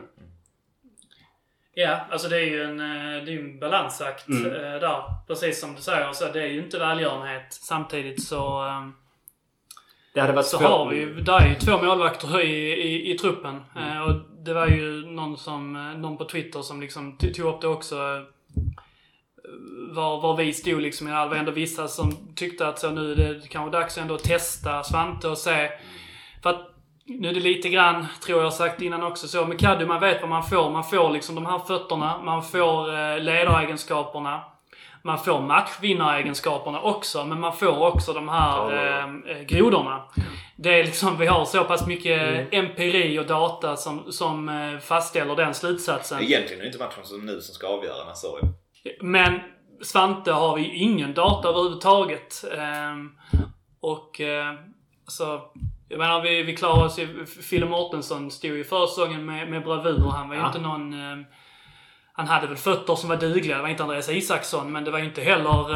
[1.75, 4.47] Ja, alltså det är ju en, eh, det är en balansakt Mm.
[4.47, 5.03] eh, där.
[5.27, 6.13] Precis som du säger.
[6.13, 7.53] Så det är ju inte välgörenhet.
[7.53, 8.89] Samtidigt så, eh,
[10.15, 13.19] Det hade varit så har vi ju, där är ju två målvakter i, i, i
[13.19, 13.65] truppen.
[13.77, 14.15] Eh, och
[14.45, 17.97] det var ju någon, som, någon på Twitter som liksom tog upp det också.
[19.91, 21.07] Var, var vi stod liksom.
[21.07, 24.25] Det var ändå vissa som tyckte att så nu är det kanske dags ändå att
[24.25, 25.71] testa Svante och se.
[26.43, 26.73] För att
[27.05, 30.21] nu är det lite grann, tror jag sagt innan också, så med Kaddu, man vet
[30.21, 30.71] vad man får.
[30.71, 34.45] Man får liksom de här fötterna, man får eh, ledaregenskaperna.
[35.03, 39.05] man får matchvinnaregenskaperna också, men man får också de här eh,
[39.37, 40.03] eh, grodorna.
[40.57, 42.47] Det är liksom, vi har så pass mycket Mm.
[42.53, 46.23] empiri och data som, som eh, fastställer den slutsatsen.
[46.23, 48.39] Egentligen är det inte matchen som nu som ska avgöra den här så.
[49.01, 49.41] Men
[49.83, 52.45] Svante har vi ingen data överhuvudtaget.
[52.59, 53.11] Ehm,
[53.81, 54.55] och eh,
[55.09, 55.41] så,
[55.89, 57.27] jag menar vi, vi klarar oss ju.
[57.27, 60.11] Fille Mårtensson stod ju förra säsongen med, med bravur.
[60.11, 60.47] Han var ju Ja.
[60.47, 60.93] inte någon...
[60.95, 61.25] ehm,
[62.13, 63.57] han hade väl fötter som var dugliga.
[63.57, 65.69] Det var inte Andreas Isaksson, men det var ju inte heller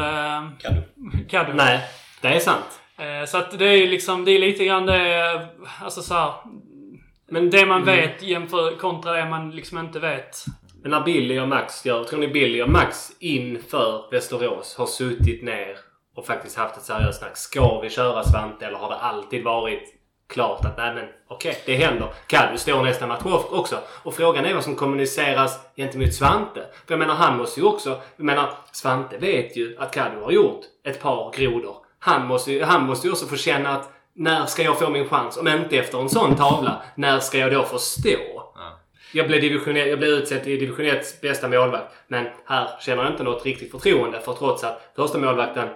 [0.55, 1.25] du?
[1.29, 1.53] Kaddu.
[1.53, 1.79] Nej,
[2.21, 2.81] det är sant.
[2.97, 5.47] Eh, så att det är ju liksom, det är lite grann det,
[5.81, 6.33] alltså så här,
[7.29, 10.45] Men det man vet jämför kontra det man liksom inte vet.
[10.81, 12.03] Men när Billy och Max gör...
[12.03, 15.77] Tror ni Billy och Max inför Västerås har suttit ner
[16.15, 17.37] och faktiskt haft ett seriöst snack?
[17.37, 19.83] Ska vi köra Svante eller har det alltid varit
[20.29, 22.07] klart att nej men okej, det händer.
[22.27, 23.21] Kaddu står nästa match
[23.51, 23.77] också.
[24.03, 26.65] Och frågan är vad som kommuniceras gentemot Svante.
[26.87, 27.89] För jag menar han måste ju också...
[28.17, 31.75] Jag menar Svante vet ju att Kaddu har gjort ett par grodor.
[31.99, 35.09] Han måste, ju- han måste ju också få känna att när ska jag få min
[35.09, 35.37] chans?
[35.37, 38.40] Om inte efter en sån tavla, när ska jag då få stå?
[39.13, 41.93] Jag blev, division 1, jag blev utsedd till division 1 bästa målvakt.
[42.07, 45.67] Men här känner jag inte något riktigt förtroende för trots att första målvakten,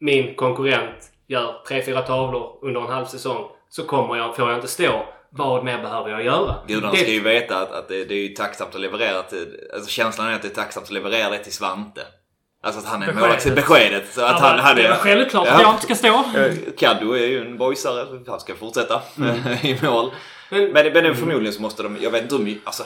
[0.00, 4.68] min konkurrent, gör 3-4 tavlor under en halv säsong så kommer jag, får jag inte
[4.68, 5.06] stå.
[5.30, 6.54] Vad mer behöver jag göra?
[6.66, 9.60] Gudarna Det- ska ju veta att, att det, det är ju tacksamt att leverera till...
[9.74, 12.00] Alltså känslan är att det är tacksamt att leverera det till Svante.
[12.62, 13.20] Alltså att han är Beskedet.
[13.20, 13.54] målvakt.
[13.54, 14.12] Beskedet.
[14.12, 14.94] Så att Ja, han, han det är är...
[14.96, 15.54] självklart Ja.
[15.54, 16.08] att jag inte ska stå.
[16.38, 18.06] Eh, Kaddo är ju en boysare.
[18.26, 19.02] Han ska fortsätta
[19.62, 20.10] i mål.
[20.50, 21.96] Men- Men, men förmodligen så måste de...
[22.00, 22.66] Jag vet inte hur mycket...
[22.66, 22.84] Alltså,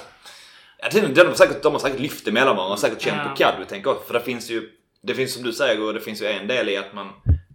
[0.92, 3.28] de, har säkert, de har säkert lyft det mellan varandra och säkert känt Ja.
[3.30, 3.64] på Kaddo.
[3.68, 4.04] Tänker jag.
[4.06, 4.70] För det finns ju...
[5.02, 7.08] Det finns som du säger och det finns ju en del i att man,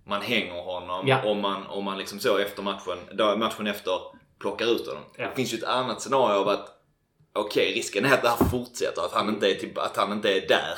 [0.08, 1.24] man hänger honom Ja.
[1.26, 2.98] om man, om man liksom så efter matchen,
[3.40, 3.94] matchen efter
[4.40, 5.04] plockar ut honom.
[5.18, 5.26] Ja.
[5.30, 6.68] Det finns ju ett annat scenario av att
[7.36, 10.34] okej, risken är att det här fortsätter, att han inte är, till, att han inte
[10.34, 10.78] är där.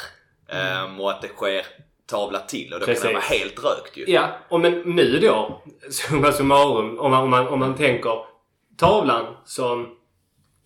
[0.57, 1.65] Ehm, och att det sker
[2.07, 3.07] tavla till och då kan Precis.
[3.07, 4.05] det vara helt rökt ju.
[4.07, 5.61] Ja, och men nu då,
[5.91, 8.25] summa summarum, om man, om man, om man tänker
[8.79, 9.89] tavlan som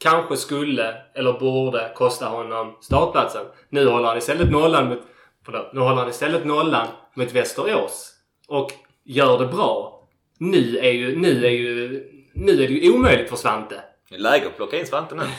[0.04, 3.46] kanske skulle eller borde kosta honom startplatsen.
[3.70, 5.00] Nu håller han istället nollan mot,
[5.46, 8.12] förlåt, nu håller han istället nollan mot Västerås.
[8.48, 8.72] Och
[9.06, 10.00] gör det bra.
[10.40, 12.04] Nu är ju, nu är ju,
[12.36, 13.76] nu är det ju omöjligt för Svante.
[14.10, 15.24] Det är Läge att plocka in Svante nu.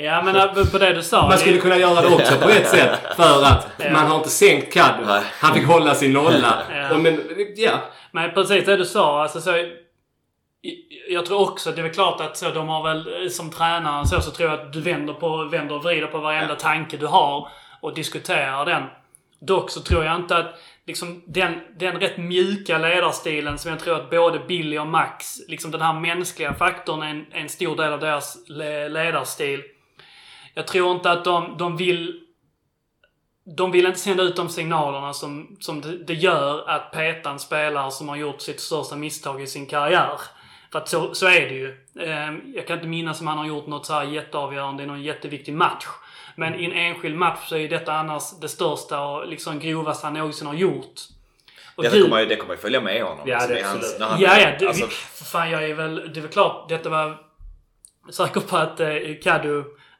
[0.00, 1.28] Ja men äh, på det du sa.
[1.28, 2.98] Man skulle kunna göra det också på ett sätt.
[3.16, 3.92] För att Ja.
[3.92, 5.04] man har inte sänkt Kaddu.
[5.06, 5.22] Nej.
[5.40, 6.62] Han fick hålla sin nolla.
[6.70, 6.94] Ja.
[6.94, 7.22] Och men,
[7.56, 7.72] ja.
[8.12, 9.22] Men precis det du sa.
[9.22, 9.50] Alltså, så,
[11.08, 14.20] jag tror också, det är väl klart att så, de har väl som tränare så,
[14.20, 17.48] så tror jag att du vänder, på, vänder och vrider på varenda tanke du har
[17.82, 18.82] och diskuterar den.
[19.40, 23.96] Dock så tror jag inte att liksom, den, den rätt mjuka ledarstilen som jag tror
[23.96, 27.92] att både Billy och Max, liksom den här mänskliga faktorn är en, en stor del
[27.92, 29.62] av deras le- ledarstil.
[30.54, 32.20] Jag tror inte att de, de vill
[33.56, 37.38] de vill inte sända ut de signalerna som, som det, det gör att peta en
[37.38, 40.20] spelare som har gjort sitt största misstag i sin karriär.
[40.72, 41.76] För att så, så är det ju.
[42.00, 45.02] Eh, jag kan inte minnas om han har gjort något så här jätteavgörande i någon
[45.02, 45.86] jätteviktig match.
[46.36, 50.14] Men i en enskild match så är detta annars det största och liksom grovaste han
[50.14, 50.94] någonsin har gjort.
[51.76, 53.24] Och Det kommer, det kommer följa med honom.
[53.28, 54.50] Ja, liksom, det hans- han- Ja, ja.
[54.58, 55.94] Det, alltså, för fan, jag är väl...
[56.14, 57.18] Det är väl klart, detta var...
[58.10, 58.88] Säker på att eh.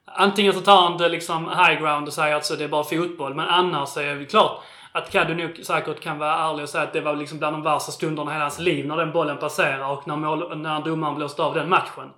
[0.04, 2.84] Antingen så tar han det liksom high ground och säger att så det är bara
[2.84, 3.34] fotboll.
[3.34, 4.62] Men annars är det klart
[4.98, 7.62] att Kaddu nog säkert kan vara ärlig och säga att det var liksom bland de
[7.62, 11.14] värsta stunderna i hela hans liv när den bollen passerar och när, mål, när domaren
[11.14, 12.10] blåste av den matchen.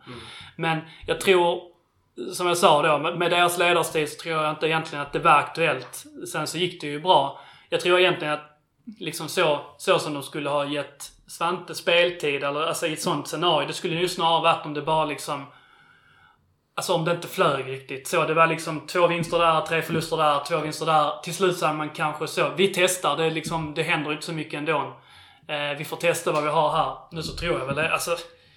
[0.56, 1.62] Men jag tror,
[2.32, 5.18] som jag sa då, med, med deras ledarstil så tror jag inte egentligen att det
[5.18, 6.04] var aktuellt.
[6.32, 7.40] Sen så gick det ju bra.
[7.68, 8.60] Jag tror egentligen att
[8.98, 13.28] liksom så, så som de skulle ha gett Svante speltid, eller alltså i ett sånt
[13.28, 13.66] scenario.
[13.66, 15.46] Det skulle ju snarare varit om det bara liksom...
[16.80, 18.08] Alltså om det inte flög riktigt.
[18.08, 21.22] Så det var liksom två vinster där, tre förluster där, två vinster där.
[21.22, 22.48] Till slut så hade man kanske så.
[22.56, 24.96] Vi testar, det, är liksom, det händer inte så mycket ändå.
[25.48, 26.96] Eh, vi får testa vad vi har här.
[27.10, 27.92] Nu så tror jag väl det.
[27.92, 28.16] Alltså,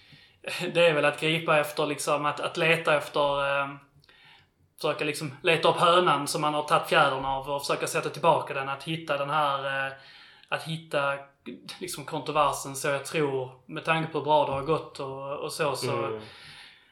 [0.74, 3.60] det är väl att gripa efter liksom, att, att leta efter...
[3.60, 3.68] Eh,
[4.82, 8.54] försöka liksom leta upp hönan som man har tagit fjädern av och försöka sätta tillbaka
[8.54, 8.70] den.
[8.70, 9.88] Att hitta den här...
[9.88, 9.94] Eh,
[10.50, 11.14] att hitta
[11.80, 15.52] liksom kontroversen så jag tror, med tanke på hur bra det har gått och, och
[15.52, 16.06] så, så...
[16.06, 16.22] Mm.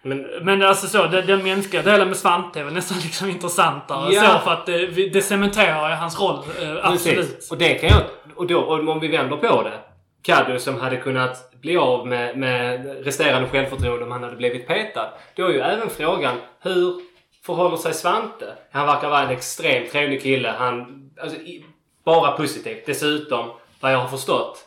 [0.02, 4.14] Men Men alltså så, den, den mänskliga delen med Svante är väl nästan liksom intressantare.
[4.14, 4.22] Ja.
[4.22, 6.40] Så för att det, vi- det cementerar hans roll.
[6.62, 7.18] Eh, absolut.
[7.18, 7.52] Precis.
[7.52, 8.02] Och det kan jag...
[8.36, 9.80] Och då, och om vi vänder på det.
[10.24, 15.10] Kaddu som hade kunnat bli av med, med resterande självförtroende om han hade blivit petad.
[15.36, 16.94] Då är ju även frågan hur
[17.46, 18.46] förhåller sig Svante?
[18.72, 20.56] Han verkar vara en extremt trevlig kille.
[20.58, 21.02] Han...
[21.22, 21.38] Alltså,
[22.06, 22.84] bara positivt.
[22.86, 23.50] Dessutom,
[23.80, 24.66] vad jag har förstått,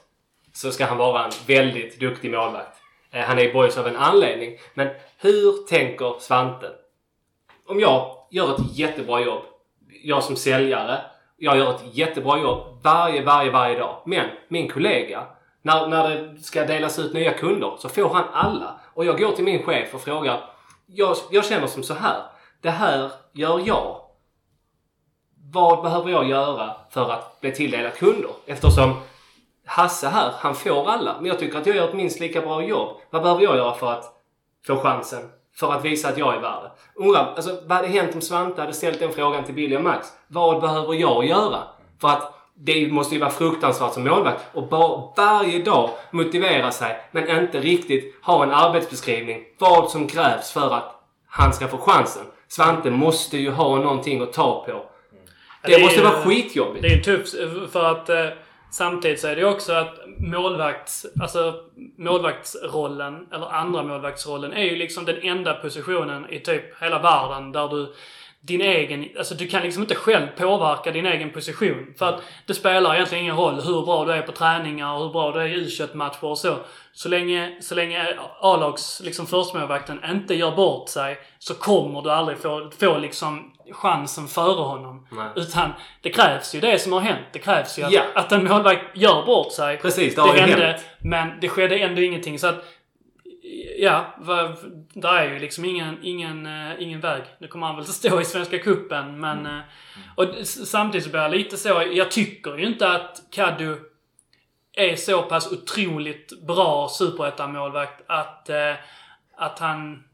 [0.53, 2.74] så ska han vara en väldigt duktig målvakt.
[3.15, 4.59] Eh, han är i boys av en anledning.
[4.75, 4.89] Men
[5.19, 6.71] hur tänker Svante?
[7.67, 9.43] Om jag gör ett jättebra jobb,
[10.03, 11.01] jag som säljare,
[11.37, 14.03] Jag gör ett jättebra jobb varje, varje, varje dag.
[14.07, 15.27] Men min kollega,
[15.63, 18.81] när, när det ska delas ut nya kunder så får han alla.
[18.95, 20.51] Och jag går till min chef och frågar.
[20.87, 22.23] Jag, jag känner som så här.
[22.61, 24.01] Det här gör jag.
[25.53, 28.31] Vad behöver jag göra för att bli tilldelad kunder?
[28.47, 28.95] Eftersom
[29.67, 31.15] Hasse här, han får alla.
[31.17, 32.97] Men jag tycker att jag gör ett minst lika bra jobb.
[33.11, 34.05] Vad behöver jag göra för att
[34.67, 35.21] få chansen?
[35.57, 37.03] För att visa att jag är värd det.
[37.05, 40.09] Undrar, alltså vad hade hänt om Svante hade ställt den frågan till Billy och Max?
[40.27, 41.59] Vad behöver jag göra?
[42.01, 47.01] För att det måste ju vara fruktansvärt som målvakt och bara varje dag motivera sig
[47.11, 49.43] men inte riktigt ha en arbetsbeskrivning.
[49.59, 52.23] Vad som krävs för att han ska få chansen.
[52.49, 54.87] Svante måste ju ha någonting att ta på.
[55.67, 56.83] Det, är måste ju- vara skitjobbigt.
[56.83, 57.35] Det är tufft
[57.73, 58.27] för att eh,
[58.75, 61.61] samtidigt så är det ju också att målvakts, alltså
[61.97, 67.69] målvaktsrollen, eller andra målvaktsrollen, är ju liksom den enda positionen i typ hela världen där
[67.69, 67.95] du
[68.47, 71.95] din egen, alltså du kan liksom inte själv påverka din egen position.
[71.99, 75.13] För att det spelar egentligen ingen roll hur bra du är på träningar och hur
[75.13, 76.57] bra du är i u matcher och så.
[76.93, 78.07] Så länge, så länge
[78.41, 84.29] A-lags, liksom förstemålvakten inte gör bort sig så kommer du aldrig få, få liksom chansen
[84.29, 85.07] före honom.
[85.13, 85.27] Nej.
[85.37, 85.71] Utan
[86.03, 87.27] det krävs ju det som har hänt.
[87.33, 88.03] Det krävs ju att, Ja.
[88.15, 89.79] att en målvakt gör bort sig.
[89.79, 90.85] Precis, det har ju hände, hänt.
[91.01, 92.39] Men det skedde ändå ingenting.
[92.39, 92.65] Så att,
[93.85, 94.15] ja,
[94.95, 97.23] där är ju liksom ingen, ingen, eh, ingen väg.
[97.39, 99.39] Nu kommer han väl att stå i Svenska Cupen men...
[99.39, 99.57] Mm.
[99.57, 99.63] eh,
[100.17, 103.77] Och samtidigt så blir jag lite så, jag tycker ju inte att Kaddu
[104.73, 108.75] är så pass otroligt bra superettan-målvakt att, eh,
[109.37, 110.05] att han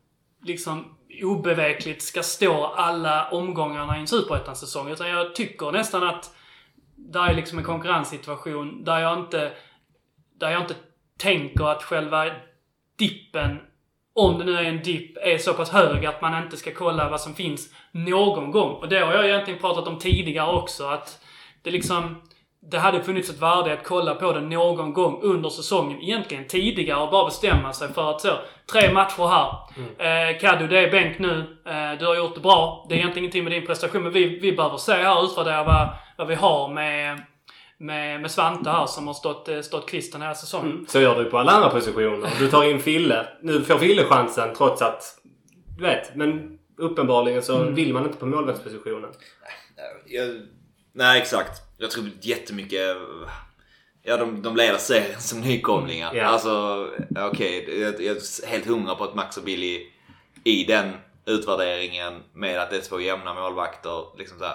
[0.43, 4.91] liksom obevekligt ska stå alla omgångarna i en superettan-säsong.
[4.91, 6.35] Utan jag tycker nästan att
[6.97, 9.53] där är liksom en konkurrenssituation där jag inte,
[10.39, 10.75] där jag inte
[11.19, 12.27] tänker att själva
[13.01, 13.59] dippen,
[14.15, 17.09] om det nu är en dipp, är så pass hög att man inte ska kolla
[17.09, 18.71] vad som finns någon gång.
[18.75, 20.85] Och det har jag egentligen pratat om tidigare också.
[20.87, 21.25] Att
[21.63, 22.23] det liksom,
[22.71, 26.01] det hade funnits ett värde att kolla på det någon gång under säsongen.
[26.03, 28.33] Egentligen tidigare och bara bestämma sig för att så,
[28.73, 29.49] tre matcher här.
[29.99, 31.59] Eh, Kaddu, det är bänk nu.
[31.67, 32.87] Eh, du har gjort det bra.
[32.89, 35.89] Det är egentligen ingenting med din prestation, men vi, vi behöver se här, utvärdera vad,
[36.17, 37.23] vad vi har med,
[37.81, 40.87] med, med Svante här som har stått, eh, stått kvist den här säsongen.
[40.89, 42.31] Så gör du på alla andra positioner.
[42.39, 43.29] Du tar in Fille.
[43.43, 45.03] Nu får Fille chansen trots att...
[45.77, 47.75] Du vet, men uppenbarligen så Mm.
[47.75, 49.11] vill man inte på målvaktspositionen.
[50.07, 50.41] Jag,
[50.93, 51.63] nej, exakt.
[51.79, 52.97] Jag tror jättemycket...
[54.03, 56.15] Ja, de, de leder serien som nykomlingar.
[56.15, 56.25] Ja.
[56.25, 56.87] Alltså,
[57.19, 57.81] okej.
[57.81, 59.87] jag, jag är helt hundra på att Max och Billy
[60.45, 60.93] i den
[61.27, 64.19] utvärderingen med att det är två jämna målvakter.
[64.19, 64.55] Liksom såhär,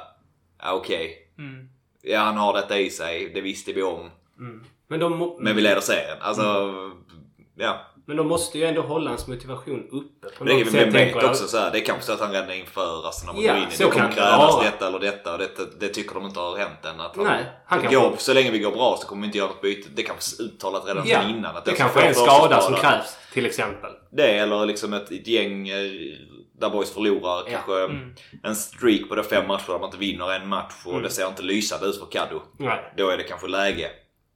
[0.61, 1.17] ja okej.
[1.37, 1.69] Mm.
[2.05, 3.31] Ja, han har detta i sig.
[3.33, 4.09] Det visste vi om.
[4.87, 6.17] Men de, Men vi leder serien.
[6.21, 6.73] Alltså,
[7.57, 7.81] ja.
[8.05, 10.93] men de måste ju ändå hålla hans motivation uppe på det, något sätt.
[10.93, 11.29] tänker jag.
[11.29, 13.61] också så här, det är kanske så att han redan inför resten av Ja, går
[13.61, 14.63] in i det kommer det krävas vara.
[14.63, 16.99] detta eller detta och detta, det tycker de inte har hänt än.
[16.99, 19.25] Att han, Nej, han det kan går, så länge vi går bra så kommer vi
[19.25, 19.89] inte göra något byte.
[19.95, 21.55] Det kanske är uttalat redan Ja, sedan innan.
[21.57, 23.91] Att det kanske är en skada som krävs till exempel.
[24.11, 25.77] Det eller liksom ett, ett gäng eh,
[26.59, 27.49] där boys förlorar.
[27.51, 28.13] Kanske Mm.
[28.43, 31.27] en streak på det fem matcher där man inte vinner en match och det ser
[31.27, 32.41] inte lysande ut för Kaddo.
[32.59, 32.93] Nej.
[32.97, 33.89] Då är det kanske läge.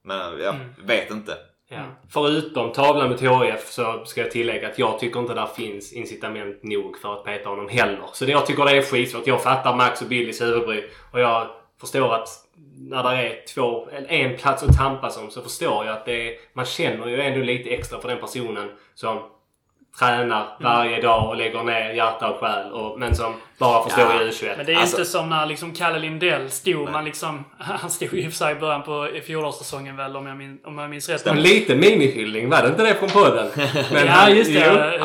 [0.04, 0.68] Men jag Mm.
[0.86, 1.38] vet inte.
[1.72, 1.78] Ja.
[2.10, 6.64] Förutom tavlan mot HIF så ska jag tillägga att jag tycker inte där finns incitament
[6.64, 8.04] nog för att peta honom heller.
[8.14, 9.28] Så det, jag tycker det är skitsvårt.
[9.28, 11.48] Jag fattar Max och Billys huvudbry och jag
[11.82, 12.28] förstår att
[12.78, 16.36] när det är två, en plats att tampas om så förstår jag att det är,
[16.54, 19.20] man känner ju ändå lite extra för den personen som
[20.00, 24.22] tränar varje dag och lägger ner hjärta och själ och, men som bara förstår Ja,
[24.22, 24.54] i U21.
[24.58, 26.92] Men det är Alltså- inte som när liksom Kalle Lindell stod.
[26.92, 30.16] Man liksom, han stod ju i och för sig i början på i fjolårssäsongen väl
[30.18, 31.28] om jag, min, om jag minns rätt.
[31.28, 33.48] En liten minihyllning, var det inte det från podden?
[33.94, 35.00] Men ja, just det.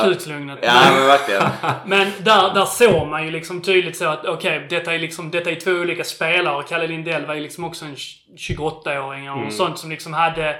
[0.00, 0.58] Storkukslugnet.
[0.62, 1.42] Ja men verkligen.
[1.86, 5.50] Men där, där såg man ju liksom tydligt så att okej, detta är liksom, detta
[5.50, 6.62] är två olika spelare.
[6.68, 7.94] Kalle Lindell var ju liksom också en
[8.36, 9.50] 28-åring och Mm.
[9.50, 10.56] sånt som liksom hade...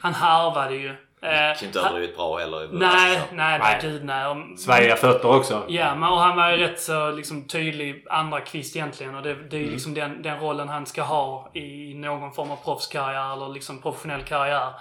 [0.00, 0.94] Han harvade ju.
[1.22, 2.68] Eh, Kan inte överdrivet bra heller.
[2.72, 3.78] Nej, Alltså, nej, nej, Nej.
[3.82, 4.26] gud nej.
[4.26, 5.64] Om- Svajiga fötter också.
[5.68, 9.14] Ja, men och han var ju rätt så liksom, tydlig andra kvist egentligen.
[9.14, 12.50] Och det, det är ju liksom den, den rollen han ska ha i någon form
[12.50, 14.72] av proffskarriär eller liksom professionell karriär.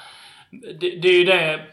[0.51, 1.65] Det, det är ju det,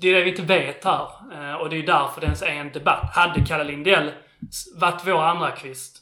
[0.00, 1.08] det, är det vi inte vet här.
[1.32, 3.10] Eh, Och det är ju därför det ens är en debatt.
[3.14, 4.12] Hade Kalle Lindell
[4.80, 6.00] varit vår andra kvist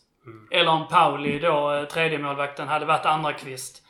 [0.51, 3.83] eller om Pauli då, eh, tredje målvakten hade varit andra kvist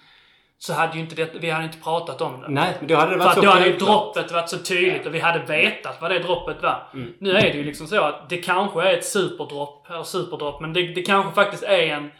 [0.62, 2.48] så hade ju inte det, vi hade inte pratat om det.
[2.48, 4.58] Nej, men då hade det För varit att så då hade ju droppet varit så
[4.58, 6.82] tydligt och vi hade vetat vad det droppet var.
[7.18, 10.72] Nu är det ju liksom så att det kanske är ett superdropp, eller superdropp, men
[10.72, 12.10] det, det kanske faktiskt är en,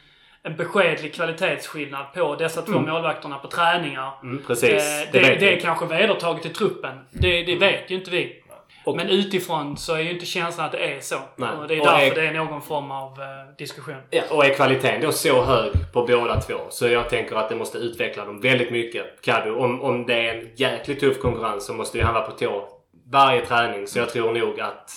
[0.43, 4.13] en beskedlig kvalitetsskillnad på dessa två målvakterna på träningar.
[4.23, 4.73] Mm, precis.
[4.73, 7.01] Eh, det det, det är kanske vedertaget i truppen.
[7.11, 8.42] Det, det vet ju inte vi.
[8.85, 11.17] Och- Men utifrån så är ju inte känslan att det är så.
[11.37, 11.51] Nej.
[11.57, 13.97] Och det är Och därför är- det är någon form av eh, diskussion.
[14.11, 17.57] Ja, och är kvaliteten då så hög på båda två så jag tänker att det
[17.57, 19.21] måste utveckla dem väldigt mycket.
[19.23, 22.33] Kadu, om, om det är en jäkligt tuff konkurrens så måste ju han vara på
[22.33, 22.69] tå
[23.13, 23.87] varje träning.
[23.87, 24.91] Så jag tror nog att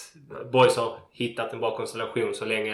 [0.51, 2.73] Boys har hittat en bra konstellation så länge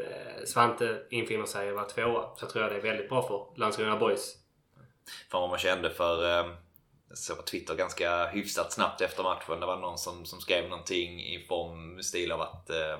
[0.00, 2.22] eh, Svante infinner sig och var tvåa.
[2.36, 4.34] Så tror jag det är väldigt bra för Landskrona Boys.
[5.30, 6.42] Fan vad man kände för...
[7.12, 9.60] Eh, såg på Twitter ganska hyfsat snabbt efter matchen.
[9.60, 12.98] Det var någon som, som skrev någonting i form, stil av att eh,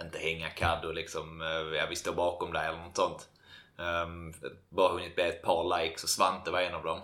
[0.00, 1.42] inte hänga Kaddo liksom.
[1.42, 3.28] Eh, ja, vi står bakom dig eller något sånt.
[3.76, 4.34] Um,
[4.68, 7.00] bara hunnit bli ett par likes och Svante var en av dem.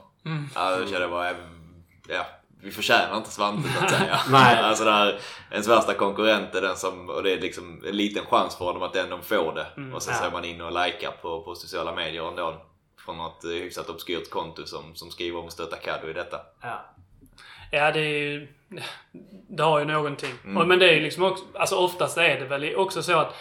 [0.55, 1.31] Ja, jag kände bara...
[2.09, 2.27] Ja,
[2.63, 4.21] vi förtjänar inte Svante så att säga.
[4.31, 4.57] Nej.
[4.63, 5.21] alltså där,
[5.51, 8.83] ens värsta konkurrent är den som, och det är liksom en liten chans för dem
[8.83, 9.95] att de får det.
[9.95, 10.27] och sen så ja.
[10.27, 12.70] är man inne och likar på, på sociala medier ändå.
[13.05, 16.41] Från något eh, hyfsat obskyrt konto som, som skriver om att stötta Caddo i detta.
[16.63, 16.85] Ja.
[17.73, 18.49] Ja, det är ju...
[19.53, 20.33] Det har ju någonting.
[20.59, 21.45] Och, men det är ju liksom också...
[21.55, 23.35] Alltså oftast är det väl också så att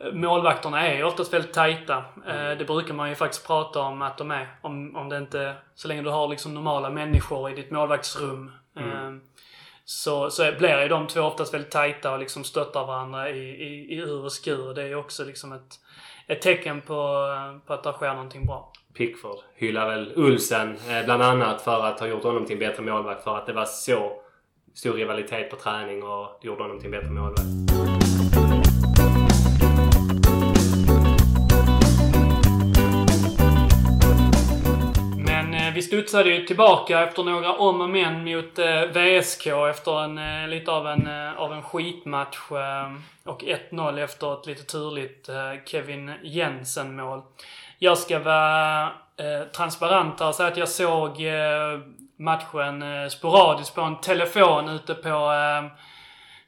[0.00, 2.04] eh, målvakterna är oftast väldigt tajta.
[2.26, 4.56] Eh, Det brukar man ju faktiskt prata om att de är.
[4.62, 5.54] Om, om det inte...
[5.74, 8.52] Så länge du har liksom normala människor i ditt målvaktsrum.
[8.76, 9.10] eh,
[9.84, 13.94] Så, så blir ju de två oftast väldigt tajta och liksom stöttar varandra i, i,
[13.94, 14.74] i ur och skur.
[14.74, 15.80] Det är ju också liksom ett,
[16.26, 16.94] ett tecken på,
[17.66, 18.72] på att det sker någonting bra.
[18.96, 22.82] Pickford hyllar väl Ulsen eh, bland annat för att ha gjort honom till en bättre
[22.82, 23.24] målvakt.
[23.24, 24.12] För att det var så
[24.74, 27.42] stor rivalitet på träning och det gjorde honom till en bättre målvakt.
[35.16, 40.04] Men eh, vi studsade ju tillbaka efter några om och men mot eh, VSK efter
[40.04, 42.38] en, lite av en, av en skitmatch.
[43.24, 45.30] Och 1-0 efter ett lite turligt
[45.64, 47.22] Kevin Jensen-mål.
[47.78, 51.80] Jag ska vara eh, transparent här och säga att jag såg eh,
[52.18, 55.78] matchen eh, sporadiskt på en telefon ute på eh,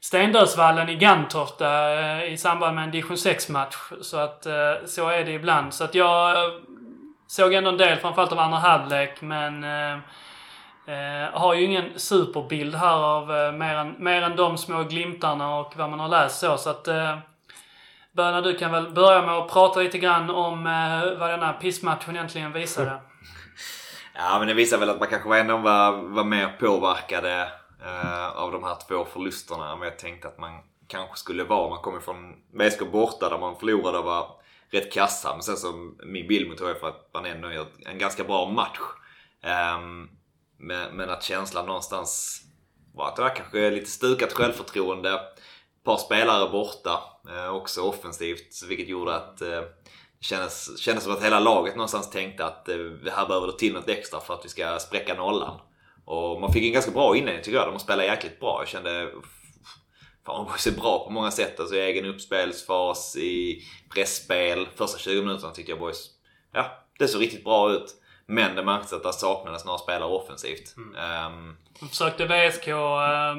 [0.01, 3.75] Stendödsvallen i Gantorta eh, i samband med en division 6-match.
[4.01, 5.73] Så att eh, så är det ibland.
[5.73, 6.51] Så att jag eh,
[7.27, 9.93] såg ändå en del, framförallt av andra halvlek, men eh,
[10.87, 15.59] eh har ju ingen superbild här av eh, mer, än, mer än de små glimtarna
[15.59, 16.57] och vad man har läst så.
[16.57, 17.17] Så att eh,
[18.11, 22.15] Böna, du kan väl börja med att prata lite grann om eh, vad denna pissmatchen
[22.15, 23.01] egentligen visade.
[24.21, 27.51] Ja men det visar väl att man kanske ändå var, var mer påverkade
[27.85, 30.51] eh, av de här två förlusterna än vad jag tänkte att man
[30.87, 31.69] kanske skulle vara.
[31.69, 34.27] Man kommer från VSK borta där man förlorade och var
[34.71, 35.33] rätt kassa.
[35.33, 38.79] Men sen så min bild mot HF att man ändå gör en ganska bra match.
[39.43, 39.79] Eh,
[40.57, 42.41] men, men att känslan någonstans
[42.93, 45.19] var att det var kanske lite stukat självförtroende.
[45.89, 51.13] Ett par spelare borta eh, också offensivt vilket gjorde att eh, det kändes, kändes som
[51.13, 52.75] att hela laget någonstans tänkte att eh,
[53.11, 55.59] här behöver det till något extra för att vi ska spräcka nollan.
[56.05, 57.73] Och man fick en ganska bra inledning tycker jag.
[57.73, 58.61] De spelade jäkligt bra.
[58.61, 59.11] Jag kände...
[60.25, 61.59] Fan, Boys är bra på många sätt.
[61.59, 63.63] Alltså i egen uppspelsfas, i
[63.93, 64.67] pressspel.
[64.75, 66.09] Första 20 minuterna tyckte jag Boys...
[66.53, 67.95] Ja, det såg riktigt bra ut.
[68.29, 70.75] Men det märktes att det saknades några spelare offensivt.
[70.99, 71.55] Ehm,
[71.89, 72.75] Försökte VSK eh,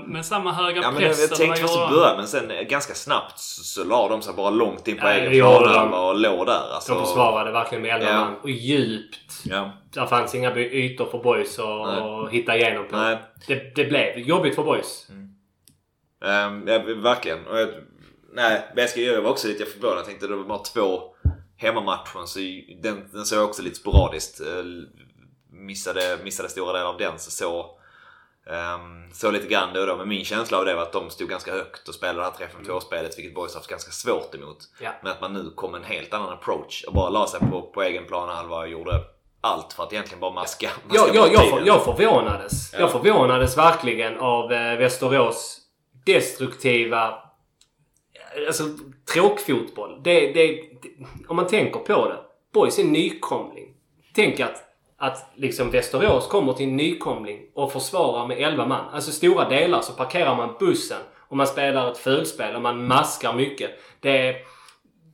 [0.06, 1.20] med samma höga Ja men jag, press?
[1.20, 1.90] jag eller tänkte först i de?
[1.90, 5.12] början men sen ganska snabbt så, så la de sig bara långt in på Ja,
[5.12, 6.08] egen planhalva de.
[6.08, 6.74] och låg där.
[6.74, 8.28] Alltså, De försvarade verkligen med 11 Ja.
[8.42, 9.42] Och djupt.
[9.44, 9.70] Ja.
[9.94, 12.96] Där fanns inga ytor för boys att hitta igenom på.
[12.96, 13.18] Nej.
[13.46, 15.06] Det, det blev jobbigt för boys.
[16.24, 17.46] Ehm, ja, verkligen.
[17.46, 17.68] Och jag,
[18.32, 19.98] nej, VSK jag var också lite förvånad.
[19.98, 21.02] Jag tänkte det var bara två
[21.60, 22.38] hemmamatcher så
[22.82, 24.40] den, den såg jag också lite sporadiskt.
[24.40, 24.46] Eh,
[25.52, 27.60] Missade, missade stora delar av den så så
[28.46, 29.96] um, så lite grann då, då.
[29.96, 32.64] Men min känsla av det var att de stod ganska högt och spelade det här
[32.64, 34.58] 3-5-2-spelet vilket Boys haft ganska svårt emot.
[34.80, 34.90] Ja.
[35.02, 37.82] Men att man nu kom en helt annan approach och bara la sig på, på
[37.82, 39.04] egen planhalva och gjorde
[39.40, 42.72] allt för att egentligen bara maska, maska Jag, jag, jag, för, jag förvånades.
[42.72, 42.78] Ja.
[42.78, 45.60] Jag förvånades verkligen av eh, Västerås
[46.06, 47.14] destruktiva
[48.46, 48.64] alltså,
[49.14, 50.00] tråkfotboll.
[50.02, 50.88] Det, det, det,
[51.28, 52.18] om man tänker på det.
[52.52, 53.74] Boys är nykomling.
[54.14, 54.64] Tänk att,
[54.98, 58.94] att liksom Västerås kommer till en nykomling och försvarar med 11 man.
[58.94, 63.34] Alltså stora delar så parkerar man bussen och man spelar ett fulspel och man maskar
[63.34, 63.70] mycket.
[64.00, 64.36] Det är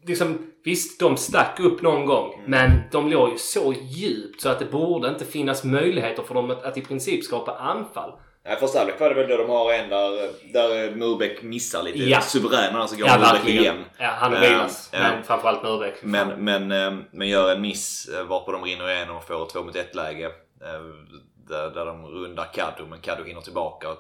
[0.07, 2.43] liksom, visst, de stack upp någon gång.
[2.47, 6.51] Men de låg ju så djupt så att det borde inte finnas möjligheter för dem
[6.51, 8.13] att, att i princip skapa anfall.
[8.47, 11.99] Nej, första halvlek var det väl då de har en där, där Murbeck missar lite
[11.99, 12.21] Ja.
[12.21, 13.85] suverän och så går Ja, Murbeck igen.
[13.99, 14.91] Ja, han och Vilas.
[14.93, 14.99] ja.
[14.99, 15.95] Men framförallt Murbeck.
[16.03, 19.49] Men, men, eh, men gör en miss eh, varpå de rinner igenom och får ett
[19.53, 20.25] 2 mot 1 läge.
[20.27, 20.81] eh,
[21.49, 23.99] Där, där de rundar Kaddo men Kaddo hinner tillbaka och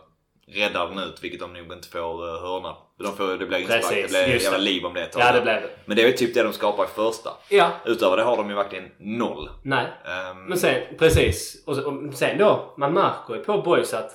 [0.49, 2.76] räddar den ut vilket de nog inte får eh, hörna.
[2.99, 5.22] De får, det blir inspark, det blir just jävla liv om det ett tag.
[5.22, 5.68] Ja, det blev det.
[5.84, 7.30] Men det är ju typ det de skapar i första.
[7.49, 7.70] Ja.
[7.84, 9.51] Utöver det har de ju verkligen noll.
[9.62, 9.86] Nej.
[10.05, 11.64] Ehm, Men sen, precis.
[11.66, 11.76] Och
[12.14, 14.11] sen då, man märker ju på Boys att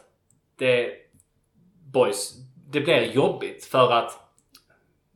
[0.61, 0.91] det...
[1.93, 2.33] Boys,
[2.71, 4.19] det blir jobbigt för att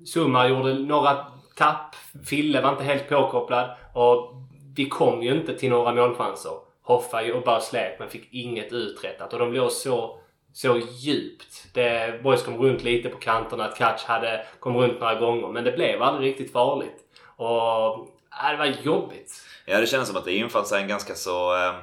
[0.06, 1.26] Summa gjorde några
[1.56, 1.96] tapp.
[2.26, 3.70] Fille var inte helt påkopplad.
[3.94, 4.34] Och
[4.76, 6.52] vi kom ju inte till några målchanser.
[6.82, 9.34] Hoffa jobbade och slet men fick inget uträttat.
[9.34, 10.20] Och de låg så,
[10.54, 11.74] så djupt.
[11.74, 13.66] Det, boys kom runt lite på kanterna.
[13.66, 15.48] Att Catch hade kom runt några gånger.
[15.48, 16.98] Men det blev aldrig riktigt farligt.
[17.36, 18.10] Och
[18.44, 19.34] äh, det var jobbigt.
[19.66, 21.56] Ja, det kändes som att det infann sig en ganska så...
[21.56, 21.76] Eh,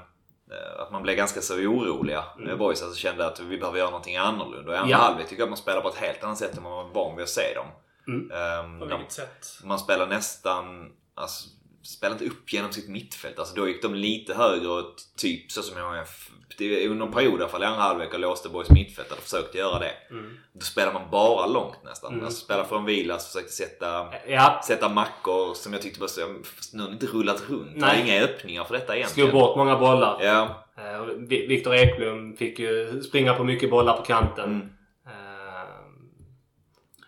[0.79, 2.25] att man blev ganska så oroliga.
[2.39, 2.59] Mm.
[2.59, 4.71] Boys alltså kände att vi behöver göra någonting annorlunda.
[4.71, 4.97] Och i andra ja.
[4.97, 7.17] halvlek tycker jag att man spelar på ett helt annat sätt än man var van
[7.17, 7.67] vid att se dem.
[8.09, 8.31] Mm.
[8.65, 9.47] Um, på vilket sätt?
[9.65, 10.93] Man spelar nästan...
[11.15, 11.49] Alltså,
[11.83, 13.39] spelar inte upp genom sitt mittfält.
[13.39, 16.07] Alltså då gick de lite högre och typ så som jag
[16.59, 19.19] det under en period i alla fall i andra halvlek och låste Boys mittfält och
[19.19, 19.93] försökte göra det.
[20.11, 20.39] Mm.
[20.53, 22.13] Då spelar man bara långt nästan.
[22.13, 22.25] Mm.
[22.25, 24.63] Alltså spelar från Vilas, försökte sätta, ja.
[24.67, 26.21] sätta mackor som jag tyckte var så...
[26.73, 27.77] Nu har inte rullat runt.
[27.77, 27.97] Nej.
[27.97, 29.31] Det inga öppningar för detta egentligen.
[29.31, 30.19] Slog bort många bollar.
[30.23, 30.65] Ja.
[30.79, 34.45] Uh, Viktor Eklund fick ju springa på mycket bollar på kanten.
[34.45, 34.69] Mm.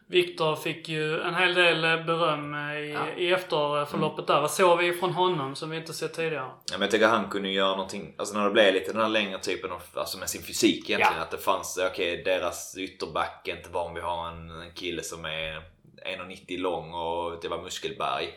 [0.07, 3.09] Viktor fick ju en hel del eh, beröm eh, i, ja.
[3.17, 4.41] i efterförloppet där.
[4.41, 6.45] Vad såg vi från honom som vi inte sett tidigare?
[6.45, 9.09] Ja, men jag tycker han kunde göra någonting, alltså när det blev lite den här
[9.09, 11.17] längre typen av, alltså med sin fysik egentligen.
[11.17, 11.23] Ja.
[11.23, 14.73] Att det fanns, okej okay, deras ytterback är inte van vid att ha en, en
[14.75, 15.63] kille som är
[16.05, 18.29] 1,90 lång och det var muskelberg.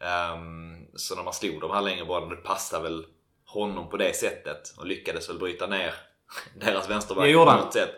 [0.00, 3.06] Um, så när man slog de här längre bollarna, det passade väl
[3.46, 5.94] honom på det sättet och lyckades väl bryta ner
[6.60, 7.90] deras vänsterback på något sätt.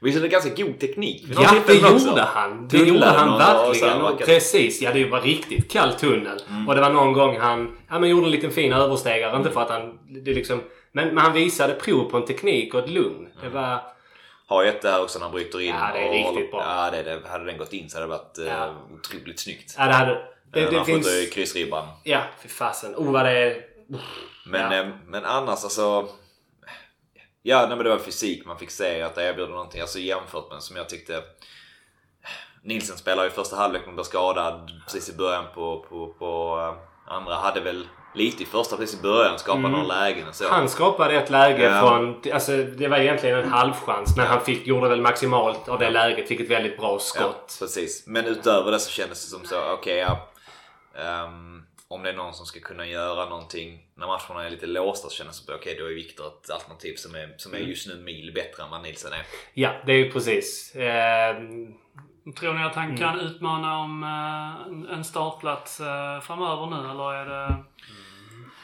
[0.00, 1.24] Visst är det ganska god teknik?
[1.38, 2.68] Ja, det gjorde han.
[2.68, 4.02] Det gjorde han verkligen.
[4.02, 4.82] Och, och precis.
[4.82, 6.42] Ja, det var riktigt kall tunnel.
[6.50, 6.68] Mm.
[6.68, 9.30] Och det var någon gång han ja, men gjorde en liten fin överstegare.
[9.30, 9.40] Mm.
[9.40, 9.98] Inte för att han...
[10.08, 13.16] Det liksom, men, men han visade prov på en teknik och ett lugn.
[13.16, 13.30] Mm.
[13.42, 13.80] Det var...
[14.46, 15.74] Har ju ett där också när han bryter in.
[15.74, 16.64] Ja, det är och, riktigt bra.
[16.66, 18.66] Ja, det, det, hade den gått in så hade det varit ja.
[18.66, 19.74] uh, otroligt snyggt.
[19.78, 20.12] Ja, det hade...
[20.52, 21.30] Det, det, det finns...
[21.32, 21.88] kryssribban.
[22.02, 22.94] Ja, fy fasen.
[22.94, 23.56] Oh, vad det är...
[24.46, 24.84] Men, ja.
[25.06, 26.08] men annars alltså...
[27.48, 29.80] Ja, nej, men det var fysik man fick se att det erbjuder någonting.
[29.80, 31.22] Alltså jämfört med som jag tyckte
[32.62, 37.14] Nilsen spelade i första halvlek men blev skadad precis i början på, på, på eh,
[37.14, 37.34] andra.
[37.34, 39.72] Hade väl lite i första precis i början skapat mm.
[39.72, 40.48] några lägen och så.
[40.48, 41.80] Han skapade ett läge ja.
[41.80, 42.22] från...
[42.32, 44.30] Alltså det var egentligen en halvchans men ja.
[44.30, 46.28] han fick, gjorde väl maximalt av det läget.
[46.28, 47.56] Fick ett väldigt bra skott.
[47.60, 48.06] Ja, precis.
[48.06, 50.16] Men utöver det så kändes det som så, okej okay,
[50.94, 51.24] ja.
[51.24, 51.55] Um,
[51.88, 55.14] om det är någon som ska kunna göra någonting när matcherna är lite låsta så
[55.14, 57.70] känns det okej okay, då är Viktor ett alternativ som är, som är mm.
[57.70, 59.22] just nu mil bättre än vad Nilsen är.
[59.54, 60.74] Ja, det är ju precis.
[60.74, 61.36] Eh...
[62.38, 62.96] Tror ni att han mm.
[62.96, 67.44] kan utmana om eh, en startplats eh, framöver nu eller är det...
[67.44, 67.64] Mm.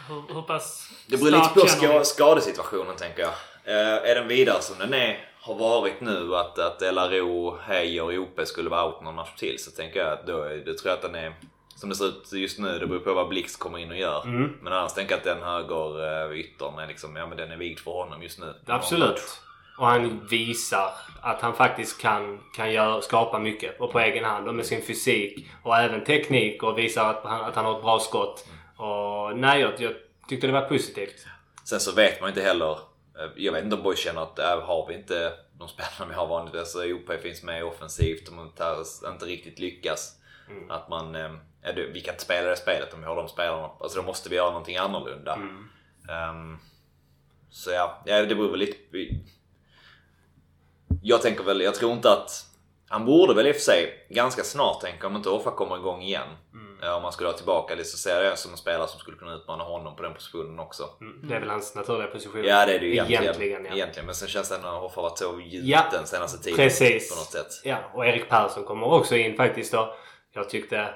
[0.08, 3.32] Hur, hur pass Det beror lite på ska, skadesituationen tänker jag.
[3.64, 8.12] Eh, är den vidare som den är, har varit nu att, att LRO, Heijer och
[8.12, 10.92] OP skulle vara out någon match till så tänker jag att då, då tror jag
[10.92, 11.34] att den är
[11.82, 14.24] som det ser ut just nu, det beror på vad Blixt kommer in och gör.
[14.24, 14.56] Mm.
[14.60, 17.56] Men annars tänker jag att den höger eh, yttern är liksom, ja men den är
[17.56, 18.54] vigd för honom just nu.
[18.66, 19.40] Absolut.
[19.78, 24.48] Och han visar att han faktiskt kan, kan göra, skapa mycket och på egen hand
[24.48, 27.82] och med sin fysik och även teknik och visar att han, att han har ett
[27.82, 28.46] bra skott.
[28.76, 29.92] Och nej, jag, jag
[30.28, 31.26] tyckte det var positivt.
[31.64, 32.72] Sen så vet man inte heller.
[33.18, 36.14] Eh, jag vet inte om Boys känner att äh, har vi inte de spelarna vi
[36.14, 36.60] har vanligtvis.
[36.60, 38.52] Alltså OP finns med offensivt och man
[39.12, 40.18] inte riktigt lyckas.
[40.50, 40.70] Mm.
[40.70, 41.14] Att man
[41.62, 43.70] eh, vi kan inte spela det spelet om vi har de spelarna.
[43.80, 45.34] Alltså då måste vi göra någonting annorlunda.
[45.34, 45.68] Mm.
[46.30, 46.58] Um,
[47.50, 48.78] så ja, ja, det beror väl lite...
[51.02, 52.48] Jag tänker väl, jag tror inte att...
[52.88, 56.02] Han borde väl i och för sig ganska snart tänka om inte Offa kommer igång
[56.02, 56.28] igen.
[56.52, 56.94] Mm.
[56.96, 59.34] Om man skulle ha tillbaka det så ser jag som en spelare som skulle kunna
[59.34, 60.88] utmana honom på den positionen också.
[61.00, 61.28] Mm.
[61.28, 62.44] Det är väl hans naturliga position.
[62.44, 63.22] Ja det är det ju egentligen.
[63.22, 63.72] Egentligen, ja.
[63.72, 64.06] egentligen.
[64.06, 66.56] Men sen känns det när Hoffa varit så gjuten ja, senaste tiden.
[66.56, 67.14] Precis.
[67.14, 67.60] På något sätt.
[67.64, 69.94] Ja, och Erik Persson kommer också in faktiskt då.
[70.32, 70.94] Jag tyckte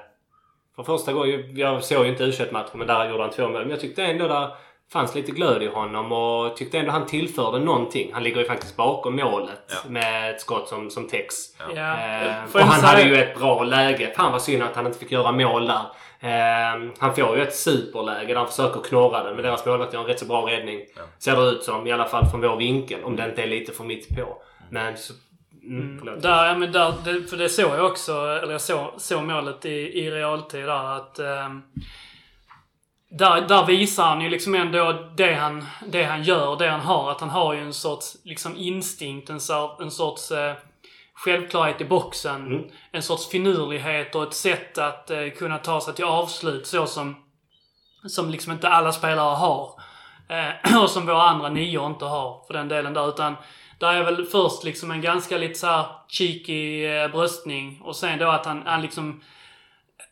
[0.77, 3.61] för första gången, jag såg ju inte u matchen men där gjorde han två mål.
[3.61, 4.49] Men jag tyckte ändå där
[4.91, 8.09] fanns lite glöd i honom och tyckte ändå han tillförde någonting.
[8.13, 9.89] Han ligger ju faktiskt bakom målet ja.
[9.89, 11.35] med ett skott som, som täcks.
[11.75, 11.81] Ja.
[11.81, 14.13] Eh, och han hade ju ett bra läge.
[14.15, 15.83] Fan vad synd att han inte fick göra mål där.
[16.19, 20.01] Eh, han får ju ett superläge där han försöker knorra den men deras målvakt gör
[20.01, 20.79] en rätt så bra räddning.
[20.95, 21.01] Ja.
[21.19, 21.87] Ser det ut som.
[21.87, 23.03] I alla fall från vår vinkel.
[23.03, 24.41] Om det inte är lite för mitt på.
[24.69, 25.13] Men så
[25.67, 29.23] Mm, där, ja, men där, det, för det såg jag också, eller jag såg, såg
[29.23, 31.49] målet i, i realtid där att eh,
[33.09, 37.11] där, där visar han ju liksom ändå det han, det han gör, det han har.
[37.11, 39.39] Att han har ju en sorts liksom instinkt, en,
[39.79, 40.55] en sorts eh,
[41.13, 42.47] självklarhet i boxen.
[42.47, 42.63] Mm.
[42.91, 47.15] En sorts finurlighet och ett sätt att eh, kunna ta sig till avslut så som,
[48.07, 49.71] som liksom inte alla spelare har.
[50.29, 53.09] Eh, och som våra andra nior inte har för den delen där.
[53.09, 53.35] Utan
[53.77, 58.19] där är väl först liksom en ganska lite så här cheeky eh, bröstning och sen
[58.19, 59.21] då att han, han liksom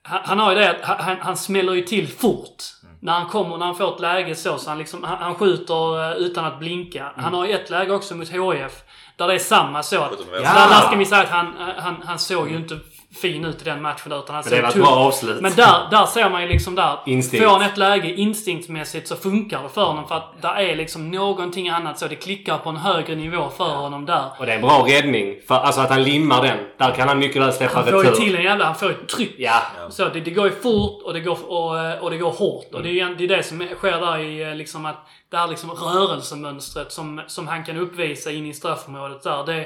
[0.03, 2.63] han, han har ju det att han, han smäller ju till fort.
[2.99, 6.11] När han kommer, när han får ett läge så, så han liksom, han, han skjuter
[6.11, 7.11] eh, utan att blinka.
[7.15, 8.83] Han har ju ett läge också mot HIF.
[9.17, 10.11] Där det är samma så att...
[10.33, 10.39] Ja.
[10.39, 12.79] Där, där ska vi säga att han, han, han såg ju inte
[13.21, 15.05] fin ut i den matchen där, utan han Men det såg var ett tuff- bra
[15.07, 15.41] avslut.
[15.41, 16.97] Men där, där ser man ju liksom där.
[17.05, 17.45] Instinkt.
[17.45, 20.07] Får han ett läge instinktmässigt så funkar det för honom.
[20.07, 22.07] För att där är liksom någonting annat så.
[22.07, 24.25] Det klickar på en högre nivå för honom där.
[24.39, 25.35] Och det är en bra räddning.
[25.47, 26.57] För, alltså att han limmar den.
[26.77, 28.21] Där kan han mycket väl släppa Han får ju retur.
[28.21, 28.65] till en jävla...
[28.65, 29.35] Han får ett tryck.
[29.37, 29.61] Ja.
[29.89, 32.73] Så det, det går ju fort och det går, och, eh, och det går hårt.
[32.73, 35.47] Och det är det, är det som sker där i eh, liksom att det här
[35.47, 39.43] liksom rörelsemönstret som, som han kan uppvisa in i straffområdet där.
[39.45, 39.65] Det,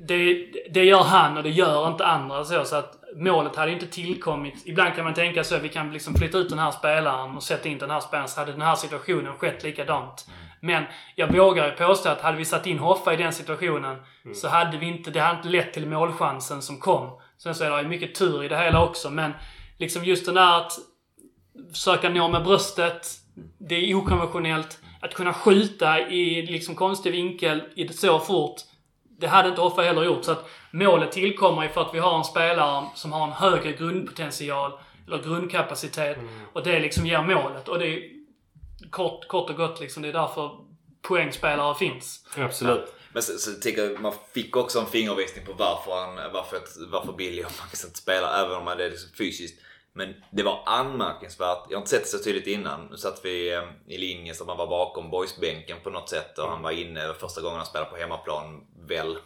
[0.00, 2.64] det, det gör han och det gör inte andra så.
[2.64, 4.62] Så att målet hade inte tillkommit.
[4.66, 7.42] Ibland kan man tänka så att vi kan liksom flytta ut den här spelaren och
[7.42, 10.26] sätta in den här spelaren så hade den här situationen skett likadant.
[10.60, 10.84] Men
[11.14, 13.96] jag vågar påstå att hade vi satt in Hoffa i den situationen
[14.34, 17.20] så hade vi inte, det hade inte lett till målchansen som kom.
[17.38, 19.32] Sen så är det ju mycket tur i det hela också men
[19.78, 20.72] liksom just den där att
[21.72, 23.08] försöka nå med bröstet.
[23.58, 24.78] Det är okonventionellt.
[25.00, 28.56] Att kunna skjuta i liksom konstig vinkel i det så fort.
[29.22, 30.24] Det hade inte Hoffa heller gjort.
[30.24, 33.72] Så att målet tillkommer ju för att vi har en spelare som har en högre
[33.72, 34.72] grundpotential.
[35.06, 36.18] Eller grundkapacitet.
[36.52, 37.68] Och det liksom ger målet.
[37.68, 38.02] Och det är
[38.90, 40.02] kort, kort och gott liksom.
[40.02, 40.50] Det är därför
[41.02, 42.26] poängspelare finns.
[42.36, 42.94] Absolut.
[43.12, 46.58] Men så, så tycker jag man fick också en fingervisning på varför, han, varför,
[46.90, 49.60] varför Billy och Max inte spelar, även om det är liksom fysiskt.
[49.94, 51.66] Men det var anmärkningsvärt.
[51.68, 52.86] Jag har inte sett det så tydligt innan.
[52.90, 56.48] Nu satt vi eh, i linje så man var bakom boysbänken på något sätt och
[56.48, 59.16] han var inne första gången han spelade på hemmaplan, väl,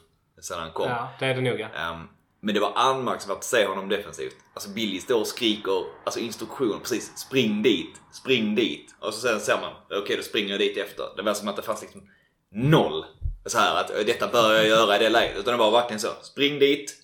[0.41, 0.89] sen han kom.
[0.89, 1.69] Ja, det är det nog ja.
[1.69, 2.09] Ehm,
[2.41, 4.37] men det var anmärkningsvärt att se honom defensivt.
[4.55, 7.19] Alltså Billy står och skriker alltså instruktion precis.
[7.19, 8.95] Spring dit, spring dit.
[9.01, 9.73] Och så sen ser man,
[10.03, 11.05] okej då springer jag dit efter.
[11.17, 12.09] Det var som att det fanns liksom
[12.53, 13.05] noll.
[13.47, 15.39] Så här att detta bör jag göra i det läget.
[15.39, 16.09] Utan det var verkligen så.
[16.23, 16.95] Spring dit,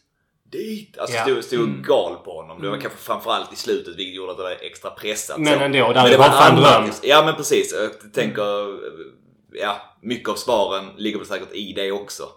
[0.52, 0.98] dit.
[0.98, 1.22] Alltså Ja.
[1.22, 2.62] stod, stod gal på honom.
[2.62, 5.38] Det var kanske framförallt i slutet vilket gjorde att det var extra pressat.
[5.38, 5.64] Men så.
[5.64, 6.90] ändå, där Men är det var en dröm.
[7.02, 7.74] Ja men precis.
[8.02, 8.78] Jag tänker,
[9.52, 12.28] ja, mycket av svaren ligger väl säkert i det också.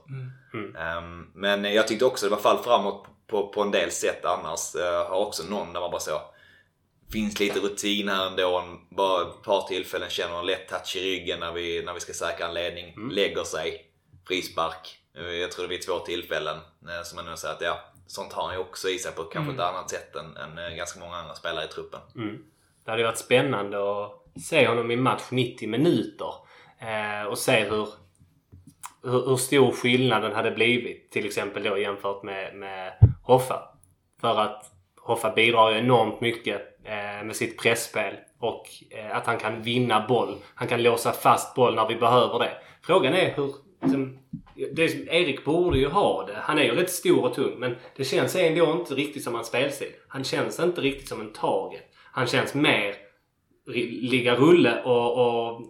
[0.80, 4.60] Ehm, men jag tyckte också det var fall framåt på, på en del sätt annars.
[4.76, 6.22] Jag har också någon där man bara så
[7.12, 8.64] Finns lite rutin här ändå.
[8.92, 12.14] Bara ett par tillfällen känner en lätt touch i ryggen när vi, när vi ska
[12.14, 12.94] säkra en ledning.
[13.12, 13.86] Lägger sig.
[14.28, 14.98] Frispark.
[15.42, 16.56] Jag tror det vid två tillfällen.
[16.58, 19.24] eh, Som man nu säger att ja, sånt har han ju också i sig på
[19.24, 22.00] kanske ett annat sätt än, än eh, ganska många andra spelare i truppen.
[22.86, 24.12] Det hade ju varit spännande att
[24.42, 26.34] se honom i match 90 minuter.
[26.80, 27.88] Eh, och se hur,
[29.04, 31.12] hur, hur stor skillnaden hade blivit.
[31.12, 33.70] Till exempel då jämfört med, med Hoffa.
[34.22, 34.72] För att
[35.02, 40.08] Hoffa bidrar ju enormt mycket eh, med sitt pressspel och eh, att han kan vinna
[40.08, 40.38] boll.
[40.56, 42.52] Han kan låsa fast boll när vi behöver det.
[42.82, 43.56] Frågan är hur...
[43.82, 44.20] Liksom,
[44.56, 46.36] det, Erik borde ju ha det.
[46.36, 49.48] Han är ju rätt stor och tung men det känns ändå inte riktigt som hans
[49.48, 49.92] spelstil.
[50.08, 51.84] Han känns inte riktigt som en target.
[52.12, 52.96] Han känns mer
[54.02, 55.62] ligga rulle och, och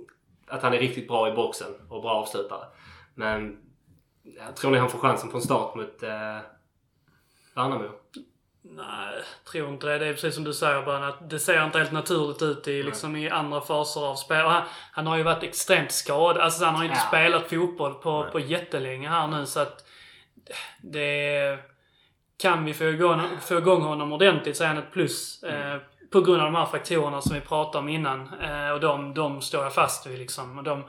[0.47, 2.65] att han är riktigt bra i boxen och bra avslutare.
[3.15, 3.57] Men
[4.23, 6.39] jag tror ni han får chansen från start mot eh,
[7.55, 7.89] Värnamo?
[8.69, 9.97] Nej, tror inte det.
[9.97, 12.83] Det är precis som du säger Bön, att det ser inte helt naturligt ut i,
[12.83, 14.45] liksom, i andra faser av spel.
[14.45, 16.37] Han, han har ju varit extremt skadad.
[16.43, 17.07] Alltså han har ju inte Ja.
[17.07, 19.85] spelat fotboll på, på jättelänge här nu så att
[20.81, 21.59] det...
[22.37, 25.43] Kan vi få igång, få igång honom ordentligt så är han ett plus.
[25.43, 25.77] Eh,
[26.11, 28.29] på grund av de här faktorerna som vi pratade om innan.
[28.41, 30.57] Eh, och de, de står jag fast vid liksom.
[30.57, 30.83] Och de,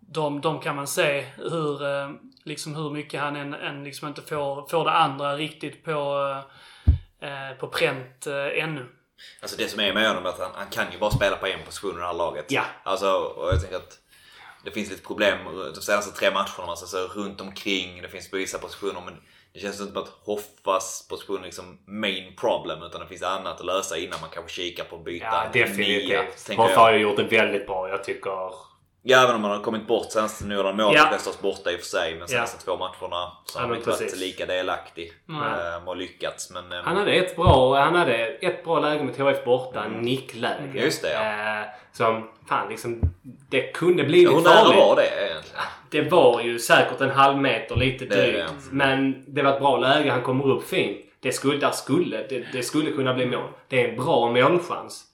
[0.00, 2.10] de, de kan man se hur, eh,
[2.44, 6.52] liksom hur mycket han än, än liksom inte får, får det andra riktigt på, eh,
[7.60, 8.86] på pränt eh, ännu.
[9.40, 11.46] Alltså det som är med honom är att han, han kan ju bara spela på
[11.46, 12.44] en position i det här laget.
[12.48, 12.64] Ja.
[12.82, 13.98] Alltså, och jag tänker att
[14.64, 15.38] det finns lite problem
[15.74, 16.70] de senaste tre matcherna.
[16.70, 19.14] Alltså, så runt omkring, det finns på vissa positioner men
[19.52, 23.60] det känns inte som att Hoffas position är liksom main problem utan det finns annat
[23.60, 26.56] att lösa innan man kanske kikar på att byta Ja, nia, definitivt.
[26.56, 27.88] Hoffa har ju gjort det väldigt bra.
[27.88, 28.73] Jag tycker...
[29.06, 31.00] Ja, även om man har kommit bort senaste nu har han mål Ja.
[31.04, 31.10] ja.
[31.10, 32.14] Västerås borta i och för sig.
[32.18, 35.12] Men senaste två matcherna så Ja, har han inte varit lika delaktig.
[35.28, 36.50] Ehm, och lyckats.
[36.50, 39.84] Men, ehm, Han hade ett bra, han hade ett bra läge med HF borta.
[39.88, 40.84] Nickläge.
[40.84, 41.60] Just det, ja.
[41.60, 43.00] Eh, som, fan liksom,
[43.50, 44.78] det kunde blivit hur nära farligt.
[44.78, 45.62] var det egentligen?
[45.90, 48.36] Det var ju säkert en halv meter lite Det drygt.
[48.48, 48.52] det.
[48.76, 50.10] Men det var ett bra läge.
[50.10, 50.98] Han kommer upp fint.
[51.20, 53.48] Det skulle, där skulle, det, det skulle kunna bli mål.
[53.68, 55.04] Det är en bra målchans.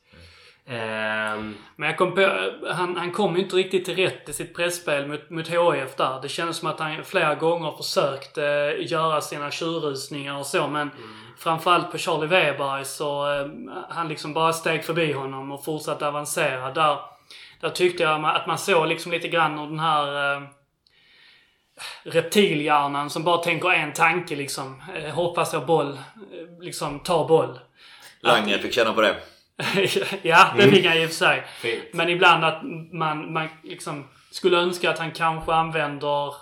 [0.70, 4.56] Ehm, Men jag kom på, han, han kom ju inte riktigt till rätt i sitt
[4.56, 6.22] pressspel mot, mot HIF där.
[6.22, 10.90] Det kändes som att han flera gånger försökte eh, göra sina tjurrusningar och så men
[11.38, 13.46] framförallt på Charlie Weber så eh,
[13.88, 16.72] han liksom bara steg förbi honom och fortsatte avancera.
[16.72, 16.98] Där,
[17.60, 20.42] där tyckte jag att man såg liksom lite grann av den här eh,
[22.02, 24.82] reptilhjärnan som bara tänker en tanke liksom.
[25.12, 25.98] Hoppas jag boll.
[26.60, 27.58] Liksom ta boll.
[28.20, 29.16] Langen fick känna på det.
[30.22, 31.44] ja, det fick han i och för sig.
[31.60, 31.84] Fint.
[31.92, 32.62] Men ibland att
[32.92, 36.34] man, man liksom skulle önska att han kanske använder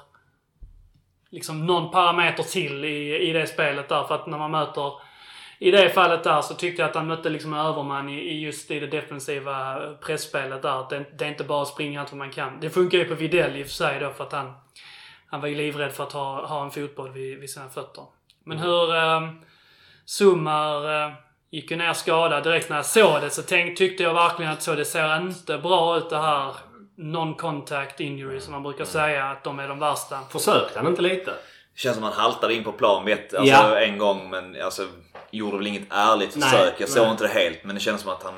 [1.30, 4.04] liksom någon parameter till i, i det spelet där.
[4.04, 4.92] För att när man möter...
[5.60, 8.70] I det fallet där så tyckte jag att han mötte liksom överman i, i just
[8.70, 10.80] i det defensiva pressspelet där.
[10.80, 12.60] Att Det, det är inte bara att springa allt vad man kan.
[12.60, 14.52] Det funkar ju på Videll i och för sig då för att han...
[15.30, 18.04] Han var ju livrädd för att ha, ha en fotboll vid, vid sina fötter.
[18.44, 18.96] Men hur...
[18.96, 19.30] Eh,
[20.08, 21.12] Sumar eh,
[21.50, 22.42] gick ju ner skadad.
[22.44, 25.58] Direkt när jag såg det så tänk, tyckte jag verkligen att så det ser inte
[25.58, 26.54] bra ut det här
[26.98, 30.18] non-contact injury som man brukar säga att de är de värsta.
[30.30, 31.30] Försökte han inte lite?
[31.74, 33.78] Det känns som han haltade in på plan vet, alltså, Ja.
[33.80, 34.82] en gång men alltså,
[35.30, 36.74] gjorde väl inget ärligt Nej, försök.
[36.78, 37.10] Jag såg nej.
[37.10, 38.34] inte det helt men det känns som att han...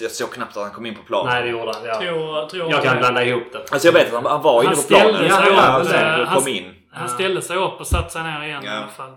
[0.00, 1.26] Jag såg knappt att han kom in på plan.
[1.26, 1.84] Nej, det gjorde han.
[1.84, 2.00] Ja.
[2.00, 3.58] Tror, tror Jag kan blanda ihop det.
[3.72, 5.14] Alltså jag vet att han, han var inne på planen.
[5.14, 6.74] ställde sig ja, upp, och sen eh, kom han- in.
[6.92, 8.72] Han ställde sig upp och satte sig ner igen i Ja.
[8.72, 9.12] alla fall.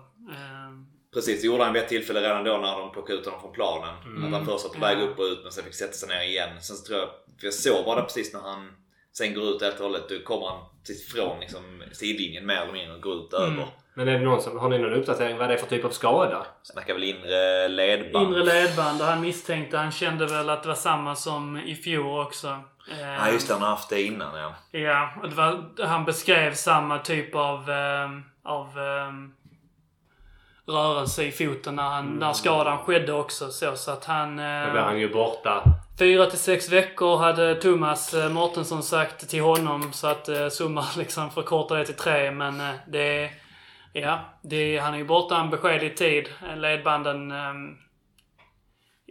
[1.13, 3.51] Precis, det gjorde han vid ett tillfälle redan då när de plockade ut honom från
[3.53, 3.95] planen.
[4.05, 4.25] Mm.
[4.25, 6.21] Att han först var på väg upp och ut men sen fick sätta sig ner
[6.23, 6.49] igen.
[6.61, 7.09] Sen så tror jag,
[7.39, 8.71] för jag såg bara det precis när han
[9.13, 10.09] sen går ut helt och hållet.
[10.09, 13.53] Då kommer han precis från liksom, sidlinjen mer eller mindre och går ut Mm.
[13.53, 13.67] över.
[13.95, 15.89] Men är det någon som, har ni någon uppdatering vad det är för typ av
[15.89, 16.45] skada?
[16.63, 18.27] Snackar väl inre ledband.
[18.27, 22.19] Inre ledband och han misstänkte, han kände väl att det var samma som i fjol
[22.19, 22.59] också.
[23.01, 24.79] Ja just det, han har haft det innan ja.
[24.79, 29.33] Ja, och det var, han beskrev samma typ av, ehm, av ehm,
[30.67, 33.51] rörelse i foten när, han, när skadan skedde också.
[33.51, 34.37] Så, så att han...
[34.37, 35.63] Då ehm, blir han ju borta.
[35.99, 40.85] Fyra till sex veckor hade Thomas eh, Mårtensson sagt till honom så att eh, Summa
[40.97, 42.31] liksom förkortade det till tre.
[42.31, 43.29] Men eh, det...
[43.95, 46.29] Ja, det, han är ju borta en beskedlig tid.
[46.49, 47.31] Eh, Ledbanden...
[47.31, 47.77] ehm,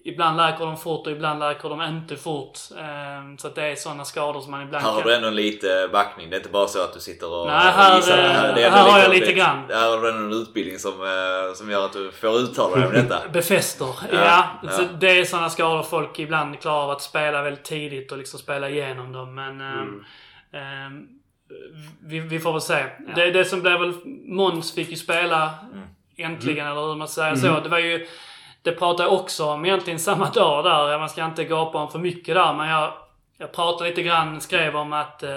[0.04, 2.58] ibland läker de fort och ibland läker de inte fort.
[2.78, 5.08] Ehm, så att det är sådana skador som man ibland Här har kan...
[5.08, 6.30] du ändå lite backning.
[6.30, 8.16] Det är inte bara så att du sitter och Nej, här, gissar.
[8.16, 9.58] Det är ändå här har jag lite grann.
[9.70, 12.86] Här har du ändå en utbildning som, eh, som gör att du får uttala dig
[12.86, 13.28] om detta.
[13.32, 13.88] Befäster.
[14.12, 14.44] Ja.
[14.62, 14.86] Ja, Så ja.
[15.00, 18.68] det är sådana skador folk ibland klarar av att spela väldigt tidigt och liksom spela
[18.68, 19.34] igenom dem.
[19.34, 20.04] Men ehm,
[20.54, 20.86] Mm.
[20.86, 21.08] ehm,
[22.02, 22.84] vi, vi får väl se.
[23.14, 23.92] Det, det som blev väl...
[24.26, 25.86] Måns fick ju spela Mm.
[26.32, 27.60] äntligen, eller hur man säger så.
[27.60, 28.06] Det var ju...
[28.62, 30.98] Det pratade jag också om egentligen samma dag där.
[30.98, 32.92] Man ska inte gapa om för mycket där, men jag,
[33.38, 35.30] jag pratade lite grann, skrev om att eh,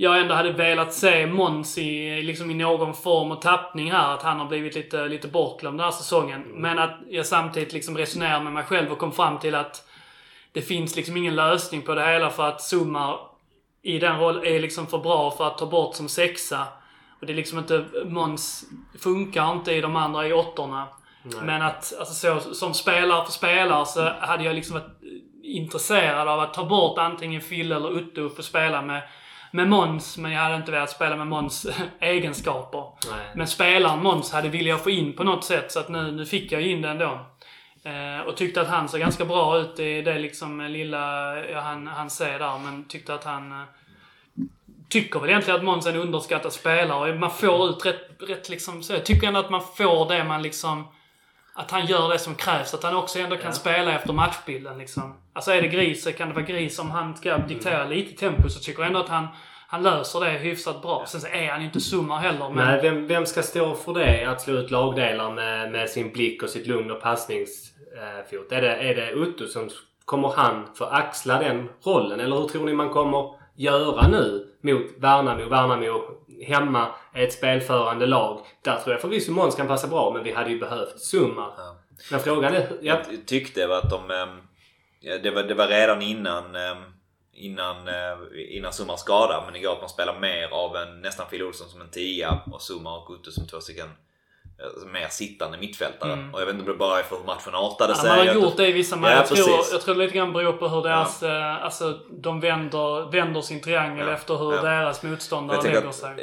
[0.00, 4.14] jag ändå hade velat se Måns i, liksom i någon form och tappning här.
[4.14, 6.42] Att han har blivit lite, lite bortglömd den här säsongen.
[6.54, 9.88] Men att jag samtidigt liksom resonerade med mig själv och kom fram till att
[10.52, 13.18] det finns liksom ingen lösning på det hela för att Sumar
[13.82, 16.66] i den rollen är liksom för bra för att ta bort som sexa.
[17.20, 17.84] Och det är liksom inte...
[18.04, 18.64] Måns
[18.98, 20.88] funkar inte i de andra i åttorna.
[21.22, 25.02] Men att, alltså så, som spelare för spelare så hade jag liksom varit
[25.42, 29.02] intresserad av att ta bort antingen Fille eller Utto och få spela med,
[29.52, 30.18] med Måns.
[30.18, 31.66] Men jag hade inte velat spela med Måns
[32.00, 32.84] egenskaper.
[33.10, 33.26] Nej.
[33.34, 36.26] Men spelaren Måns hade velat jag få in på något sätt så att nu, nu
[36.26, 37.26] fick jag in den då.
[37.82, 41.86] Eh, och tyckte att han såg ganska bra ut i det liksom lilla ja, han,
[41.86, 42.58] han ser där.
[42.58, 43.52] Men tyckte att han...
[43.52, 43.66] Eh,
[44.88, 47.14] tycker väl egentligen att Måns är en underskattad spelare.
[47.14, 48.92] Man får ut rätt, rätt liksom så.
[48.92, 50.84] Jag tycker ändå att man får det man liksom...
[51.58, 52.74] Att han gör det som krävs.
[52.74, 55.14] Att han också ändå kan spela efter matchbilden liksom.
[55.32, 56.78] Alltså är det gris så kan det vara gris.
[56.78, 59.26] Om han ska diktera lite tempo så tycker jag ändå att han,
[59.68, 61.04] han löser det hyfsat bra.
[61.06, 62.48] Sen så är han ju inte summar heller.
[62.48, 64.24] Men Nej, vem, vem ska stå för det?
[64.24, 68.52] Att slå ut lagdelar med, med sin blick och sitt lugn och passningsfot?
[68.52, 69.70] Är det, är det Utto som
[70.04, 72.20] kommer han få axla den rollen?
[72.20, 75.48] Eller hur tror ni man kommer göra nu mot Värnamo?
[75.48, 76.00] Värnamo
[76.46, 78.40] hemma är ett spelförande lag.
[78.62, 81.54] Där tror jag förvisso Måns kan passa bra, men vi hade ju behövt Summar.
[81.56, 81.76] Ja.
[82.10, 82.78] Men frågan är...
[82.80, 84.10] Ja, Jag tyckte att de...
[84.10, 84.40] ehm,
[85.22, 86.82] Det var, det var redan innan, ehm,
[87.32, 91.42] innan, eh, innan Summar skada men igår att man spelar mer av en nästan Phil
[91.42, 93.88] Olsson som en tia och Summar och Utto som två stycken
[94.86, 96.12] mer sittande mittfältare.
[96.12, 96.34] Mm.
[96.34, 98.08] Och jag vet inte om det bara är för hur matchen artade Ja, sig.
[98.16, 99.12] man har gjort det i vissa matcher.
[99.12, 101.22] Ja, jag, tror, jag tror det lite grann beror på hur deras...
[101.22, 104.62] Eh, alltså, de vänder, vänder sin triangel Ja, efter hur ja.
[104.62, 106.10] deras motståndare lägger att sig.
[106.10, 106.16] eh,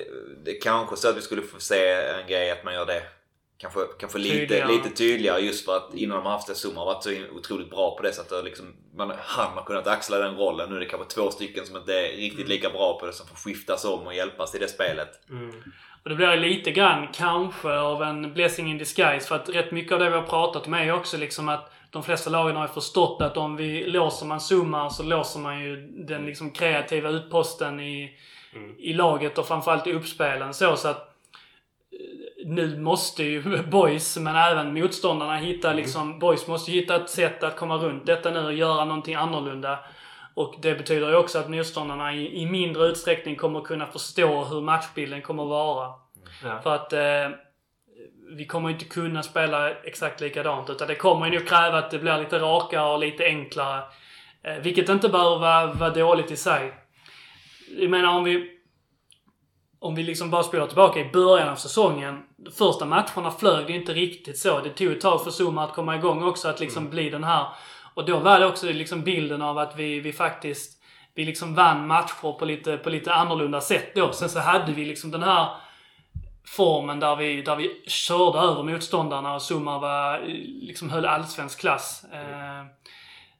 [0.45, 3.03] det kanske så att vi skulle få se en grej att man gör det
[3.57, 4.71] kanske, kanske lite, Tydligare.
[4.71, 7.69] lite tydligare just för att innan de har haft det Zuma har varit så otroligt
[7.69, 10.69] bra på det så att liksom, man, han har kunnat axla den rollen.
[10.69, 12.17] Nu är det kanske två stycken som inte är Mm.
[12.17, 15.09] riktigt lika bra på det som får skiftas om och hjälpas i det spelet.
[16.05, 19.27] Och det blir lite grann kanske av en blessing in disguise.
[19.27, 21.71] För att rätt mycket av det vi har pratat om är ju också liksom att
[21.89, 25.63] de flesta lagen har ju förstått att om vi låser man Zuma så låser man
[25.63, 28.11] ju den liksom kreativa utposten i,
[28.77, 30.53] i laget och framförallt i uppspelen.
[30.53, 31.15] Så, så att
[31.91, 37.43] eh, nu måste ju boys, men även motståndarna hitta liksom, boys måste hitta ett sätt
[37.43, 39.79] att komma runt detta nu och göra någonting annorlunda.
[40.35, 44.61] Och det betyder ju också att motståndarna i, i mindre utsträckning kommer kunna förstå hur
[44.61, 45.93] matchbilden kommer vara.
[46.43, 46.61] Ja.
[46.63, 47.29] För att eh,
[48.37, 50.69] vi kommer inte kunna spela exakt likadant.
[50.69, 53.83] Utan det kommer ju nog kräva att det blir lite rakare och lite enklare.
[54.43, 56.73] Eh, vilket inte behöver vara, vara dåligt i sig.
[57.79, 58.51] Jag menar om vi...
[59.79, 62.23] Om vi liksom bara spelar tillbaka i början av säsongen.
[62.57, 64.59] Första matcherna flög det inte riktigt så.
[64.59, 66.47] Det tog ett tag för Zuma att komma igång också.
[66.47, 67.45] Att liksom bli den här...
[67.95, 70.81] Och då var det också liksom bilden av att vi, vi faktiskt...
[71.17, 74.11] Vi liksom vann matcher på lite, på lite annorlunda sätt då.
[74.11, 75.47] Sen så hade vi liksom den här
[76.47, 80.19] formen där vi, där vi körde över motståndarna och Zuma var,
[80.61, 82.05] liksom höll allsvensk klass.
[82.11, 82.67] Mm.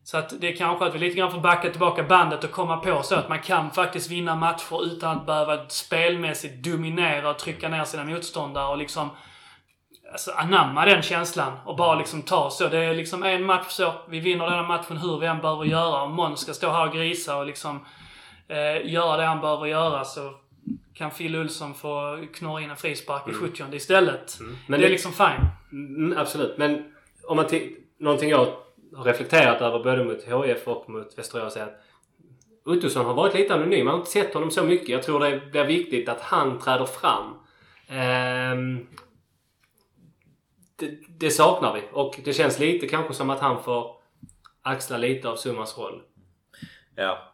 [0.03, 2.77] så att det är kanske att vi lite grann får backa tillbaka bandet och komma
[2.77, 7.69] på så att man kan faktiskt vinna matcher utan att behöva spelmässigt dominera och trycka
[7.69, 9.09] ner sina motståndare och liksom
[10.15, 12.67] alltså, anamma den känslan och bara liksom ta så.
[12.67, 13.93] Det är liksom en match så.
[14.09, 16.01] Vi vinner den här matchen hur vi än behöver göra.
[16.01, 17.85] Om Måns ska stå här och grisa och liksom
[18.47, 20.33] eh, göra det han behöver göra så
[20.93, 24.37] kan Phil Olsson få knorra in en frispark i 70 istället.
[24.67, 25.47] Men det är liksom fine.
[25.71, 26.57] Mm, absolut.
[26.57, 26.93] Men
[27.27, 28.37] om man ti- någonting jag
[28.95, 31.81] har reflekterat över både mot HIF och mot Västerås är att
[32.65, 33.85] Ottosson har varit lite anonym.
[33.85, 34.89] Man har inte sett honom så mycket.
[34.89, 37.33] Jag tror det blir viktigt att han träder fram.
[37.89, 38.87] Ehm,
[40.75, 41.81] det, det saknar vi.
[41.93, 43.95] Och det känns lite kanske som att han får
[44.61, 46.01] axla lite av Summas roll.
[46.95, 47.31] Ja.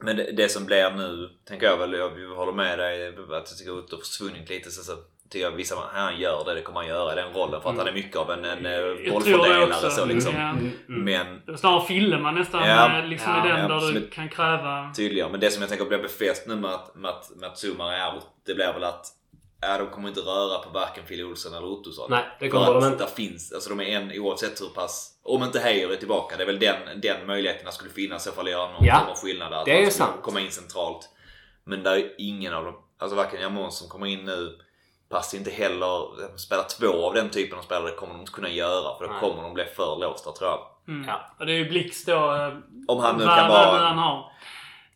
[0.00, 3.58] Men det, det som blir nu, tänker jag väl, jag håller med dig att jag
[3.58, 4.70] tycker Otto har försvunnit lite.
[4.70, 4.92] Så, så
[5.30, 7.78] tycker jag vissa han gör det, det kommer han göra i den rollen för att
[7.78, 9.64] han är mycket av en, en eh, det bollfördelare.
[9.64, 9.90] också.
[9.90, 10.34] Så, liksom.
[10.34, 10.54] Ja.
[10.86, 13.92] Men Det är Snarare Fille man nästan Ja, eh, liksom ja, är den ja, där
[13.92, 14.92] du kan kräva...
[14.96, 15.30] tydligare.
[15.30, 17.96] Men det som jag tänker blir befäst nu med att, med att, med att Zuma
[17.96, 19.06] är out, det blir väl att
[19.60, 22.06] Ja, de kommer inte röra på varken Fille Olsson eller Ottosson.
[22.10, 23.04] Nej, det kommer att de inte.
[23.04, 25.12] Där finns, alltså de är en oavsett hur pass...
[25.22, 28.36] Om inte Heijer är tillbaka, det är väl den, den möjligheten skulle finnas i alla
[28.36, 29.52] fall att göra någon Ja, form av skillnad.
[29.52, 30.22] Att det är han skulle sant.
[30.22, 31.08] komma in centralt.
[31.64, 34.58] Men där är ingen av dem, alltså varken Jamons som kommer in nu
[35.08, 36.08] passar inte heller,
[36.38, 39.20] spela två av den typen av spelare kommer de inte kunna göra för då Nej.
[39.20, 40.60] kommer de bli för låsta tror jag.
[40.88, 41.08] Mm.
[41.08, 41.20] Ja.
[41.38, 42.12] Och det är ju Blix då.
[42.34, 42.52] eh,
[42.88, 43.78] Om han nu kan vara...
[43.88, 44.24] han.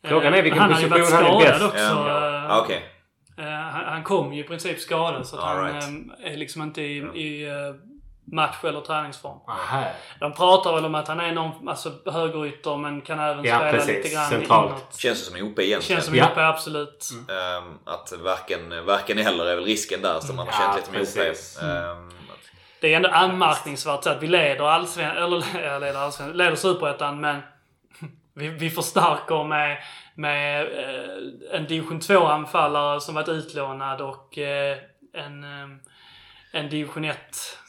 [0.04, 1.64] Frågan är Eh, vilken han har ju varit position han är skadad bäst.
[1.64, 1.78] också.
[1.78, 2.76] Ja, eh, ja, okej.
[2.76, 2.82] eh,
[3.44, 5.84] han, han kom ju i princip skadad så att All han right.
[6.24, 7.74] eh, är liksom inte i, i eh,
[8.32, 9.38] match eller träningsform.
[9.48, 9.84] Aha.
[10.20, 13.72] De pratar väl om att han är någon alltså, högerytter men kan även Ja, spela
[13.72, 13.88] precis.
[13.96, 14.70] lite grann Centralt.
[14.70, 14.96] inåt.
[14.98, 15.80] Känns det som OP egentligen.
[15.82, 16.30] Känns som Ja.
[16.36, 16.48] ja.
[16.48, 17.08] absolut.
[17.28, 20.90] Ehm, att varken, varken eller är väl risken där som man har Ja, känt lite
[20.92, 21.14] med OP.
[21.14, 21.62] precis.
[21.62, 22.10] Ehm,
[22.80, 27.20] Det är ändå anmärkningsvärt så att vi leder allsven eller ja, leder allsven leder superettan
[27.20, 27.42] men
[28.40, 29.78] vi, vi förstärker med,
[30.14, 34.76] med eh, en division 2-anfallare som varit utlånad och eh,
[35.14, 35.68] en, eh,
[36.52, 37.16] en division 1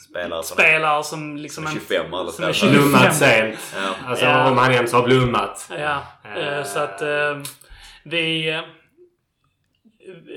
[0.10, 1.64] spelare som spelare som liksom...
[1.64, 2.66] Som är en- 25 eller som är så.
[2.66, 2.74] 25.
[2.82, 3.74] Blommat sent.
[3.76, 4.10] Ja.
[4.10, 4.50] Alltså Ja.
[4.52, 5.72] om han ens har blommat.
[5.80, 6.04] Ja,
[6.36, 7.38] eh, så att eh,
[8.04, 8.62] vi...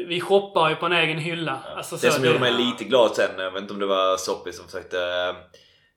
[0.08, 1.58] Vi shoppar ju på en egen hylla.
[1.76, 4.52] Alltså, Det som gjorde mig lite glad sen, jag vet inte om det var Soppi
[4.52, 5.36] som försökte eh,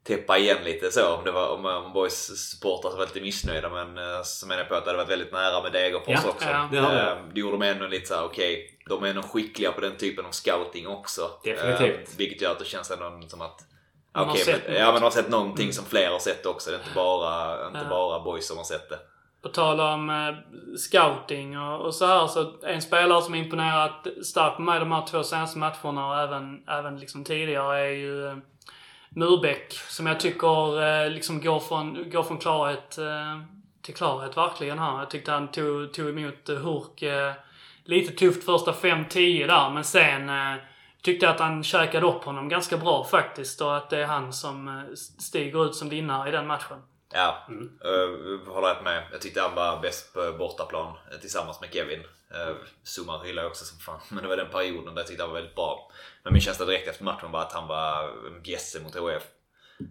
[0.08, 1.16] täppa igen lite så.
[1.16, 4.70] Om det var om, om Boys supportrar var lite missnöjda men eh, så menar jag
[4.70, 6.50] på att det hade varit väldigt nära med Degerfors Ja, också.
[6.50, 6.68] ja.
[6.72, 7.12] Det har jag.
[7.12, 10.26] Eh, det gjorde mig ändå lite såhär, okej, de är nog skickliga på den typen
[10.26, 11.22] av scouting också.
[11.44, 12.10] Definitivt.
[12.12, 13.60] Eh, vilket gör att det känns ändå som att
[14.16, 16.70] Okej, sett men, ja men de har sett någonting som fler har sett också.
[16.70, 17.90] Det är inte bara, inte Ja.
[17.90, 19.00] bara boys som har sett det.
[19.42, 20.36] På tal om eh,
[20.78, 25.06] scouting och, och så här så en spelare som imponerat starkt på mig de här
[25.08, 28.42] två senaste matcherna och även, även liksom tidigare är ju
[29.10, 29.74] Murbeck.
[29.74, 33.42] Som jag tycker eh, liksom går från, går från klarhet eh,
[33.82, 35.00] till klarhet verkligen här.
[35.00, 37.04] Jag tyckte han tog, tog emot eh, Hurk
[37.84, 40.32] lite tufft första 5-10 där men sen
[41.02, 44.34] tyckte jag att han käkade upp honom ganska bra faktiskt och att det är han
[44.34, 44.84] som
[45.20, 46.78] stiger ut som vinnare i den matchen.
[47.14, 47.80] Ja, mm.
[48.48, 49.04] håller jag med.
[49.12, 52.00] Jag tyckte han var bäst på bortaplan eh, tillsammans med Kevin.
[52.00, 54.00] Uh, Zuma hyllar jag också som fan.
[54.10, 55.92] Men det var den perioden där jag tyckte han var väldigt bra.
[56.24, 59.24] Men min känsla direkt efter matchen var att han var en bjässe mot HF.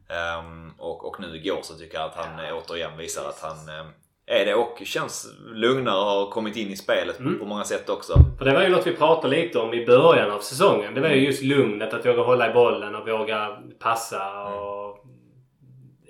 [0.09, 3.69] Ehm, och, och nu igår så tycker jag att han eh, återigen visar att han
[3.69, 3.87] eh,
[4.27, 7.89] är det och känns lugnare och har kommit in i spelet på, på många sätt
[7.89, 8.19] också.
[8.39, 10.95] För det var ju något vi pratade lite om i början av säsongen.
[10.95, 14.86] Det var ju just lugnet, att våga hålla i bollen och våga passa och...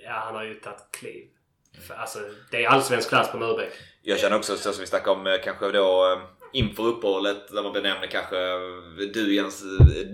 [0.07, 1.23] Ja, han har ju tagit kliv.
[1.87, 2.19] För, Alltså,
[2.51, 3.73] det är allsvensk klass på Murbeck.
[4.01, 6.19] Jag känner också så som vi snackade om eh, kanske då eh,
[6.53, 8.59] inför uppehållet där man benämnde kanske eh,
[9.13, 9.63] du Jens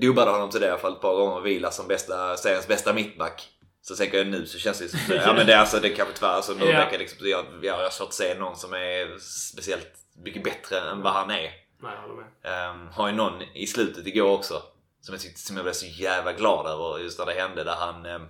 [0.02, 2.94] dubbade honom till det i alla fall ett par gånger Vila som bästa, seriens bästa
[2.94, 3.50] mittback.
[3.82, 5.96] Så tänker jag nu så känns det som ja men det är alltså det är
[5.96, 9.18] kanske tyvärr alltså Murbeck är liksom jag, jag har svårt att se någon som är
[9.54, 9.92] speciellt
[10.24, 11.36] mycket bättre än vad han är.
[11.36, 11.52] Nej,
[11.82, 12.72] jag håller med.
[12.72, 14.62] Um, har ju någon i slutet igår också
[15.02, 17.76] som jag tyckte som jag blev så jävla glad över just när det hände där
[17.76, 18.28] han ehm,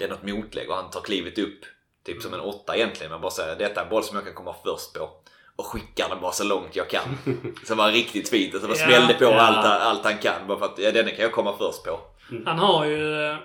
[0.00, 1.60] det är något motlägg och han tar klivet upp
[2.06, 3.12] Typ som en åtta egentligen.
[3.12, 5.10] Men bara säga detta är en boll som jag kan komma först på.
[5.56, 7.02] Och skickar den bara så långt jag kan.
[7.66, 8.54] så var riktigt fint.
[8.54, 8.86] Och så bara Ja.
[8.86, 9.40] smällde på Ja.
[9.40, 10.46] allt, allt han kan.
[10.48, 12.00] Bara för att ja, denna kan jag komma först på.
[12.46, 13.24] Han har ju...
[13.30, 13.36] eh,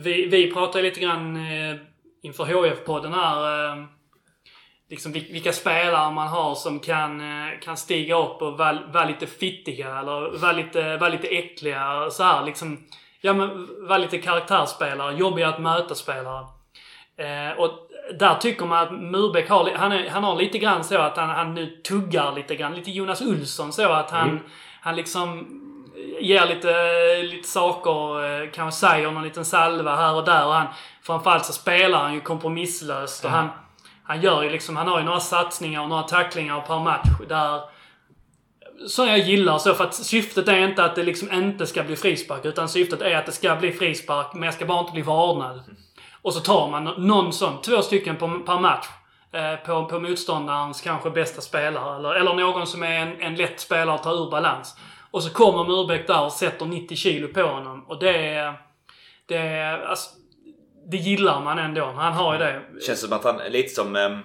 [0.00, 1.76] Vi, vi pratade lite grann eh,
[2.22, 3.64] inför HF-podden här.
[3.78, 3.84] eh,
[4.90, 7.22] Liksom vil- vilka spelare man har som kan,
[7.62, 12.10] kan stiga upp och vara lite fittiga eller vara lite, vara lite äckliga.
[12.10, 12.84] Så här, liksom,
[13.20, 15.14] ja, men vara lite karaktärsspelare.
[15.14, 16.46] Jobbiga att möta spelare.
[17.16, 17.70] Eh, och
[18.18, 21.28] där tycker man att Murbeck har, han, är, han har lite grann så att han,
[21.28, 22.74] han nu tuggar lite grann.
[22.74, 24.40] Lite Jonas Olsson så att han,
[24.80, 25.46] han liksom
[26.20, 26.72] ger lite,
[27.22, 30.46] lite saker, eh, kanske säger någon liten salva här och där.
[30.46, 30.66] Och han,
[31.02, 33.24] framförallt så spelar han ju kompromisslöst.
[33.24, 33.48] Och han,
[34.02, 37.60] han gör ju liksom, han har ju några satsningar och några tacklingar per match där
[38.86, 41.96] som jag gillar så för att syftet är inte att det liksom inte ska bli
[41.96, 45.02] frispark utan syftet är att det ska bli frispark men jag ska bara inte bli
[45.02, 45.60] varnad.
[46.22, 48.86] Och så tar man någon sån, två stycken på, per match.
[49.32, 51.96] Eh, på, på motståndarens kanske bästa spelare.
[51.96, 54.76] Eller, eller någon som är en, en lätt spelare att ta ur balans.
[55.10, 57.84] Och så kommer Murbeck där och sätter 90 kilo på honom.
[57.88, 58.54] Och det är...
[59.26, 59.70] Det.
[59.88, 60.10] Alltså,
[60.90, 61.84] det gillar man ändå.
[61.84, 62.62] Han har ju det.
[62.86, 63.96] Känns som att han är lite som...
[63.96, 64.18] Eh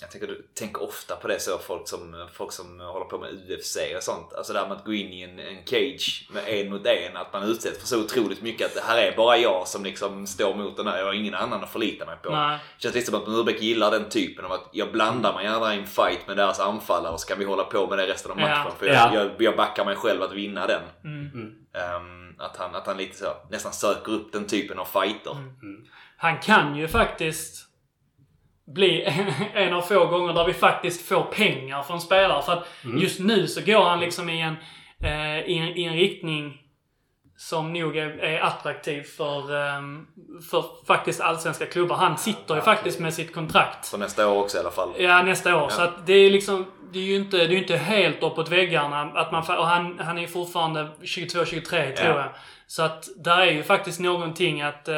[0.00, 3.30] jag tänker, du tänker ofta på det så, folk som, folk som håller på med
[3.50, 4.32] UFC och sånt.
[4.32, 7.16] Alltså det här med att gå in i en, en cage med en mot en.
[7.16, 10.26] Att man utsätts för så otroligt mycket att det här är bara jag som liksom
[10.26, 10.98] står mot den här.
[10.98, 12.30] Jag har ingen annan att förlita mig på.
[12.30, 12.58] Nej.
[12.78, 15.78] Känns lite som att Murbeck gillar den typen av att jag blandar mig gärna i
[15.78, 18.40] en fight med deras anfallare och så kan vi hålla på med det resten av
[18.40, 18.48] Ja.
[18.48, 18.72] matchen.
[18.78, 18.92] För Ja.
[19.14, 20.82] jag, jag, jag backar mig själv att vinna den.
[21.04, 21.52] Mm.
[21.74, 25.36] Ehm, att, han, att han lite så, nästan söker upp den typen av fighter.
[26.16, 27.66] Han kan ju faktiskt
[28.74, 29.04] bli
[29.54, 32.42] en av få gånger där vi faktiskt får pengar från spelare.
[32.42, 32.66] För att
[33.02, 34.56] just nu så går han liksom i en,
[35.04, 36.56] eh, i en, i en riktning
[37.36, 40.06] som nog är, är attraktiv för, ehm,
[40.50, 41.96] för faktiskt allsvenska klubbar.
[41.96, 43.88] Han sitter ju faktiskt med sitt kontrakt.
[43.88, 44.90] För nästa år också i alla fall.
[44.98, 45.68] Ja, nästa år.
[45.68, 46.66] Så att det är liksom...
[46.92, 49.00] Det är ju inte, det är inte helt uppåt väggarna.
[49.02, 51.60] Att man, och han, han är ju fortfarande 22-23
[51.92, 52.16] tror Ja.
[52.16, 52.28] jag.
[52.66, 54.88] Så att där är ju faktiskt någonting att...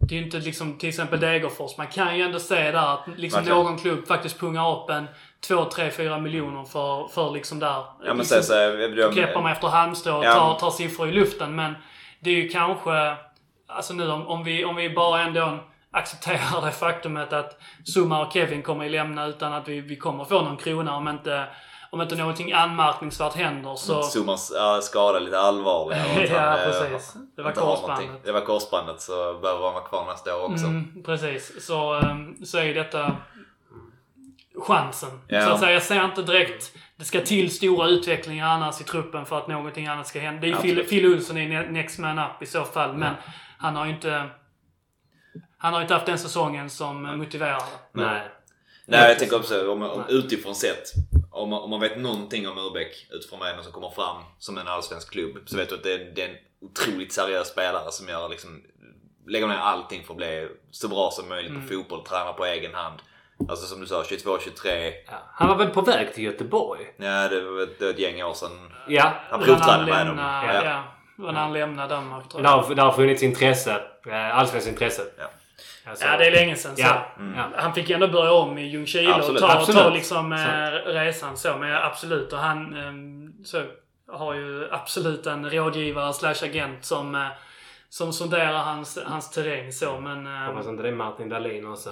[0.00, 1.76] Det är ju inte liksom till exempel Degerfors.
[1.78, 5.08] Man kan ju ändå se där att liksom någon klubb faktiskt pungar upp en
[5.48, 7.84] 2, 3, 4 miljoner för, för liksom där.
[8.04, 10.34] Ja liksom, så, så, jag, greppar man efter halmstrå och Ja.
[10.34, 11.54] tar, tar siffror i luften.
[11.54, 11.74] Men
[12.20, 13.16] det är ju kanske...
[13.66, 15.58] Alltså nu om, om, vi, om vi bara ändå
[15.90, 17.60] accepterar det faktumet att
[17.96, 21.08] Zuma och Kevin kommer att lämna utan att vi, vi kommer få någon krona om
[21.08, 21.46] inte,
[21.90, 24.02] om inte någonting anmärkningsvärt händer så...
[24.02, 26.26] Zumans ja, skada är lite allvarligare.
[26.30, 27.16] Ja, eh, precis.
[27.36, 28.24] Det var korsbandet.
[28.24, 30.66] Det var korsbandet så behöver han vara kvar nästa år också.
[30.66, 31.66] Mm, precis.
[31.66, 33.16] Så, ehm, så är detta
[34.66, 35.20] chansen.
[35.28, 35.46] Ja.
[35.46, 39.26] Så att säga, jag ser inte direkt det ska till stora utvecklingar annars i truppen
[39.26, 40.40] för att någonting annat ska hända.
[40.40, 40.88] Det är ju Phil.
[40.88, 43.14] Phil Olsson i ne- next man up i så fall, men
[43.58, 44.30] han har ju inte...
[45.58, 47.62] Han har ju inte haft den säsongen som motiverar.
[47.92, 48.28] Nej.
[48.90, 50.92] Nej, jag tänker också om, om, utifrån sett.
[51.32, 54.58] Om man, om man vet någonting om Urbeck utifrån vad är som kommer fram som
[54.58, 57.92] en allsvensk klubb så vet du att det är, det är en otroligt seriös spelare
[57.92, 58.62] som gör liksom
[59.26, 61.68] lägger ner allting för att bli så bra som möjligt Mm.
[61.68, 62.98] på fotboll, tränar på egen hand.
[63.48, 64.92] Alltså som du sa, 22, 23.
[65.06, 65.12] Ja.
[65.32, 66.80] Han var väl på väg till Göteborg?
[66.96, 68.70] Ja, det var ett, det var ett gäng år sedan.
[68.88, 69.12] Ja.
[69.30, 70.18] Han Det provtränade med dem.
[70.18, 70.54] Ja.
[70.64, 70.84] Ja,
[71.16, 72.58] det var när han lämnade Danmark tror Det jag.
[72.62, 73.82] har, det har funnits intresse.
[74.06, 75.02] eh, Allsvenskt intresse.
[75.18, 75.24] Ja.
[75.84, 76.76] Alltså, Ja, det är länge sedan.
[76.76, 76.82] Så.
[76.82, 77.06] Ja.
[77.36, 77.50] Ja.
[77.56, 79.92] Han fick ju ändå börja om i Ljungskile och Absolut, ta, ta absolut.
[79.94, 80.38] liksom eh,
[80.92, 81.56] resan så.
[81.56, 82.32] Men absolut.
[82.32, 83.62] Och han eh, så,
[84.12, 87.26] har ju absolut en rådgivare slash agent som, eh,
[87.88, 90.00] som sonderar hans, hans terräng så.
[90.00, 90.26] Men...
[90.26, 91.90] eh, Hoppas inte det är Martin Dahlin också.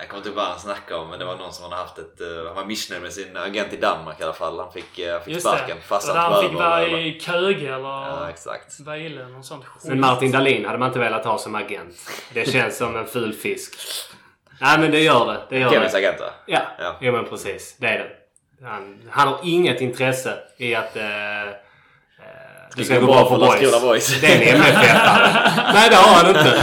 [0.00, 1.98] Jag kommer inte ihåg vad han snackade om men det var någon som hade haft
[1.98, 2.20] ett...
[2.20, 4.58] eh, han var missnöjd med sin agent i Danmark i alla fall.
[4.58, 7.66] Han fick, uh, fick Just sparken fast Och han han fick vara eller- i Köge
[7.74, 8.80] eller Ja, exakt.
[8.80, 9.84] Vejle eller något sånt skit.
[9.84, 11.94] Men Martin Dahlin hade man inte velat ha som agent.
[12.32, 13.74] Det känns som en ful fisk.
[14.60, 15.40] Nej men det gör det.
[15.50, 15.98] Det gör Kevins det.
[15.98, 16.30] agent va?
[16.46, 16.96] Ja, Ja.
[17.00, 17.76] Jo, men precis.
[17.78, 18.10] Det är det.
[18.66, 21.48] Han, han har inget intresse i att eh, eh,
[22.76, 24.20] det ska gå bra för Landskrona boys.
[24.20, 24.98] Det är en MFF.
[25.74, 26.60] Nej det har han inte.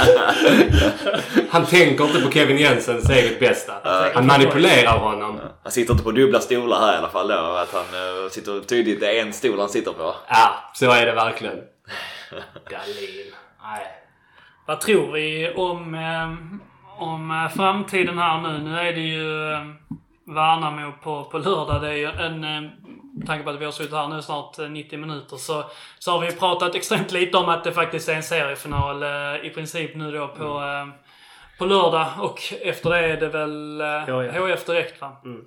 [1.50, 3.74] Han tänker inte på Kevin Jensens eget bästa.
[4.14, 5.40] Han manipulerar honom.
[5.64, 7.34] Han sitter inte på dubbla stolar här i alla fall då.
[7.36, 10.16] Att han uh, sitter tydligt, det är en stol han sitter på.
[10.28, 11.56] Ja, så är det verkligen.
[12.70, 13.34] Dahlin.
[13.64, 13.88] Nej.
[14.66, 16.34] Vad tror vi om, eh,
[17.04, 18.60] om eh, framtiden här nu?
[18.60, 19.60] Nu är det ju eh,
[20.26, 21.82] Värnamo på, på lördag.
[21.82, 22.72] Det är ju en...
[23.12, 25.66] Eh, med tanke på att vi har suttit här nu snart eh, 90 minuter så,
[26.00, 29.50] så har vi pratat extremt lite om att det faktiskt är en seriefinal eh, i
[29.50, 30.88] princip nu då på, eh,
[31.58, 32.08] på lördag.
[32.20, 34.36] Och efter det är det väl eh, HIF.
[34.36, 35.22] HF direkt va?
[35.26, 35.46] Mm.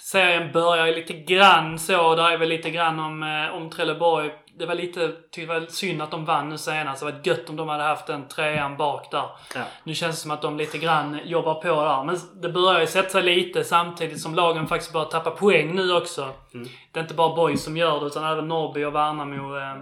[0.00, 2.14] Serien börjar ju lite grann så.
[2.14, 5.66] Där är väl lite grann om, eh, om Trelleborg det var lite, tyckte det var
[5.66, 7.00] synd att de vann nu senast.
[7.00, 9.24] Det var gött om de hade haft en trean bak där.
[9.54, 9.60] Ja.
[9.84, 12.04] Nu känns det som att de lite grann jobbar på där.
[12.04, 15.92] Men det börjar ju sätta sig lite samtidigt som lagen faktiskt börjar tappa poäng nu
[15.92, 16.28] också.
[16.92, 19.76] Det är inte bara Boys som gör det utan även Norrby och Värnamo eh,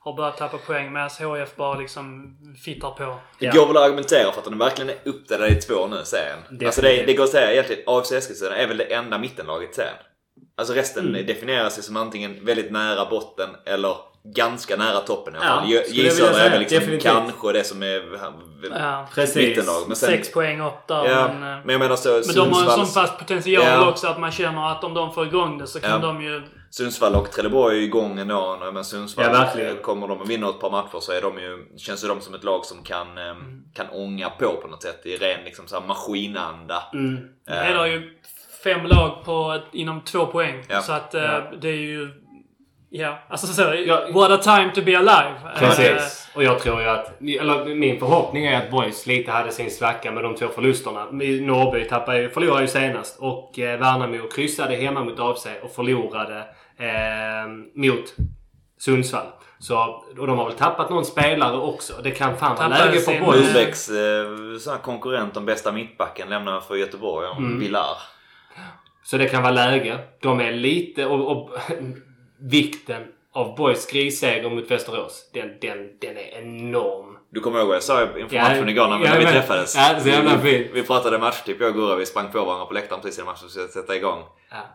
[0.00, 3.04] har börjat tappa poäng medan HF bara liksom fittar på.
[3.38, 3.52] Det Ja.
[3.52, 6.38] går väl att argumentera för att de verkligen är uppdelade i två nu, serien.
[6.66, 9.94] Alltså det, det går att säga egentligen, AFC Eskilstuna är väl det enda mittenlaget serien.
[10.56, 11.26] Alltså resten Mm.
[11.26, 15.68] definierar sig som antingen väldigt nära botten eller ganska nära toppen i alla Ja, fall.
[15.70, 17.02] J- skulle jag J vilja Södra är liksom Definitivt.
[17.12, 18.02] kanske det som är
[18.70, 19.08] Ja.
[19.14, 19.36] Precis.
[19.36, 19.82] mittenlag.
[19.86, 21.04] Men sen, Sex poäng där.
[21.08, 23.64] ja, men, eh, men jag menar så men de har en sån Sundsvalls, fast potential
[23.66, 23.88] Ja.
[23.88, 25.98] också att man känner att om de får igång det så kan Ja.
[25.98, 26.42] de ju...
[26.70, 28.70] Sundsvall och Trelleborg är ju igång ändå.
[28.72, 32.04] Men Sundsvall, Ja, kommer de att vinna ett par matcher så är de ju, känns
[32.04, 33.34] ju de som ett lag som kan, eh,
[33.74, 35.06] kan ånga på på något sätt.
[35.06, 36.82] I ren liksom, så här maskinanda.
[36.92, 37.16] Mm.
[37.46, 38.10] Det är ju
[38.64, 40.64] fem lag på, inom två poäng.
[40.68, 40.80] Ja.
[40.82, 41.42] Så att eh, Ja.
[41.60, 42.08] det är ju...
[42.90, 44.08] Ja, alltså så, Ja.
[44.12, 45.34] what a time to be alive.
[45.54, 46.28] Eh, Precis.
[46.34, 47.20] Och jag tror ju att...
[47.20, 51.04] Eller min förhoppning är att Boys lite hade sin svacka med de två förlusterna.
[51.10, 53.18] Norrby tappade, ju- förlorade ju senast.
[53.20, 56.38] Och eh, Värnamo kryssade hemma mot AFC och förlorade
[56.78, 58.14] eh, mot
[58.78, 59.26] Sundsvall.
[59.58, 59.76] Så,
[60.18, 61.92] och de har väl tappat någon spelare också.
[62.02, 63.46] Det kan fan vara läge för Boys.
[63.46, 67.28] Rudbecks eh, sån här konkurrent om bästa mittbacken lämnar för Göteborg.
[67.28, 67.60] Om Mm.
[67.60, 67.96] Villar.
[69.04, 69.98] Så det kan vara läge.
[70.22, 71.06] De är lite...
[71.06, 71.50] Och, och
[72.40, 73.02] vikten
[73.34, 75.30] av Boys grisseger mot Västerås.
[75.34, 77.14] Den, den, den är enorm.
[77.30, 79.32] Du kommer ihåg vad jag sa inför Ja, matchen igår när, ja, när vi men-
[79.32, 79.76] träffades?
[79.76, 80.70] ja, så jävla vi, fint.
[80.74, 81.96] vi pratade matchtipp jag och Gurra.
[81.96, 84.22] Vi sprang på varandra på läktaren precis innan matchen skulle sätta igång.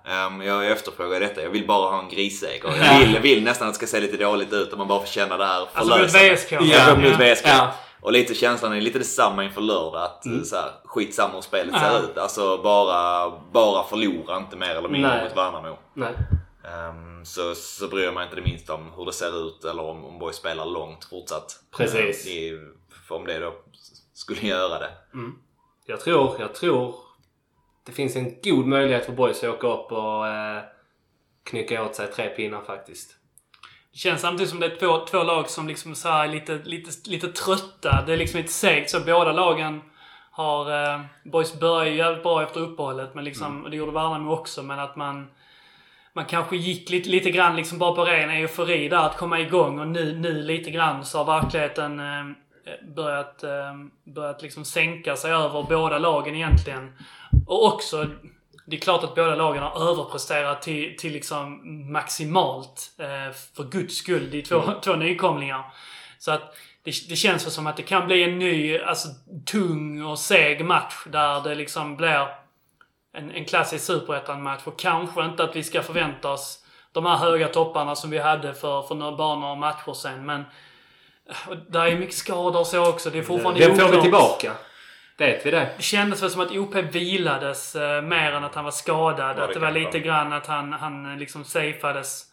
[0.06, 0.28] Ja.
[0.28, 1.42] Um, jag efterfrågar detta.
[1.44, 2.74] Jag vill bara ha en grisseger.
[2.78, 5.08] Jag vill, vill nästan att det ska se lite dåligt ut om man bara får
[5.08, 6.36] känna det här Alltså mot förlösande.
[6.36, 6.52] VSK.
[6.52, 7.48] Ja, mot VSK.
[8.02, 10.04] Och lite känslan är lite detsamma inför lördag.
[10.04, 10.44] Att Mm.
[10.46, 12.18] så här, skitsamma hur spelet ser ut.
[12.18, 15.24] Alltså bara, bara förlora inte mer eller mindre Nej.
[15.24, 15.78] mot Värnamo.
[15.94, 16.14] Nej.
[16.90, 19.84] Um, så, så bryr jag mig inte det minsta om hur det ser ut eller
[19.84, 21.64] om, om Boys spelar långt fortsatt.
[21.78, 22.26] Precis.
[22.26, 22.60] Um, i,
[23.10, 23.54] om det då
[24.14, 24.92] skulle göra det.
[25.86, 26.96] Jag tror, jag tror
[27.86, 30.64] det finns en god möjlighet för Boys att åka upp och eh,
[31.44, 33.16] knycka åt sig tre pinnar faktiskt.
[33.92, 36.62] Det känns samtidigt som det är två, två lag som liksom så här är lite,
[36.64, 38.04] lite, lite trötta.
[38.06, 38.90] Det är liksom lite segt.
[38.90, 39.82] Så båda lagen
[40.32, 40.84] har...
[40.84, 43.16] Eh, Boys började ju jävligt bra efter uppehållet.
[43.16, 44.64] Men liksom, och det gjorde Värnamo också.
[44.64, 45.30] Men att man...
[46.16, 49.80] Man kanske gick lite, lite grann liksom bara på ren eufori där att komma igång.
[49.80, 52.26] Och nu, nu lite grann så har verkligheten eh,
[52.96, 53.74] börjat, eh,
[54.04, 56.98] börjat liksom sänka sig över båda lagen egentligen.
[57.48, 58.10] Och också,
[58.66, 61.62] det är klart att båda lagen har överpresterat till, till liksom
[61.92, 62.92] maximalt.
[62.98, 64.30] Eh, för guds skull.
[64.32, 65.66] Det är två, två nykomlingar.
[66.20, 69.08] Så att det, det känns som att det kan bli en ny, alltså
[69.46, 72.43] tung och seg match där det liksom blir
[73.14, 74.62] en, en klassisk superettan-match.
[74.66, 76.60] Och kanske inte att vi ska förvänta oss
[76.92, 80.26] de här höga topparna som vi hade för, för några, bara några matcher sen.
[80.26, 80.46] Men
[81.30, 83.10] eh, där är mycket skador och så också.
[83.10, 84.52] Det är fortfarande Vem får vi tillbaka?
[85.18, 85.70] Vet vi det?
[85.78, 89.38] Det kändes väl som att OP vilades eh, mer än att han var skadad.
[89.38, 90.00] Ja, att det det var lite vara.
[90.00, 92.26] grann att han, han eh, liksom safeades.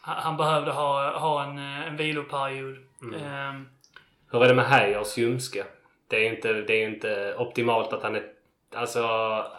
[0.00, 2.76] Han, han behövde ha, ha en, eh, en viloperiod.
[3.02, 3.24] Mm.
[3.24, 3.68] Ehm,
[4.32, 5.64] Hur är det med Heiers ljumske?
[6.08, 8.22] Det är ju inte, det är inte optimalt att han är,
[8.76, 9.02] alltså,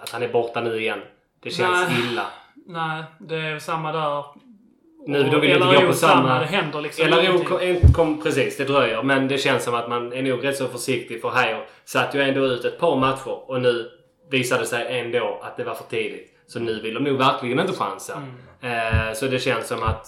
[0.02, 1.02] att han är borta nu igen.
[1.40, 2.12] Det känns Nej.
[2.12, 2.26] illa.
[2.68, 4.24] nej, det är samma där.
[5.08, 6.40] Nu, då vill jag inte gå på samma...
[6.40, 9.04] Det händer liksom LRO kom, kom, precis, det dröjer.
[9.04, 12.22] Men det känns som att man är nog rätt så försiktig för Heier satt ju
[12.22, 13.92] ändå ut ett par matcher och nu
[14.30, 16.34] visade det sig ändå att det var för tidigt.
[16.48, 18.22] Så nu vill de nog verkligen inte chansa.
[18.62, 19.08] Mm.
[19.08, 20.08] Eh, så det känns som att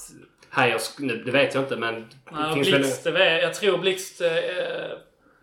[0.99, 2.09] nu, det vet jag inte men...
[2.31, 4.21] Nej, finns Blixt, det jag tror Blixt...
[4.21, 4.29] Eh,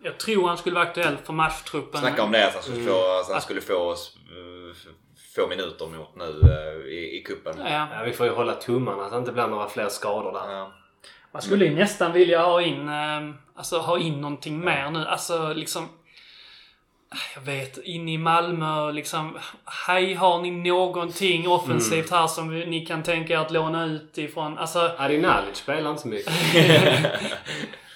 [0.03, 1.99] jag tror han skulle vara aktuell för matchtruppen.
[2.01, 2.93] Snacka om det att han skulle Mm.
[2.93, 4.75] få, att han skulle få, eh,
[5.35, 7.53] få minuter mot nu eh, i, i kuppen.
[7.59, 7.87] Ja.
[7.93, 10.51] Ja, vi får ju hålla tummarna att det inte blir några fler skador där.
[10.55, 10.73] Ja.
[11.31, 15.05] Man skulle ju nästan vilja ha in, eh, alltså ha in någonting mer nu.
[15.05, 15.89] Alltså liksom...
[17.35, 19.37] Jag vet, in i Malmö liksom.
[19.87, 24.57] Hej, har ni någonting offensivt här som ni kan tänka er att låna ut ifrån?
[24.57, 26.33] Alltså, Adi Nalic spelar inte så mycket.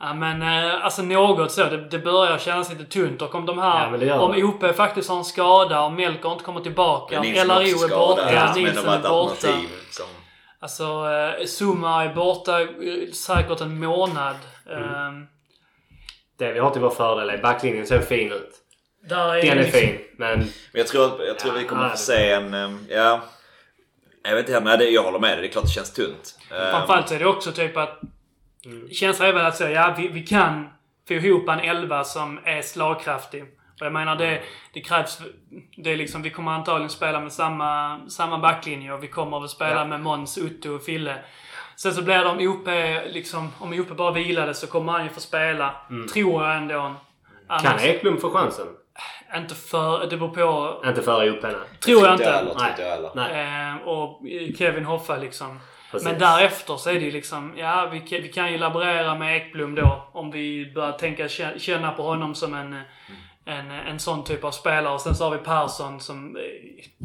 [0.00, 1.64] ja men eh, alltså något så.
[1.64, 3.22] Det, det börjar kännas lite tunt.
[3.22, 4.44] Och om de här, Ja, men om.
[4.44, 7.14] OP faktiskt har en skada och Melker inte kommer tillbaka.
[7.14, 9.48] Ja, Om LRO är borta, som ändå Nilsson är borta.
[9.90, 10.06] Som,
[10.60, 12.66] Alltså, eh, Zuma är borta eh,
[13.14, 14.36] säkert en månad.
[14.70, 15.12] Eh,
[16.38, 18.50] Det vi har till vår fördel är backlinjen ser fin ut.
[19.08, 20.38] där är Den är liksom- fin, men...
[20.38, 22.54] men jag tror, jag tror Ja, vi kommer ja, få se en...
[22.54, 23.20] eh, Ja,
[24.22, 25.40] jag vet inte, det, jag håller med dig.
[25.42, 26.38] Det är klart det känns tunt.
[26.48, 28.00] Framförallt så är det också typ att...
[28.92, 30.68] Känslan är väl att säga, ja vi, vi kan
[31.08, 33.42] få ihop en elva som är slagkraftig.
[33.80, 35.18] Och jag menar det, det krävs...
[35.76, 39.48] Det är liksom, vi kommer antagligen spela med samma, samma backlinje och vi kommer väl
[39.48, 39.84] spela Ja.
[39.84, 41.18] med Måns, Otto och Fille.
[41.76, 42.66] Sen så blir det om OP,
[43.12, 45.74] liksom, om OP bara vilade så kommer han ju få spela.
[46.12, 46.74] Tror jag ändå.
[46.74, 46.96] Kan
[47.46, 48.66] Annars, Eklund få chansen?
[49.36, 50.06] inte för...
[50.06, 50.88] Det beror på...
[50.88, 51.54] Inte före OP nej.
[51.80, 52.22] Tror jag Inte
[52.70, 53.10] inte jag heller.
[53.14, 53.70] Nej.
[53.72, 54.20] Eh, och
[54.58, 55.60] Kevin Hoffa liksom.
[55.90, 56.08] Precis.
[56.08, 59.36] Men därefter så är det ju liksom, ja vi kan, vi kan ju laborera med
[59.36, 60.08] Ekblom då.
[60.12, 62.72] Om vi börjar tänka, kä- känna på honom som en,
[63.44, 64.94] en, en sån typ av spelare.
[64.94, 66.42] Och sen så har vi Persson som, eh,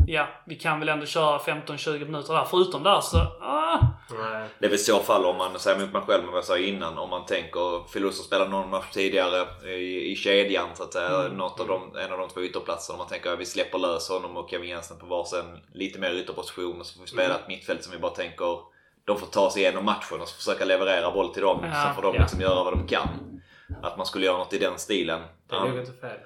[0.08, 2.46] ja vi kan väl ändå köra 15-20 minuter där.
[2.50, 3.80] Förutom där så, ah,
[4.10, 4.48] Nej.
[4.60, 6.46] Det är väl i så fall om man, säger emot mig själv med vad jag
[6.46, 10.94] sa innan, om man tänker Filoso spelar någon match tidigare i, i kedjan så att
[10.94, 11.10] säga.
[11.34, 12.94] Något av de, en av de två ytterplatserna.
[12.96, 16.14] Om man tänker att vi släpper lös honom och Kevin Jensen på varsin lite mer
[16.14, 18.73] ytterposition och så får vi spela ett mittfält som vi bara tänker
[19.06, 21.66] de får ta sig igenom matchen och försöka leverera boll till dem.
[21.74, 22.22] Ja, så får de ja.
[22.22, 23.42] liksom göra vad de kan.
[23.84, 25.22] Att man skulle göra något i den stilen.
[25.50, 26.18] Det är nog inte fel.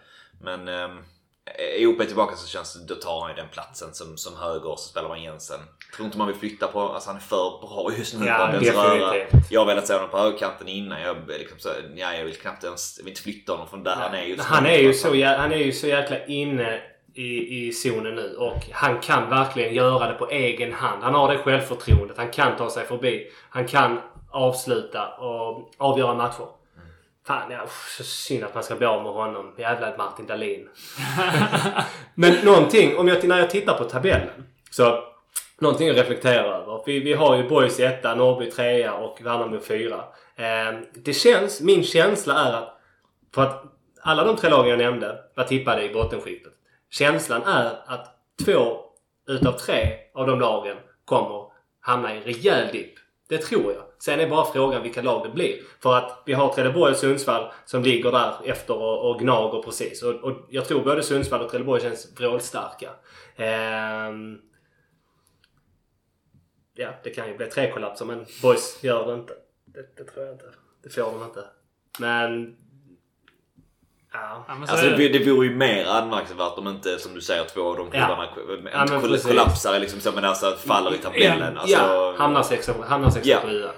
[0.41, 1.03] Men um,
[1.79, 4.71] är OP tillbaka så känns det, då tar han ju den platsen som, som höger
[4.71, 5.59] och så spelar man Jensen.
[5.95, 9.51] Tror inte man vill flytta på, alltså han är för bra just nu Ja, definitivt.
[9.51, 11.01] Jag har velat se honom på högerkanten innan.
[11.01, 13.95] Jag, liksom så, ja, jag vill knappt ens, jag vill inte flytta honom från där
[13.95, 14.69] han är just Han nu.
[14.69, 16.81] är ju så, jä- han är ju så jäkla inne
[17.17, 21.03] i, i zonen nu och han kan verkligen göra det på egen hand.
[21.03, 22.17] Han har det självförtroendet.
[22.17, 23.27] Han kan ta sig förbi.
[23.49, 23.99] Han kan
[24.31, 26.47] avsluta och avgöra matcher.
[27.27, 27.67] Fan, ja,
[27.97, 29.53] så synd att man ska bli av med honom.
[29.57, 30.69] Jävla Martin Dahlin.
[32.13, 34.45] Men någonting, om jag, när jag tittar på tabellen.
[34.71, 35.03] Så
[35.59, 36.81] någonting att reflektera över.
[36.85, 40.03] Vi, vi har ju Boys etta, Norrby trea och Värnamo fyra.
[40.35, 42.73] Eh, det känns, min känsla är att
[43.33, 43.63] för att
[44.01, 46.53] alla de tre lagen jag nämnde var tippade i bottenskiktet.
[46.89, 48.77] Känslan är att två
[49.27, 52.93] utav tre av de lagen kommer hamna i en rejäl dipp.
[53.29, 53.83] Det tror jag.
[53.99, 55.59] Sen är bara frågan vilka lag det blir.
[55.79, 60.03] För att vi har Trelleborg och Sundsvall som ligger där efter och, och gnager precis.
[60.03, 62.89] Och, och jag tror både Sundsvall och Trelleborg känns vrålstarka.
[63.35, 64.41] Ehm,
[66.73, 69.33] ja, det kan ju bli tre kollapser men Boys gör det inte.
[69.65, 70.45] Det, det tror jag inte.
[70.83, 71.43] Det får de inte.
[71.99, 72.57] Men...
[74.21, 74.45] Ja.
[74.47, 75.31] ja, Alltså det, det.
[75.31, 78.05] vore ju mer anmärkningsvärt om inte, som du säger, två av de Ja.
[78.07, 78.29] klubbarna
[78.73, 79.25] Ja, precis.
[79.27, 81.57] kollapsar liksom så, men alltså faller i tabellen.
[81.57, 83.39] Alltså, ja, hamnar sexa, hamnar sexa Ja.
[83.41, 83.69] sjua.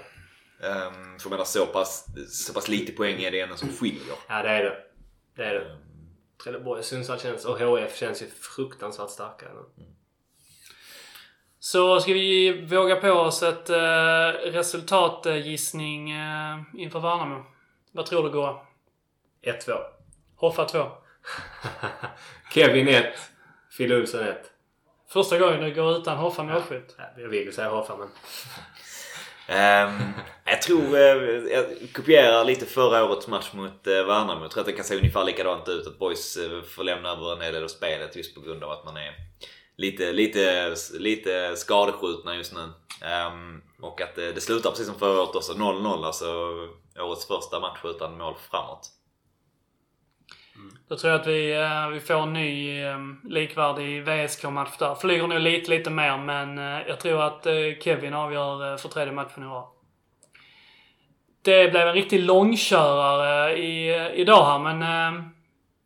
[0.62, 4.14] Um, för jag menar så pass, så pass lite poäng är det ändå som skiljer.
[4.28, 4.76] Ja, det är det.
[5.36, 5.76] Det är det.
[6.42, 8.26] Trelleborg och Sundsvall känns, och HF känns ju
[8.56, 9.84] fruktansvärt starka nu.
[11.58, 17.44] Så ska vi våga på oss ett eh, resultatgissning eh, inför Värnamo?
[17.92, 18.62] Vad tror du går?
[19.46, 19.72] 1-2.
[20.40, 20.86] Hoffa 2.
[22.54, 23.04] Kevin 1.
[23.76, 24.36] Phil Olsson 1.
[25.08, 26.94] Första gången du går utan Hoffa målskytt.
[26.98, 28.08] Ja, jag vill ju säga Hoffa men...
[29.46, 29.98] Ehm,
[30.44, 34.42] jag tror, eh, jag kopierar lite förra årets match mot uh, Värnamo.
[34.42, 35.86] Jag tror att det kan se ungefär likadant ut.
[35.86, 38.70] Att Boys uh, får lämna över en hel del av spelet just på grund av
[38.70, 39.14] att man är
[39.76, 42.68] lite, lite, lite skadeskjutna just nu.
[43.06, 45.52] Ehm, och att det, det slutar precis som förra året också.
[45.52, 46.54] 0-0 alltså
[46.98, 48.99] årets första match utan mål framåt.
[50.90, 54.94] Då tror jag att vi, eh, vi får en ny eh, likvärdig VSK-match där.
[54.94, 57.46] Flyger nog lite, lite mer men eh, jag tror att
[57.82, 59.64] Kevin avgör för tredje matchen i rad.
[61.42, 64.84] Det blev en riktig långkörare i, idag här men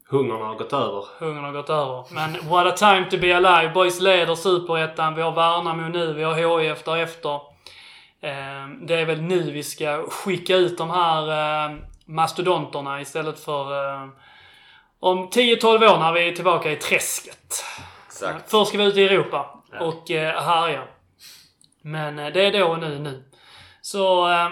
[0.08, 1.04] Hungern har gått över.
[1.18, 2.04] hungern har gått över.
[2.10, 3.72] Men what a time to be alive.
[3.74, 5.14] Boys leder superettan.
[5.14, 6.12] Vi har Värnamo nu.
[6.12, 7.40] Vi har HIF därefter.
[8.86, 13.64] Det är väl nu vi ska skicka ut de här mastodonterna istället för
[15.04, 17.64] om 10-12 år när vi är tillbaka i träsket.
[18.06, 18.50] Exakt.
[18.50, 20.82] Först ska vi ut i Europa och eh, härja.
[21.82, 23.24] Men eh, det är då och nu nu.
[23.82, 24.48] Så eh,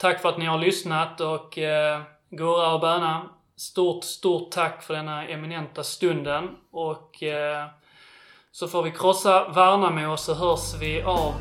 [0.00, 2.00] tack för att ni har lyssnat och eh,
[2.30, 3.22] Gurra och Böna.
[3.56, 7.66] Stort, stort tack för denna eminenta stunden och eh,
[8.52, 11.34] så får vi krossa Värnamo och så hörs vi av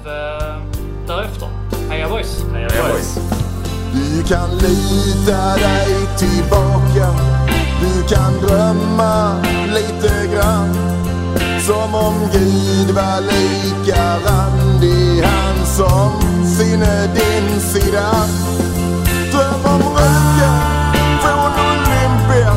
[1.07, 1.47] därefter.
[1.89, 2.43] Heja boys!
[2.53, 3.15] Heja Ja, boys.
[3.93, 7.34] Du kan lita dig tillbaka
[7.81, 9.35] du kan drömma
[9.67, 10.73] lite grann
[11.65, 16.11] Som om Gud var lika randig Han som
[16.57, 18.11] sinne din sida.
[19.31, 20.61] Dröm om röken
[21.21, 22.53] från Olympia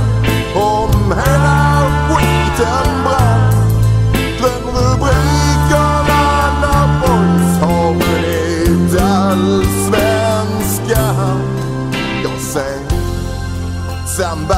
[0.54, 1.58] Om hela
[2.08, 3.42] skiten brann.
[4.38, 6.22] Glöm rubrikerna
[6.60, 11.38] när boys har vunnit allsvenskan
[12.22, 12.88] Jag säger.
[14.06, 14.57] sambalek